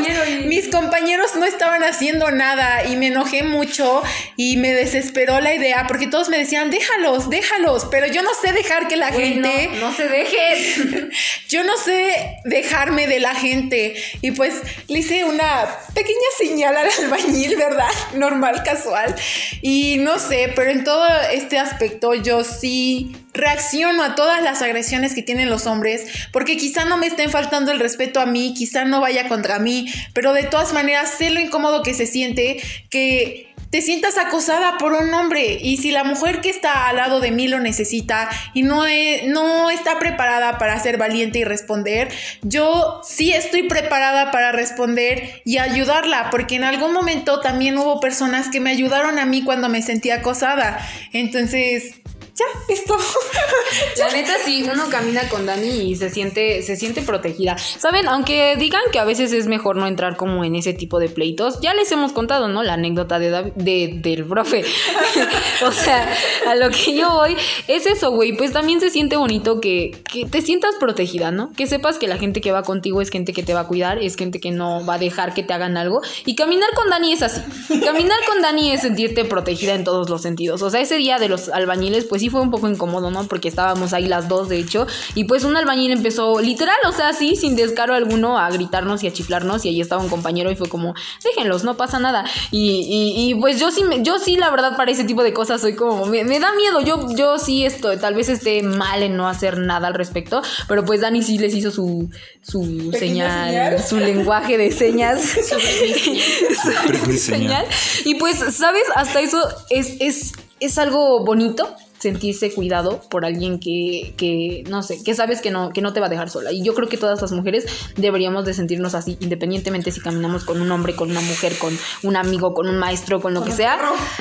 mis 0.44 0.68
compañeros 0.68 1.36
no 1.36 1.46
estaban 1.46 1.82
haciendo 1.84 2.30
nada 2.30 2.84
y 2.84 2.96
me 2.96 3.06
enojé 3.06 3.44
mucho 3.44 4.02
y 4.36 4.58
me 4.58 4.74
desesperó 4.74 5.40
la 5.40 5.54
idea 5.54 5.86
porque 5.88 6.06
todos 6.06 6.28
me 6.28 6.36
decían, 6.36 6.70
déjalos, 6.70 7.30
déjalos, 7.30 7.86
pero 7.90 8.08
yo 8.08 8.22
no 8.22 8.28
sé 8.34 8.52
dejar 8.52 8.88
que 8.88 8.96
la 8.96 9.10
gente... 9.10 9.70
No, 9.72 9.88
no 9.88 9.96
se 9.96 10.06
deje. 10.06 11.08
yo 11.48 11.64
no 11.64 11.78
sé 11.78 12.40
dejarme 12.44 13.06
de 13.06 13.20
la 13.20 13.34
gente 13.34 13.94
y 14.20 14.32
pues 14.32 14.54
le 14.88 14.98
hice 14.98 15.24
una 15.24 15.66
pequeña 15.94 16.18
señal 16.36 16.76
al 16.76 16.88
albañil, 17.04 17.56
¿verdad? 17.56 17.90
Normal, 18.14 18.62
casual. 18.64 19.14
Y 19.62 19.96
no 19.98 20.18
sé, 20.18 20.52
pero 20.54 20.70
en 20.70 20.84
todo 20.84 21.08
este 21.42 21.58
aspecto 21.58 22.14
yo 22.14 22.44
sí 22.44 23.14
reacciono 23.34 24.02
a 24.02 24.14
todas 24.14 24.42
las 24.42 24.62
agresiones 24.62 25.14
que 25.14 25.22
tienen 25.22 25.50
los 25.50 25.66
hombres, 25.66 26.06
porque 26.32 26.56
quizá 26.56 26.84
no 26.84 26.96
me 26.96 27.06
estén 27.06 27.30
faltando 27.30 27.72
el 27.72 27.80
respeto 27.80 28.20
a 28.20 28.26
mí, 28.26 28.54
quizá 28.56 28.84
no 28.84 29.00
vaya 29.00 29.28
contra 29.28 29.58
mí, 29.58 29.86
pero 30.14 30.32
de 30.32 30.44
todas 30.44 30.72
maneras 30.72 31.14
sé 31.18 31.30
lo 31.30 31.40
incómodo 31.40 31.82
que 31.82 31.94
se 31.94 32.06
siente 32.06 32.62
que 32.90 33.51
te 33.72 33.80
sientas 33.80 34.18
acosada 34.18 34.76
por 34.76 34.92
un 34.92 35.14
hombre 35.14 35.58
y 35.58 35.78
si 35.78 35.92
la 35.92 36.04
mujer 36.04 36.42
que 36.42 36.50
está 36.50 36.88
al 36.88 36.96
lado 36.96 37.20
de 37.20 37.30
mí 37.30 37.48
lo 37.48 37.58
necesita 37.58 38.28
y 38.52 38.64
no, 38.64 38.84
no 39.28 39.70
está 39.70 39.98
preparada 39.98 40.58
para 40.58 40.78
ser 40.78 40.98
valiente 40.98 41.38
y 41.38 41.44
responder, 41.44 42.10
yo 42.42 43.00
sí 43.02 43.32
estoy 43.32 43.62
preparada 43.62 44.30
para 44.30 44.52
responder 44.52 45.40
y 45.46 45.56
ayudarla, 45.56 46.28
porque 46.30 46.56
en 46.56 46.64
algún 46.64 46.92
momento 46.92 47.40
también 47.40 47.78
hubo 47.78 47.98
personas 47.98 48.50
que 48.50 48.60
me 48.60 48.68
ayudaron 48.68 49.18
a 49.18 49.24
mí 49.24 49.42
cuando 49.42 49.70
me 49.70 49.80
sentía 49.80 50.16
acosada. 50.16 50.78
Entonces, 51.14 52.01
ya, 52.34 52.46
esto. 52.68 52.96
La 53.98 54.10
neta 54.10 54.32
sí, 54.44 54.64
uno 54.70 54.88
camina 54.90 55.28
con 55.28 55.44
Dani 55.44 55.68
y 55.68 55.96
se 55.96 56.08
siente, 56.08 56.62
se 56.62 56.76
siente 56.76 57.02
protegida. 57.02 57.58
Saben, 57.58 58.08
aunque 58.08 58.56
digan 58.56 58.82
que 58.90 58.98
a 58.98 59.04
veces 59.04 59.32
es 59.32 59.46
mejor 59.46 59.76
no 59.76 59.86
entrar 59.86 60.16
como 60.16 60.42
en 60.44 60.56
ese 60.56 60.72
tipo 60.72 60.98
de 60.98 61.08
pleitos, 61.08 61.60
ya 61.60 61.74
les 61.74 61.92
hemos 61.92 62.12
contado, 62.12 62.48
¿no? 62.48 62.62
La 62.62 62.74
anécdota 62.74 63.18
de, 63.18 63.52
de 63.54 64.00
del 64.02 64.24
profe. 64.24 64.64
o 65.66 65.72
sea, 65.72 66.14
a 66.48 66.54
lo 66.54 66.70
que 66.70 66.96
yo 66.96 67.10
voy 67.10 67.36
es 67.68 67.86
eso, 67.86 68.10
güey. 68.12 68.34
Pues 68.34 68.52
también 68.52 68.80
se 68.80 68.90
siente 68.90 69.16
bonito 69.16 69.60
que, 69.60 70.02
que 70.10 70.24
te 70.24 70.40
sientas 70.40 70.74
protegida, 70.80 71.30
¿no? 71.30 71.52
Que 71.52 71.66
sepas 71.66 71.98
que 71.98 72.08
la 72.08 72.16
gente 72.16 72.40
que 72.40 72.52
va 72.52 72.62
contigo 72.62 73.02
es 73.02 73.10
gente 73.10 73.32
que 73.32 73.42
te 73.42 73.52
va 73.52 73.60
a 73.60 73.66
cuidar, 73.66 73.98
es 73.98 74.16
gente 74.16 74.40
que 74.40 74.50
no 74.50 74.84
va 74.86 74.94
a 74.94 74.98
dejar 74.98 75.34
que 75.34 75.42
te 75.42 75.52
hagan 75.52 75.76
algo. 75.76 76.00
Y 76.24 76.34
caminar 76.34 76.70
con 76.74 76.88
Dani 76.88 77.12
es 77.12 77.22
así. 77.22 77.42
Caminar 77.84 78.18
con 78.26 78.40
Dani 78.40 78.72
es 78.72 78.80
sentirte 78.82 79.24
protegida 79.24 79.74
en 79.74 79.84
todos 79.84 80.08
los 80.08 80.22
sentidos. 80.22 80.62
O 80.62 80.70
sea, 80.70 80.80
ese 80.80 80.96
día 80.96 81.18
de 81.18 81.28
los 81.28 81.48
albañiles, 81.48 82.06
pues 82.06 82.22
sí 82.22 82.30
fue 82.32 82.40
un 82.40 82.50
poco 82.50 82.68
incómodo, 82.68 83.10
¿no? 83.10 83.24
Porque 83.28 83.48
estábamos 83.48 83.92
ahí 83.92 84.08
las 84.08 84.28
dos, 84.28 84.48
de 84.48 84.58
hecho, 84.58 84.86
y 85.14 85.24
pues 85.24 85.44
un 85.44 85.56
albañil 85.56 85.92
empezó, 85.92 86.40
literal, 86.40 86.76
o 86.88 86.92
sea, 86.92 87.12
sí, 87.12 87.36
sin 87.36 87.54
descaro 87.54 87.94
alguno, 87.94 88.38
a 88.38 88.50
gritarnos 88.50 89.04
y 89.04 89.06
a 89.06 89.12
chiflarnos, 89.12 89.64
y 89.64 89.68
ahí 89.68 89.80
estaba 89.80 90.02
un 90.02 90.08
compañero 90.08 90.50
y 90.50 90.56
fue 90.56 90.68
como, 90.68 90.94
déjenlos, 91.22 91.62
no 91.62 91.76
pasa 91.76 92.00
nada. 92.00 92.24
Y, 92.50 93.28
y, 93.30 93.34
pues 93.36 93.60
yo 93.60 93.70
sí, 93.70 93.82
yo 94.00 94.18
sí, 94.18 94.36
la 94.36 94.50
verdad, 94.50 94.76
para 94.76 94.90
ese 94.90 95.04
tipo 95.04 95.22
de 95.22 95.32
cosas 95.32 95.60
soy 95.60 95.76
como, 95.76 96.06
me, 96.06 96.40
da 96.40 96.52
miedo, 96.54 96.80
yo, 96.80 97.14
yo 97.14 97.38
sí 97.38 97.64
esto, 97.64 97.96
tal 97.98 98.14
vez 98.14 98.28
esté 98.28 98.62
mal 98.62 99.02
en 99.02 99.16
no 99.16 99.28
hacer 99.28 99.58
nada 99.58 99.86
al 99.86 99.94
respecto, 99.94 100.42
pero 100.66 100.84
pues 100.84 101.02
Dani 101.02 101.22
sí 101.22 101.38
les 101.38 101.54
hizo 101.54 101.70
su, 101.70 102.10
su 102.42 102.92
señal, 102.98 103.82
su 103.82 103.98
lenguaje 103.98 104.58
de 104.58 104.72
señas. 104.72 105.20
su 107.04 107.12
señal. 107.18 107.66
Y 108.04 108.14
pues, 108.16 108.38
¿sabes? 108.38 108.84
Hasta 108.94 109.20
eso 109.20 109.40
es, 109.70 109.96
es, 110.00 110.32
es 110.60 110.78
algo 110.78 111.24
bonito 111.24 111.76
sentirse 112.02 112.52
cuidado 112.52 113.00
por 113.08 113.24
alguien 113.24 113.60
que, 113.60 114.12
que, 114.16 114.64
no 114.68 114.82
sé, 114.82 115.04
que 115.04 115.14
sabes 115.14 115.40
que 115.40 115.52
no, 115.52 115.70
que 115.72 115.82
no 115.82 115.92
te 115.92 116.00
va 116.00 116.06
a 116.06 116.08
dejar 116.08 116.30
sola. 116.30 116.50
Y 116.50 116.64
yo 116.64 116.74
creo 116.74 116.88
que 116.88 116.96
todas 116.96 117.22
las 117.22 117.30
mujeres 117.30 117.64
deberíamos 117.94 118.44
de 118.44 118.54
sentirnos 118.54 118.96
así, 118.96 119.16
independientemente 119.20 119.92
si 119.92 120.00
caminamos 120.00 120.42
con 120.42 120.60
un 120.60 120.68
hombre, 120.72 120.96
con 120.96 121.12
una 121.12 121.20
mujer, 121.20 121.56
con 121.58 121.78
un 122.02 122.16
amigo, 122.16 122.54
con 122.54 122.68
un 122.68 122.76
maestro, 122.76 123.20
con 123.20 123.34
lo 123.34 123.44
que 123.44 123.52
sea, 123.52 123.78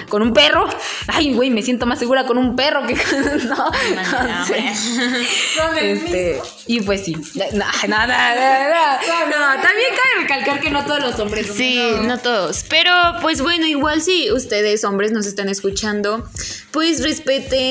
con 0.10 0.22
un 0.22 0.32
perro. 0.32 0.68
Ay, 1.08 1.34
güey, 1.34 1.50
me 1.50 1.64
siento 1.64 1.88
más 1.88 1.98
segura 1.98 2.28
con 2.28 2.38
un 2.38 2.56
perro 2.56 2.86
que 2.86 2.94
con... 3.04 3.48
No, 3.48 3.56
no, 3.56 4.56
este, 5.82 6.40
y 6.68 6.82
pues 6.82 7.04
sí, 7.04 7.16
nada, 7.54 7.74
nada, 7.88 9.00
no, 9.26 9.62
también 9.64 9.90
cabe 9.90 10.22
recalcar 10.22 10.60
que 10.60 10.70
no 10.70 10.86
todos 10.86 11.02
los 11.02 11.20
hombres. 11.20 11.52
Sí, 11.52 11.82
no 12.04 12.20
todos. 12.20 12.64
Pero 12.70 12.94
pues 13.24 13.42
bueno, 13.42 13.66
igual 13.66 14.04
si 14.04 14.32
ustedes 14.32 14.84
hombres 14.84 15.12
nos 15.12 15.26
están 15.26 15.50
escuchando, 15.50 16.30
pues 16.70 17.02
respeten 17.02 17.71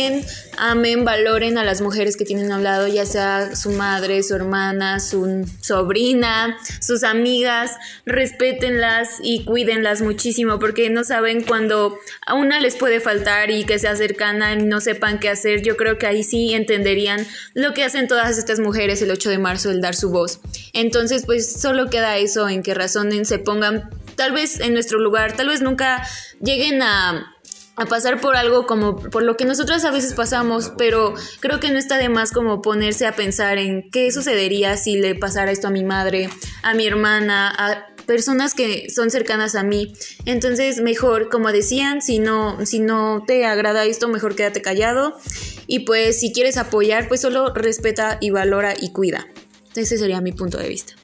amen, 0.59 1.05
valoren 1.05 1.59
a 1.59 1.65
las 1.65 1.81
mujeres 1.81 2.17
que 2.17 2.25
tienen 2.25 2.53
al 2.53 2.65
lado, 2.65 2.87
ya 2.89 3.07
sea 3.07 3.57
su 3.57 3.71
madre, 3.71 4.23
su 4.23 4.35
hermana, 4.35 5.01
su 5.01 5.47
sobrina, 5.61 6.59
sus 6.81 7.03
amigas, 7.03 7.77
respétenlas 8.07 9.19
y 9.23 9.45
cuídenlas 9.45 10.03
muchísimo 10.03 10.59
porque 10.59 10.91
no 10.91 11.05
saben 11.05 11.43
cuando 11.43 11.99
a 12.27 12.35
una 12.35 12.61
les 12.61 12.77
puede 12.77 13.01
faltar 13.01 13.51
y 13.51 13.65
que 13.65 13.79
se 13.79 13.89
acercan 13.89 14.61
y 14.61 14.65
no 14.65 14.81
sepan 14.81 15.19
qué 15.19 15.29
hacer. 15.29 15.63
Yo 15.63 15.77
creo 15.77 15.99
que 15.99 16.07
ahí 16.07 16.23
sí 16.23 16.55
entenderían 16.55 17.27
lo 17.55 17.75
que 17.75 17.85
hacen 17.85 18.09
todas 18.09 18.39
estas 18.39 18.61
mujeres 18.61 19.03
el 19.03 19.11
8 19.11 19.31
de 19.31 19.39
marzo, 19.39 19.71
el 19.71 19.81
dar 19.81 19.95
su 19.95 20.11
voz. 20.11 20.41
Entonces, 20.73 21.25
pues 21.27 21.61
solo 21.61 21.91
queda 21.91 22.17
eso 22.19 22.49
en 22.49 22.63
que 22.63 22.75
razonen, 22.75 23.25
se 23.25 23.39
pongan 23.39 23.91
tal 24.17 24.33
vez 24.33 24.61
en 24.61 24.75
nuestro 24.75 24.99
lugar, 24.99 25.37
tal 25.37 25.49
vez 25.49 25.63
nunca 25.63 26.07
lleguen 26.43 26.83
a 26.83 27.35
a 27.81 27.87
pasar 27.87 28.21
por 28.21 28.37
algo 28.37 28.67
como 28.67 28.97
por 28.97 29.23
lo 29.23 29.39
que 29.39 29.47
nosotros 29.47 29.87
a 29.87 29.91
veces 29.91 30.13
pasamos, 30.13 30.71
pero 30.77 31.15
creo 31.41 31.61
que 31.61 31.71
no 31.71 31.79
está 31.79 31.97
de 31.97 32.11
más 32.11 32.31
como 32.31 32.61
ponerse 32.61 33.07
a 33.07 33.17
pensar 33.17 33.57
en 33.57 33.91
qué 33.91 34.13
sucedería 34.13 34.77
si 34.77 34.97
le 34.97 35.15
pasara 35.15 35.51
esto 35.51 35.69
a 35.69 35.71
mi 35.71 35.83
madre, 35.83 36.29
a 36.63 36.75
mi 36.75 36.87
hermana, 36.87 37.49
a 37.49 37.87
personas 38.05 38.53
que 38.53 38.91
son 38.91 39.11
cercanas 39.11 39.55
a 39.55 39.63
mí. 39.63 39.95
Entonces, 40.27 40.83
mejor, 40.83 41.31
como 41.31 41.53
decían, 41.53 42.03
si 42.03 42.19
no 42.19 42.67
si 42.67 42.81
no 42.81 43.25
te 43.27 43.47
agrada 43.47 43.87
esto, 43.87 44.09
mejor 44.09 44.37
quédate 44.37 44.61
callado 44.61 45.17
y 45.67 45.81
pues 45.81 46.21
si 46.21 46.35
quieres 46.35 46.59
apoyar, 46.59 47.09
pues 47.09 47.23
solo 47.23 47.55
respeta 47.55 48.19
y 48.21 48.29
valora 48.29 48.75
y 48.79 48.93
cuida. 48.93 49.27
Ese 49.75 49.97
sería 49.97 50.21
mi 50.21 50.33
punto 50.33 50.59
de 50.59 50.69
vista. 50.69 50.97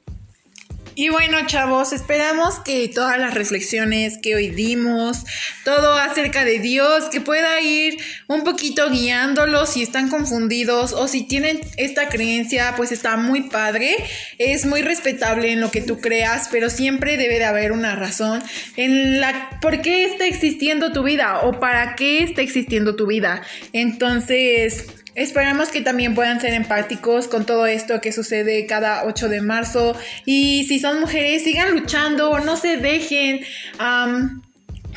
Y 0.99 1.09
bueno, 1.09 1.37
chavos, 1.45 1.93
esperamos 1.93 2.57
que 2.57 2.87
todas 2.87 3.19
las 3.19 3.35
reflexiones 3.35 4.17
que 4.17 4.33
hoy 4.33 4.49
dimos, 4.49 5.25
todo 5.63 5.93
acerca 5.93 6.43
de 6.43 6.57
Dios, 6.57 7.03
que 7.11 7.21
pueda 7.21 7.61
ir 7.61 7.99
un 8.25 8.43
poquito 8.43 8.89
guiándolos 8.89 9.69
si 9.69 9.83
están 9.83 10.09
confundidos 10.09 10.93
o 10.93 11.07
si 11.07 11.27
tienen 11.27 11.61
esta 11.77 12.09
creencia, 12.09 12.73
pues 12.75 12.91
está 12.91 13.15
muy 13.15 13.43
padre. 13.43 13.95
Es 14.39 14.65
muy 14.65 14.81
respetable 14.81 15.51
en 15.51 15.61
lo 15.61 15.69
que 15.69 15.81
tú 15.81 15.99
creas, 15.99 16.49
pero 16.51 16.71
siempre 16.71 17.15
debe 17.15 17.37
de 17.37 17.45
haber 17.45 17.73
una 17.73 17.95
razón 17.95 18.41
en 18.75 19.21
la 19.21 19.59
por 19.61 19.83
qué 19.83 20.03
está 20.03 20.25
existiendo 20.25 20.93
tu 20.93 21.03
vida 21.03 21.41
o 21.41 21.59
para 21.59 21.95
qué 21.95 22.23
está 22.23 22.41
existiendo 22.41 22.95
tu 22.95 23.05
vida. 23.05 23.43
Entonces, 23.71 24.87
Esperamos 25.17 25.69
que 25.69 25.81
también 25.81 26.13
puedan 26.13 26.39
ser 26.39 26.53
empáticos 26.53 27.27
con 27.27 27.47
todo 27.47 27.65
esto 27.65 27.99
que 28.01 28.11
sucede 28.11 28.67
cada 28.67 29.03
8 29.05 29.29
de 29.29 29.41
marzo. 29.41 29.99
Y 30.25 30.65
si 30.65 30.79
son 30.79 30.99
mujeres, 30.99 31.43
sigan 31.43 31.71
luchando, 31.71 32.39
no 32.39 32.55
se 32.55 32.77
dejen, 32.77 33.39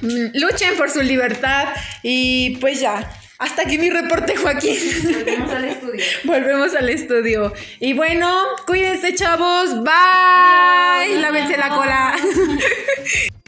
luchen 0.02 0.76
por 0.76 0.90
su 0.90 1.00
libertad. 1.00 1.68
Y 2.02 2.58
pues 2.60 2.82
ya, 2.82 3.10
hasta 3.38 3.62
aquí 3.62 3.78
mi 3.78 3.88
reporte, 3.88 4.36
Joaquín. 4.36 4.76
Volvemos 5.14 5.54
al 5.54 5.64
estudio. 5.64 6.04
Volvemos 6.24 6.74
al 6.74 6.88
estudio. 6.90 7.54
Y 7.80 7.94
bueno, 7.94 8.30
cuídense, 8.66 9.14
chavos. 9.14 9.82
Bye. 9.82 11.18
Lávense 11.18 11.56
la 11.56 11.68
cola. 11.70 12.14